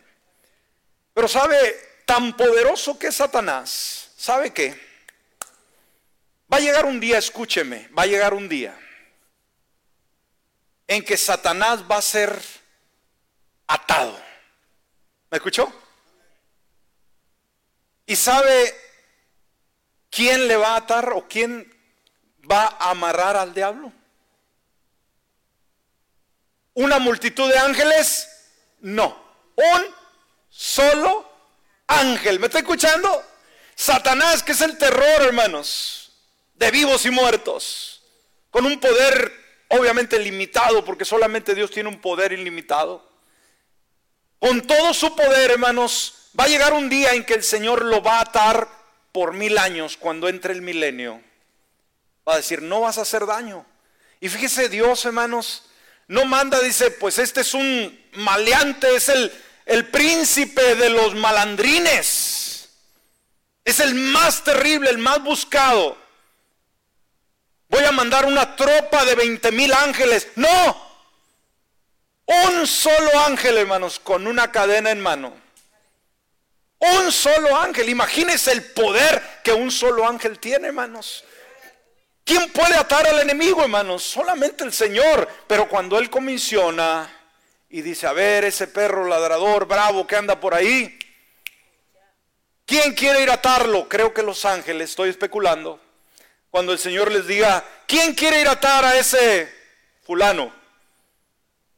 Pero 1.12 1.28
sabe, 1.28 1.56
tan 2.06 2.34
poderoso 2.34 2.98
que 2.98 3.08
es 3.08 3.16
Satanás, 3.16 4.12
¿sabe 4.16 4.54
qué? 4.54 4.74
Va 6.50 6.56
a 6.56 6.60
llegar 6.60 6.86
un 6.86 6.98
día, 6.98 7.18
escúcheme, 7.18 7.90
va 7.96 8.04
a 8.04 8.06
llegar 8.06 8.32
un 8.32 8.48
día 8.48 8.74
en 10.90 11.04
que 11.04 11.16
Satanás 11.16 11.84
va 11.88 11.98
a 11.98 12.02
ser 12.02 12.36
atado. 13.68 14.20
¿Me 15.30 15.36
escuchó? 15.36 15.72
¿Y 18.06 18.16
sabe 18.16 18.74
quién 20.10 20.48
le 20.48 20.56
va 20.56 20.74
a 20.74 20.78
atar 20.78 21.12
o 21.12 21.28
quién 21.28 21.72
va 22.50 22.76
a 22.80 22.90
amarrar 22.90 23.36
al 23.36 23.54
diablo? 23.54 23.92
¿Una 26.74 26.98
multitud 26.98 27.48
de 27.48 27.56
ángeles? 27.56 28.28
No, 28.80 29.16
un 29.54 29.94
solo 30.48 31.32
ángel. 31.86 32.40
¿Me 32.40 32.46
está 32.46 32.58
escuchando? 32.58 33.24
Satanás, 33.76 34.42
que 34.42 34.50
es 34.50 34.60
el 34.60 34.76
terror, 34.76 35.22
hermanos, 35.22 36.10
de 36.54 36.68
vivos 36.72 37.06
y 37.06 37.12
muertos, 37.12 38.02
con 38.50 38.66
un 38.66 38.80
poder 38.80 39.49
obviamente 39.70 40.18
limitado, 40.18 40.84
porque 40.84 41.04
solamente 41.04 41.54
Dios 41.54 41.70
tiene 41.70 41.88
un 41.88 42.00
poder 42.00 42.32
ilimitado. 42.32 43.08
Con 44.38 44.60
todo 44.62 44.94
su 44.94 45.16
poder, 45.16 45.50
hermanos, 45.50 46.20
Va 46.38 46.44
a 46.44 46.48
llegar 46.48 46.72
un 46.72 46.88
día 46.88 47.12
en 47.12 47.24
que 47.24 47.34
el 47.34 47.42
Señor 47.42 47.84
lo 47.84 48.02
va 48.02 48.18
a 48.18 48.22
atar 48.22 48.68
por 49.12 49.32
mil 49.32 49.58
años 49.58 49.96
cuando 49.96 50.28
entre 50.28 50.52
el 50.52 50.62
milenio. 50.62 51.20
Va 52.28 52.34
a 52.34 52.36
decir, 52.36 52.62
no 52.62 52.80
vas 52.80 52.98
a 52.98 53.02
hacer 53.02 53.26
daño. 53.26 53.66
Y 54.20 54.28
fíjese 54.28 54.68
Dios, 54.68 55.04
hermanos, 55.04 55.64
no 56.06 56.24
manda, 56.24 56.60
dice, 56.60 56.90
pues 56.92 57.18
este 57.18 57.40
es 57.40 57.54
un 57.54 57.98
maleante, 58.12 58.94
es 58.94 59.08
el, 59.08 59.32
el 59.66 59.88
príncipe 59.88 60.76
de 60.76 60.90
los 60.90 61.14
malandrines. 61.16 62.68
Es 63.64 63.80
el 63.80 63.94
más 63.94 64.44
terrible, 64.44 64.90
el 64.90 64.98
más 64.98 65.22
buscado. 65.24 65.98
Voy 67.70 67.84
a 67.84 67.92
mandar 67.92 68.26
una 68.26 68.56
tropa 68.56 69.04
de 69.04 69.14
20 69.14 69.52
mil 69.52 69.72
ángeles. 69.72 70.28
No. 70.34 70.90
Un 72.26 72.66
solo 72.66 73.20
ángel, 73.26 73.58
hermanos, 73.58 74.00
con 74.00 74.26
una 74.26 74.50
cadena 74.50 74.90
en 74.90 75.00
mano. 75.00 75.32
Un 76.80 77.12
solo 77.12 77.56
ángel. 77.56 77.88
Imagínense 77.88 78.50
el 78.50 78.64
poder 78.72 79.22
que 79.44 79.52
un 79.52 79.70
solo 79.70 80.06
ángel 80.06 80.40
tiene, 80.40 80.68
hermanos. 80.68 81.24
¿Quién 82.24 82.50
puede 82.50 82.74
atar 82.74 83.06
al 83.06 83.20
enemigo, 83.20 83.62
hermanos? 83.62 84.02
Solamente 84.02 84.64
el 84.64 84.72
Señor. 84.72 85.28
Pero 85.46 85.68
cuando 85.68 85.96
Él 85.96 86.10
comisiona 86.10 87.08
y 87.68 87.82
dice, 87.82 88.08
a 88.08 88.12
ver, 88.12 88.44
ese 88.44 88.66
perro 88.66 89.06
ladrador 89.06 89.66
bravo 89.66 90.08
que 90.08 90.16
anda 90.16 90.40
por 90.40 90.54
ahí, 90.54 90.98
¿quién 92.66 92.94
quiere 92.94 93.22
ir 93.22 93.30
a 93.30 93.34
atarlo? 93.34 93.88
Creo 93.88 94.12
que 94.12 94.24
los 94.24 94.44
ángeles, 94.44 94.90
estoy 94.90 95.10
especulando. 95.10 95.80
Cuando 96.50 96.72
el 96.72 96.78
Señor 96.78 97.12
les 97.12 97.26
diga, 97.26 97.64
¿quién 97.86 98.14
quiere 98.14 98.40
ir 98.40 98.48
a 98.48 98.52
atar 98.52 98.84
a 98.84 98.96
ese 98.96 99.52
fulano? 100.02 100.52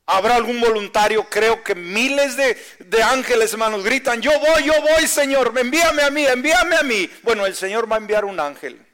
Habrá 0.06 0.36
algún 0.36 0.60
voluntario, 0.60 1.28
creo 1.30 1.62
que 1.62 1.74
miles 1.74 2.36
de, 2.36 3.02
ángeles, 3.02 3.52
hermanos, 3.52 3.84
gritan, 3.84 4.20
yo 4.20 4.32
voy, 4.40 4.64
yo 4.64 4.74
voy, 4.80 5.06
Señor, 5.06 5.52
envíame 5.56 6.02
a 6.02 6.10
mí, 6.10 6.26
envíame 6.26 6.76
a 6.76 6.82
mí. 6.82 7.08
Bueno, 7.22 7.46
el 7.46 7.54
Señor 7.54 7.90
va 7.90 7.96
a 7.96 7.98
enviar 7.98 8.24
un 8.24 8.40
ángel. 8.40 8.84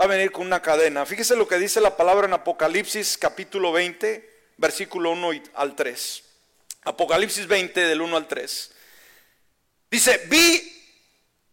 Va 0.00 0.04
a 0.04 0.08
venir 0.08 0.32
con 0.32 0.46
una 0.46 0.60
cadena. 0.60 1.06
Fíjese 1.06 1.36
lo 1.36 1.46
que 1.46 1.58
dice 1.58 1.80
la 1.80 1.96
palabra 1.96 2.26
en 2.26 2.32
Apocalipsis 2.32 3.16
capítulo 3.18 3.72
20, 3.72 4.28
versículo 4.56 5.10
1 5.10 5.42
al 5.54 5.76
3. 5.76 6.24
Apocalipsis 6.84 7.46
20 7.46 7.80
del 7.80 8.00
1 8.00 8.16
al 8.16 8.26
3. 8.26 8.70
Dice, 9.90 10.22
vi 10.26 10.94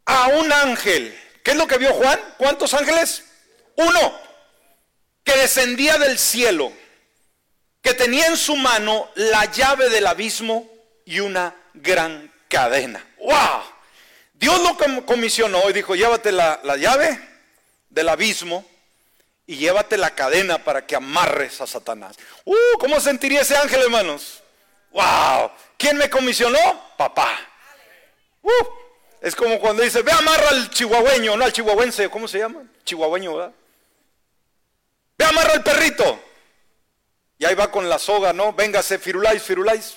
a 0.05 0.27
un 0.29 0.51
ángel. 0.51 1.17
¿Qué 1.45 1.51
es 1.51 1.57
lo 1.57 1.65
que 1.65 1.77
vio 1.77 1.93
Juan? 1.93 2.19
¿Cuántos 2.37 2.73
ángeles? 2.73 3.23
Uno, 3.77 4.19
que 5.23 5.37
descendía 5.37 5.97
del 5.97 6.19
cielo 6.19 6.73
que 7.85 7.93
tenía 7.93 8.25
en 8.25 8.35
su 8.35 8.55
mano 8.55 9.11
la 9.13 9.45
llave 9.45 9.89
del 9.89 10.07
abismo 10.07 10.67
y 11.05 11.19
una 11.19 11.53
gran 11.75 12.33
cadena. 12.49 13.05
¡Wow! 13.19 13.61
Dios 14.33 14.59
lo 14.59 15.05
comisionó 15.05 15.69
y 15.69 15.73
dijo, 15.73 15.93
llévate 15.93 16.31
la, 16.31 16.59
llave 16.77 17.19
del 17.91 18.09
abismo 18.09 18.65
y 19.45 19.57
llévate 19.57 19.97
la 19.97 20.15
cadena 20.15 20.63
para 20.63 20.87
que 20.87 20.95
amarres 20.95 21.61
a 21.61 21.67
Satanás. 21.67 22.17
¡Uh! 22.43 22.55
¿Cómo 22.79 22.99
sentiría 22.99 23.41
ese 23.41 23.55
ángel, 23.55 23.83
hermanos? 23.83 24.41
¡Wow! 24.89 25.51
¿Quién 25.77 25.95
me 25.97 26.09
comisionó? 26.09 26.57
Papá. 26.97 27.37
¡Uh! 28.41 28.49
Es 29.21 29.35
como 29.35 29.59
cuando 29.59 29.83
dice, 29.83 30.01
ve 30.01 30.11
amarra 30.11 30.49
al 30.49 30.69
chihuahueño, 30.69 31.35
no 31.35 31.45
al 31.45 31.53
chihuahuense, 31.53 32.09
¿cómo 32.09 32.27
se 32.27 32.39
llama? 32.39 32.63
Chihuahueño, 32.83 33.35
¿verdad? 33.35 33.53
Ve 35.17 35.25
amarra 35.25 35.53
al 35.53 35.63
perrito. 35.63 36.19
Y 37.37 37.45
ahí 37.45 37.55
va 37.55 37.71
con 37.71 37.89
la 37.89 37.99
soga, 37.99 38.33
¿no? 38.33 38.53
Véngase, 38.53 38.99
firuláis, 38.99 39.41
firuláis. 39.41 39.95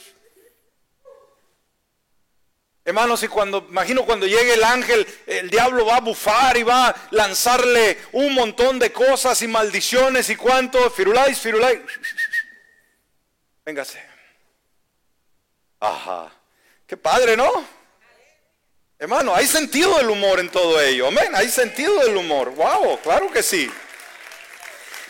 Hermanos, 2.84 3.22
y 3.22 3.28
cuando, 3.28 3.66
imagino 3.68 4.06
cuando 4.06 4.26
llegue 4.26 4.54
el 4.54 4.64
ángel, 4.64 5.06
el 5.26 5.50
diablo 5.50 5.84
va 5.84 5.96
a 5.96 6.00
bufar 6.00 6.56
y 6.56 6.62
va 6.62 6.88
a 6.88 6.96
lanzarle 7.10 7.98
un 8.12 8.32
montón 8.32 8.78
de 8.78 8.90
cosas 8.92 9.42
y 9.42 9.46
maldiciones 9.46 10.30
y 10.30 10.36
cuánto, 10.36 10.90
firulais, 10.90 11.38
firulais. 11.38 11.80
Véngase. 13.66 14.02
Ajá. 15.80 16.32
Qué 16.86 16.96
padre, 16.96 17.36
¿no? 17.36 17.77
Hermano, 19.00 19.32
hay 19.32 19.46
sentido 19.46 19.96
del 19.98 20.10
humor 20.10 20.40
en 20.40 20.48
todo 20.48 20.80
ello. 20.80 21.06
Amén. 21.06 21.30
Hay 21.34 21.48
sentido 21.48 22.00
del 22.00 22.16
humor. 22.16 22.50
Wow, 22.50 23.00
claro 23.00 23.30
que 23.30 23.44
sí. 23.44 23.70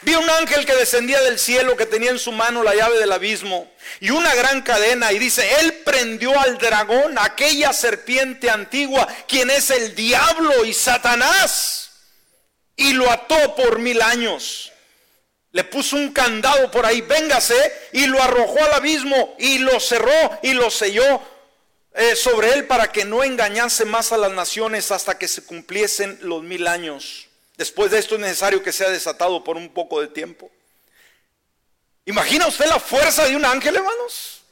Vi 0.02 0.14
un 0.14 0.28
ángel 0.28 0.66
que 0.66 0.74
descendía 0.74 1.20
del 1.22 1.38
cielo 1.38 1.74
que 1.74 1.86
tenía 1.86 2.10
en 2.10 2.18
su 2.18 2.30
mano 2.30 2.62
la 2.62 2.74
llave 2.74 2.98
del 2.98 3.10
abismo 3.10 3.68
y 3.98 4.10
una 4.10 4.34
gran 4.34 4.60
cadena 4.60 5.10
y 5.12 5.18
dice, 5.18 5.60
él 5.60 5.72
prendió 5.84 6.38
al 6.38 6.58
dragón, 6.58 7.18
aquella 7.18 7.72
serpiente 7.72 8.50
antigua, 8.50 9.08
quien 9.26 9.50
es 9.50 9.70
el 9.70 9.94
diablo 9.94 10.64
y 10.64 10.72
Satanás, 10.72 11.90
y 12.76 12.92
lo 12.92 13.10
ató 13.10 13.56
por 13.56 13.78
mil 13.78 14.00
años. 14.02 14.70
Le 15.50 15.64
puso 15.64 15.96
un 15.96 16.12
candado 16.12 16.70
por 16.70 16.86
ahí, 16.86 17.00
véngase, 17.00 17.88
y 17.92 18.06
lo 18.06 18.22
arrojó 18.22 18.62
al 18.62 18.74
abismo 18.74 19.34
y 19.38 19.58
lo 19.58 19.80
cerró 19.80 20.38
y 20.42 20.52
lo 20.52 20.70
selló 20.70 21.20
eh, 21.94 22.14
sobre 22.14 22.52
él 22.52 22.66
para 22.66 22.92
que 22.92 23.04
no 23.04 23.24
engañase 23.24 23.84
más 23.84 24.12
a 24.12 24.16
las 24.16 24.32
naciones 24.32 24.90
hasta 24.90 25.18
que 25.18 25.28
se 25.28 25.42
cumpliesen 25.42 26.18
los 26.22 26.42
mil 26.42 26.66
años. 26.66 27.28
Después 27.56 27.90
de 27.90 27.98
esto 27.98 28.14
es 28.14 28.20
necesario 28.20 28.62
que 28.62 28.72
sea 28.72 28.88
desatado 28.88 29.42
por 29.42 29.56
un 29.56 29.68
poco 29.70 30.00
de 30.00 30.06
tiempo. 30.06 30.50
¿Imagina 32.04 32.46
usted 32.46 32.66
la 32.66 32.78
fuerza 32.78 33.26
de 33.26 33.36
un 33.36 33.44
ángel, 33.44 33.76
hermanos? 33.76 34.42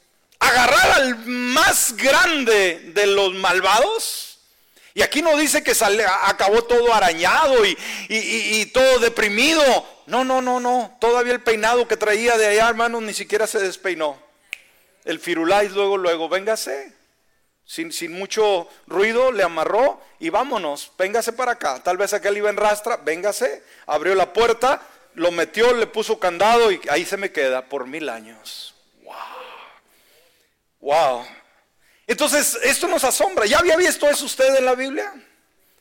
Agarrar 0.41 0.91
al 0.93 1.25
más 1.25 1.97
grande 1.97 2.91
de 2.93 3.07
los 3.07 3.33
malvados. 3.35 4.41
Y 4.93 5.03
aquí 5.03 5.23
no 5.23 5.37
dice 5.37 5.63
que 5.63 5.73
acabó 6.23 6.65
todo 6.65 6.93
arañado 6.93 7.65
y, 7.65 7.77
y, 8.09 8.67
todo 8.67 8.99
deprimido. 8.99 9.63
No, 10.07 10.25
no, 10.25 10.43
no, 10.43 10.59
no. 10.59 10.97
Todavía 11.01 11.35
el 11.35 11.43
peinado 11.43 11.87
que 11.87 11.97
traía 11.97 12.37
de 12.37 12.47
allá, 12.47 12.69
hermanos, 12.69 13.03
ni 13.03 13.15
siquiera 13.15 13.47
se 13.47 13.59
despeinó. 13.59 14.19
El 15.05 15.21
firulais 15.21 15.73
luego, 15.73 15.97
luego, 15.97 16.29
véngase. 16.29 16.96
Sin, 17.67 18.13
mucho 18.13 18.69
ruido, 18.87 19.33
le 19.33 19.43
amarró 19.43 20.01
y 20.21 20.31
vámonos, 20.31 20.93
véngase 20.97 21.33
para 21.33 21.53
acá. 21.53 21.83
Tal 21.83 21.97
vez 21.97 22.13
aquel 22.13 22.37
iba 22.37 22.49
en 22.49 22.57
rastra, 22.57 22.97
véngase, 22.99 23.65
abrió 23.87 24.15
la 24.15 24.33
puerta, 24.33 24.81
lo 25.15 25.33
metió, 25.33 25.75
le 25.75 25.89
puso 25.89 26.21
candado 26.21 26.71
y 26.71 26.81
ahí 26.89 27.05
se 27.05 27.17
me 27.17 27.33
queda 27.33 27.67
por 27.67 27.89
mil 27.89 28.09
años. 28.09 28.75
Wow. 29.03 29.15
Wow. 30.81 31.27
Entonces, 32.07 32.57
esto 32.63 32.87
nos 32.87 33.03
asombra. 33.03 33.47
¿Ya 33.47 33.59
había 33.59 33.77
visto 33.77 34.09
eso 34.09 34.27
usted 34.27 34.55
en 34.55 34.65
la 34.65 34.77
Biblia? 34.77 35.13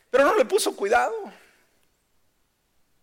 Pero 0.09 0.25
no 0.25 0.35
le 0.35 0.45
puso 0.45 0.75
cuidado. 0.75 1.31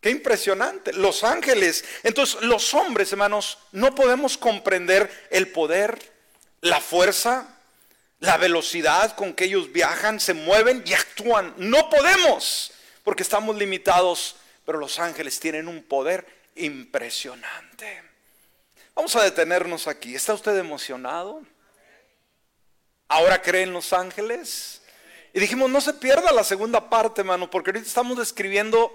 Qué 0.00 0.10
impresionante. 0.10 0.92
Los 0.92 1.22
ángeles. 1.22 1.84
Entonces, 2.02 2.42
los 2.42 2.74
hombres, 2.74 3.12
hermanos, 3.12 3.58
no 3.70 3.94
podemos 3.94 4.36
comprender 4.36 5.28
el 5.30 5.52
poder, 5.52 6.12
la 6.60 6.80
fuerza, 6.80 7.51
la 8.22 8.36
velocidad 8.36 9.16
con 9.16 9.34
que 9.34 9.46
ellos 9.46 9.72
viajan, 9.72 10.20
se 10.20 10.32
mueven 10.32 10.84
y 10.86 10.94
actúan. 10.94 11.54
No 11.56 11.90
podemos, 11.90 12.70
porque 13.02 13.24
estamos 13.24 13.56
limitados, 13.56 14.36
pero 14.64 14.78
los 14.78 15.00
ángeles 15.00 15.40
tienen 15.40 15.66
un 15.66 15.82
poder 15.82 16.24
impresionante. 16.54 18.00
Vamos 18.94 19.16
a 19.16 19.24
detenernos 19.24 19.88
aquí. 19.88 20.14
¿Está 20.14 20.34
usted 20.34 20.56
emocionado? 20.56 21.42
¿Ahora 23.08 23.42
creen 23.42 23.72
los 23.72 23.92
ángeles? 23.92 24.82
Y 25.32 25.40
dijimos, 25.40 25.68
no 25.68 25.80
se 25.80 25.92
pierda 25.92 26.30
la 26.30 26.44
segunda 26.44 26.88
parte, 26.88 27.22
hermano, 27.22 27.50
porque 27.50 27.70
ahorita 27.70 27.88
estamos 27.88 28.16
describiendo 28.16 28.92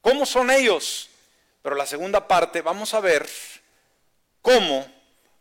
cómo 0.00 0.26
son 0.26 0.50
ellos. 0.50 1.10
Pero 1.62 1.76
la 1.76 1.86
segunda 1.86 2.26
parte, 2.26 2.60
vamos 2.60 2.92
a 2.92 2.98
ver 2.98 3.24
cómo 4.42 4.84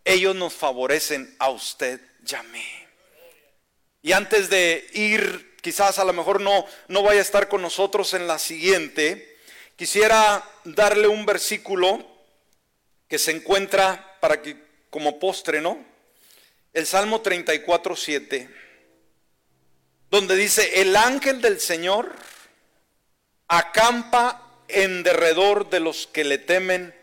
ellos 0.03 0.35
nos 0.35 0.53
favorecen 0.53 1.35
a 1.39 1.49
usted 1.49 1.99
y 2.25 4.09
Y 4.09 4.11
antes 4.13 4.49
de 4.49 4.87
ir, 4.93 5.57
quizás 5.61 5.99
a 5.99 6.05
lo 6.05 6.13
mejor 6.13 6.41
no, 6.41 6.65
no 6.87 7.03
vaya 7.03 7.19
a 7.19 7.23
estar 7.23 7.47
con 7.47 7.61
nosotros 7.61 8.13
en 8.13 8.27
la 8.27 8.39
siguiente, 8.39 9.37
quisiera 9.75 10.43
darle 10.63 11.07
un 11.07 11.25
versículo 11.25 12.05
que 13.07 13.19
se 13.19 13.31
encuentra 13.31 14.17
para 14.19 14.41
que 14.41 14.57
como 14.89 15.19
postre, 15.19 15.61
¿no? 15.61 15.83
El 16.73 16.85
Salmo 16.85 17.21
34, 17.21 17.95
7, 17.95 18.49
donde 20.09 20.35
dice, 20.35 20.81
el 20.81 20.95
ángel 20.95 21.41
del 21.41 21.59
Señor 21.59 22.11
acampa 23.47 24.41
en 24.67 25.03
derredor 25.03 25.69
de 25.69 25.79
los 25.79 26.07
que 26.07 26.23
le 26.23 26.37
temen 26.37 26.93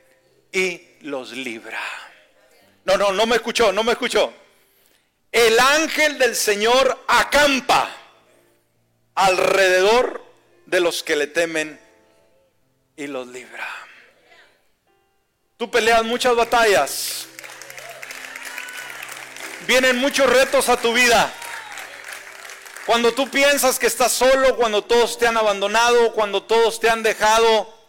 y 0.50 0.82
los 1.00 1.32
libra. 1.32 1.80
No, 2.84 2.96
no, 2.96 3.12
no 3.12 3.26
me 3.26 3.36
escuchó, 3.36 3.72
no 3.72 3.84
me 3.84 3.92
escuchó 3.92 4.34
el 5.32 5.58
ángel 5.58 6.18
del 6.18 6.36
Señor 6.36 7.04
acampa 7.08 7.90
alrededor 9.14 10.22
de 10.66 10.80
los 10.80 11.02
que 11.02 11.16
le 11.16 11.26
temen 11.26 11.80
y 12.96 13.06
los 13.06 13.26
libra. 13.26 13.66
Tú 15.56 15.70
peleas 15.70 16.04
muchas 16.04 16.36
batallas. 16.36 17.26
Vienen 19.66 19.96
muchos 19.96 20.28
retos 20.28 20.68
a 20.68 20.76
tu 20.76 20.92
vida. 20.92 21.32
Cuando 22.84 23.12
tú 23.14 23.30
piensas 23.30 23.78
que 23.78 23.86
estás 23.86 24.12
solo, 24.12 24.56
cuando 24.56 24.82
todos 24.82 25.18
te 25.18 25.26
han 25.26 25.36
abandonado, 25.36 26.12
cuando 26.12 26.42
todos 26.42 26.80
te 26.80 26.90
han 26.90 27.02
dejado, 27.02 27.81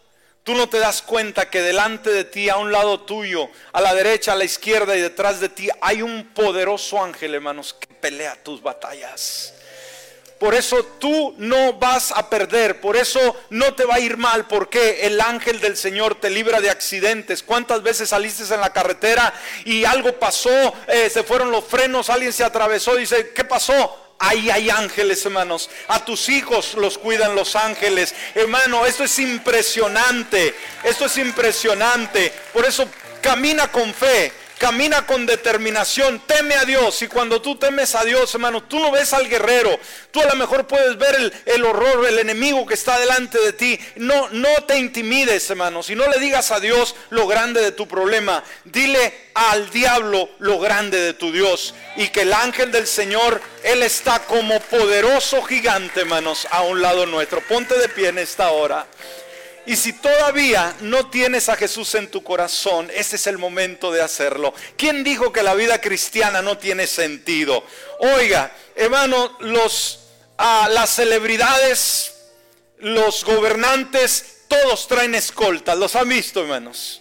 Tú 0.44 0.54
no 0.54 0.68
te 0.68 0.78
das 0.78 1.00
cuenta 1.00 1.48
que 1.48 1.62
delante 1.62 2.10
de 2.10 2.24
ti, 2.24 2.50
a 2.50 2.58
un 2.58 2.70
lado 2.70 3.00
tuyo, 3.00 3.48
a 3.72 3.80
la 3.80 3.94
derecha, 3.94 4.34
a 4.34 4.36
la 4.36 4.44
izquierda 4.44 4.94
y 4.94 5.00
detrás 5.00 5.40
de 5.40 5.48
ti, 5.48 5.70
hay 5.80 6.02
un 6.02 6.34
poderoso 6.34 7.02
ángel, 7.02 7.34
hermanos, 7.34 7.72
que 7.72 7.86
pelea 7.86 8.36
tus 8.42 8.62
batallas. 8.62 9.54
Por 10.38 10.54
eso 10.54 10.84
tú 10.98 11.34
no 11.38 11.72
vas 11.72 12.12
a 12.12 12.28
perder, 12.28 12.78
por 12.82 12.94
eso 12.94 13.34
no 13.48 13.72
te 13.74 13.86
va 13.86 13.94
a 13.94 14.00
ir 14.00 14.18
mal, 14.18 14.46
porque 14.46 15.06
el 15.06 15.18
ángel 15.18 15.60
del 15.60 15.78
Señor 15.78 16.20
te 16.20 16.28
libra 16.28 16.60
de 16.60 16.68
accidentes. 16.68 17.42
¿Cuántas 17.42 17.82
veces 17.82 18.10
saliste 18.10 18.52
en 18.52 18.60
la 18.60 18.74
carretera 18.74 19.32
y 19.64 19.86
algo 19.86 20.18
pasó, 20.18 20.74
eh, 20.88 21.08
se 21.08 21.22
fueron 21.22 21.50
los 21.50 21.64
frenos, 21.64 22.10
alguien 22.10 22.34
se 22.34 22.44
atravesó 22.44 22.96
y 22.96 23.00
dice, 23.00 23.32
¿qué 23.32 23.44
pasó? 23.44 24.03
Ahí 24.18 24.50
hay 24.50 24.70
ángeles, 24.70 25.24
hermanos. 25.24 25.68
A 25.88 26.04
tus 26.04 26.28
hijos 26.28 26.74
los 26.74 26.98
cuidan 26.98 27.34
los 27.34 27.56
ángeles. 27.56 28.14
Hermano, 28.34 28.86
esto 28.86 29.04
es 29.04 29.18
impresionante. 29.18 30.54
Esto 30.82 31.06
es 31.06 31.18
impresionante. 31.18 32.32
Por 32.52 32.64
eso 32.64 32.88
camina 33.20 33.68
con 33.68 33.92
fe. 33.92 34.32
Camina 34.64 35.04
con 35.04 35.26
determinación, 35.26 36.22
teme 36.26 36.54
a 36.54 36.64
Dios. 36.64 37.02
Y 37.02 37.06
cuando 37.06 37.42
tú 37.42 37.56
temes 37.56 37.94
a 37.94 38.02
Dios, 38.02 38.32
hermano, 38.32 38.62
tú 38.62 38.78
no 38.78 38.90
ves 38.90 39.12
al 39.12 39.28
guerrero. 39.28 39.78
Tú 40.10 40.22
a 40.22 40.24
lo 40.24 40.36
mejor 40.36 40.66
puedes 40.66 40.96
ver 40.96 41.14
el, 41.16 41.34
el 41.44 41.66
horror, 41.66 42.06
el 42.06 42.18
enemigo 42.18 42.64
que 42.64 42.72
está 42.72 42.98
delante 42.98 43.38
de 43.38 43.52
ti. 43.52 43.78
No, 43.96 44.30
no 44.30 44.48
te 44.66 44.78
intimides, 44.78 45.50
hermano. 45.50 45.82
Si 45.82 45.94
no 45.94 46.08
le 46.08 46.18
digas 46.18 46.50
a 46.50 46.60
Dios 46.60 46.96
lo 47.10 47.26
grande 47.26 47.60
de 47.60 47.72
tu 47.72 47.86
problema, 47.86 48.42
dile 48.64 49.28
al 49.34 49.68
diablo 49.68 50.30
lo 50.38 50.58
grande 50.58 50.98
de 50.98 51.12
tu 51.12 51.30
Dios. 51.30 51.74
Y 51.96 52.08
que 52.08 52.22
el 52.22 52.32
ángel 52.32 52.72
del 52.72 52.86
Señor, 52.86 53.42
Él 53.64 53.82
está 53.82 54.20
como 54.20 54.60
poderoso 54.60 55.42
gigante, 55.42 56.00
hermanos, 56.00 56.48
a 56.50 56.62
un 56.62 56.80
lado 56.80 57.04
nuestro. 57.04 57.42
Ponte 57.42 57.76
de 57.76 57.90
pie 57.90 58.08
en 58.08 58.16
esta 58.16 58.48
hora. 58.48 58.86
Y 59.66 59.76
si 59.76 59.94
todavía 59.94 60.74
no 60.80 61.08
tienes 61.08 61.48
a 61.48 61.56
Jesús 61.56 61.94
en 61.94 62.10
tu 62.10 62.22
corazón, 62.22 62.90
ese 62.94 63.16
es 63.16 63.26
el 63.26 63.38
momento 63.38 63.90
de 63.90 64.02
hacerlo. 64.02 64.52
¿Quién 64.76 65.02
dijo 65.02 65.32
que 65.32 65.42
la 65.42 65.54
vida 65.54 65.80
cristiana 65.80 66.42
no 66.42 66.58
tiene 66.58 66.86
sentido? 66.86 67.64
Oiga, 67.98 68.54
hermano, 68.76 69.36
los, 69.40 70.00
ah, 70.36 70.68
las 70.70 70.90
celebridades, 70.90 72.14
los 72.78 73.24
gobernantes, 73.24 74.42
todos 74.48 74.86
traen 74.86 75.14
escoltas. 75.14 75.78
¿Los 75.78 75.96
han 75.96 76.10
visto, 76.10 76.42
hermanos? 76.42 77.00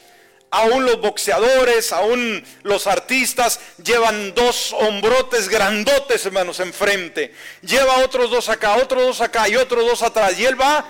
Aún 0.49 0.85
los 0.85 1.01
boxeadores, 1.01 1.91
aún 1.91 2.45
los 2.61 2.87
artistas 2.87 3.59
llevan 3.83 4.33
dos 4.35 4.71
hombrotes 4.73 5.49
grandotes, 5.49 6.25
hermanos, 6.25 6.59
enfrente. 6.59 7.33
Lleva 7.61 7.97
otros 7.97 8.29
dos 8.29 8.47
acá, 8.49 8.75
otros 8.75 9.03
dos 9.03 9.21
acá 9.21 9.49
y 9.49 9.55
otros 9.55 9.85
dos 9.85 10.03
atrás. 10.03 10.37
Y 10.37 10.45
él 10.45 10.59
va 10.59 10.85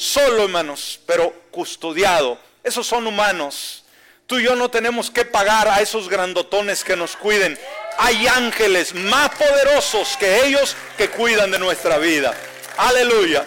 solo, 0.00 0.44
hermanos, 0.44 1.00
pero 1.06 1.32
custodiado. 1.50 2.38
Esos 2.62 2.86
son 2.86 3.06
humanos. 3.06 3.84
Tú 4.26 4.38
y 4.38 4.44
yo 4.44 4.54
no 4.54 4.70
tenemos 4.70 5.10
que 5.10 5.24
pagar 5.24 5.68
a 5.68 5.80
esos 5.80 6.08
grandotones 6.08 6.84
que 6.84 6.96
nos 6.96 7.16
cuiden. 7.16 7.58
Hay 7.98 8.26
ángeles 8.26 8.94
más 8.94 9.30
poderosos 9.30 10.16
que 10.16 10.46
ellos 10.46 10.76
que 10.96 11.10
cuidan 11.10 11.50
de 11.50 11.58
nuestra 11.58 11.98
vida. 11.98 12.34
Aleluya. 12.76 13.44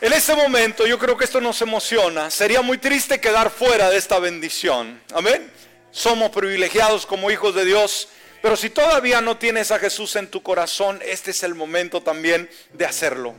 En 0.00 0.12
este 0.12 0.34
momento 0.34 0.86
yo 0.86 0.98
creo 0.98 1.16
que 1.16 1.24
esto 1.24 1.40
nos 1.40 1.62
emociona. 1.62 2.30
Sería 2.30 2.60
muy 2.60 2.78
triste 2.78 3.20
quedar 3.20 3.50
fuera 3.50 3.88
de 3.88 3.96
esta 3.96 4.18
bendición. 4.18 5.00
Amén. 5.14 5.50
Somos 5.92 6.30
privilegiados 6.30 7.06
como 7.06 7.30
hijos 7.30 7.54
de 7.54 7.64
Dios 7.64 8.08
Pero 8.42 8.56
si 8.56 8.70
todavía 8.70 9.20
no 9.20 9.38
tienes 9.38 9.72
a 9.72 9.78
Jesús 9.78 10.14
en 10.14 10.28
tu 10.28 10.42
corazón, 10.42 11.00
este 11.04 11.32
es 11.32 11.42
el 11.42 11.54
momento 11.54 12.02
también 12.02 12.48
de 12.74 12.84
hacerlo. 12.86 13.34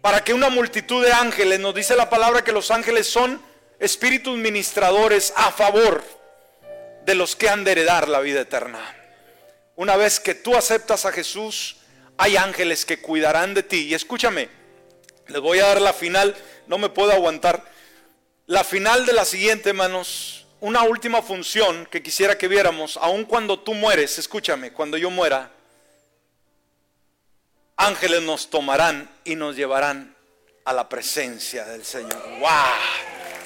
Para 0.00 0.22
que 0.22 0.32
una 0.32 0.48
multitud 0.48 1.04
de 1.04 1.12
ángeles, 1.12 1.58
nos 1.58 1.74
dice 1.74 1.96
la 1.96 2.08
palabra 2.08 2.44
que 2.44 2.52
los 2.52 2.70
ángeles 2.70 3.08
son 3.08 3.42
espíritus 3.80 4.36
ministradores 4.36 5.32
a 5.36 5.50
favor 5.50 6.04
de 7.04 7.14
los 7.14 7.34
que 7.34 7.48
han 7.48 7.64
de 7.64 7.72
heredar 7.72 8.08
la 8.08 8.20
vida 8.20 8.42
eterna. 8.42 8.94
Una 9.76 9.96
vez 9.96 10.20
que 10.20 10.34
tú 10.34 10.56
aceptas 10.56 11.04
a 11.04 11.12
Jesús, 11.12 11.76
hay 12.16 12.36
ángeles 12.36 12.84
que 12.84 13.00
cuidarán 13.00 13.54
de 13.54 13.62
ti. 13.62 13.86
Y 13.86 13.94
escúchame, 13.94 14.48
les 15.28 15.40
voy 15.40 15.58
a 15.60 15.66
dar 15.66 15.80
la 15.80 15.92
final, 15.92 16.36
no 16.66 16.78
me 16.78 16.88
puedo 16.88 17.12
aguantar. 17.12 17.64
La 18.46 18.64
final 18.64 19.06
de 19.06 19.12
la 19.12 19.24
siguiente, 19.24 19.70
hermanos, 19.70 20.46
una 20.60 20.82
última 20.82 21.22
función 21.22 21.86
que 21.86 22.02
quisiera 22.02 22.38
que 22.38 22.48
viéramos, 22.48 22.96
aun 22.96 23.24
cuando 23.24 23.60
tú 23.60 23.74
mueres, 23.74 24.18
escúchame, 24.18 24.72
cuando 24.72 24.96
yo 24.96 25.10
muera, 25.10 25.52
ángeles 27.78 28.22
nos 28.22 28.50
tomarán 28.50 29.08
y 29.24 29.36
nos 29.36 29.56
llevarán 29.56 30.14
a 30.64 30.72
la 30.74 30.88
presencia 30.88 31.64
del 31.64 31.84
Señor. 31.84 32.22
¡Wow! 32.40 32.48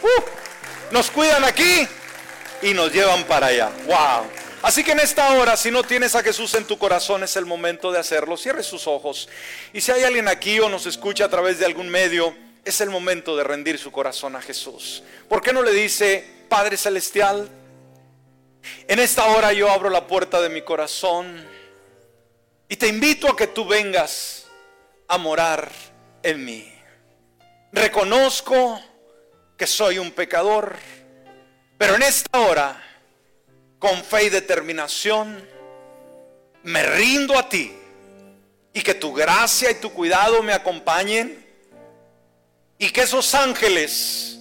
Uh, 0.02 0.92
nos 0.92 1.10
cuidan 1.10 1.44
aquí 1.44 1.86
y 2.62 2.74
nos 2.74 2.92
llevan 2.92 3.22
para 3.24 3.46
allá. 3.48 3.70
¡Wow! 3.86 4.26
Así 4.62 4.82
que 4.82 4.92
en 4.92 5.00
esta 5.00 5.32
hora, 5.32 5.56
si 5.56 5.70
no 5.70 5.82
tienes 5.82 6.14
a 6.14 6.22
Jesús 6.22 6.54
en 6.54 6.64
tu 6.64 6.78
corazón, 6.78 7.22
es 7.22 7.36
el 7.36 7.46
momento 7.46 7.92
de 7.92 7.98
hacerlo. 7.98 8.36
Cierre 8.36 8.62
sus 8.62 8.86
ojos. 8.86 9.28
Y 9.72 9.80
si 9.80 9.92
hay 9.92 10.04
alguien 10.04 10.28
aquí 10.28 10.58
o 10.60 10.68
nos 10.68 10.86
escucha 10.86 11.26
a 11.26 11.28
través 11.28 11.58
de 11.58 11.66
algún 11.66 11.88
medio, 11.88 12.34
es 12.64 12.80
el 12.80 12.90
momento 12.90 13.36
de 13.36 13.44
rendir 13.44 13.78
su 13.78 13.92
corazón 13.92 14.36
a 14.36 14.40
Jesús. 14.40 15.02
¿Por 15.28 15.42
qué 15.42 15.52
no 15.52 15.62
le 15.62 15.72
dice, 15.72 16.24
Padre 16.48 16.76
Celestial, 16.76 17.48
en 18.86 18.98
esta 19.00 19.26
hora 19.26 19.52
yo 19.52 19.70
abro 19.70 19.90
la 19.90 20.06
puerta 20.06 20.40
de 20.40 20.48
mi 20.48 20.62
corazón 20.62 21.44
y 22.72 22.76
te 22.76 22.88
invito 22.88 23.28
a 23.28 23.36
que 23.36 23.48
tú 23.48 23.66
vengas 23.66 24.46
a 25.06 25.18
morar 25.18 25.70
en 26.22 26.42
mí? 26.42 26.72
Reconozco 27.70 28.80
que 29.58 29.66
soy 29.66 29.98
un 29.98 30.10
pecador, 30.10 30.78
pero 31.76 31.96
en 31.96 32.02
esta 32.02 32.40
hora 32.40 32.82
con 33.78 34.02
fe 34.02 34.24
y 34.24 34.30
determinación, 34.30 35.46
me 36.62 36.82
rindo 36.82 37.38
a 37.38 37.46
ti 37.46 37.70
y 38.72 38.80
que 38.80 38.94
tu 38.94 39.12
gracia 39.12 39.70
y 39.70 39.74
tu 39.74 39.92
cuidado 39.92 40.42
me 40.42 40.54
acompañen 40.54 41.44
y 42.78 42.88
que 42.88 43.02
esos 43.02 43.34
ángeles 43.34 44.38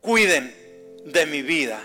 cuiden 0.00 1.02
de 1.04 1.26
mi 1.26 1.42
vida 1.42 1.82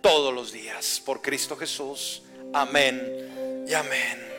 todos 0.00 0.32
los 0.32 0.52
días. 0.52 1.02
Por 1.04 1.20
Cristo 1.20 1.56
Jesús. 1.56 2.22
Amén 2.52 3.33
y 3.66 3.74
amén. 3.74 4.33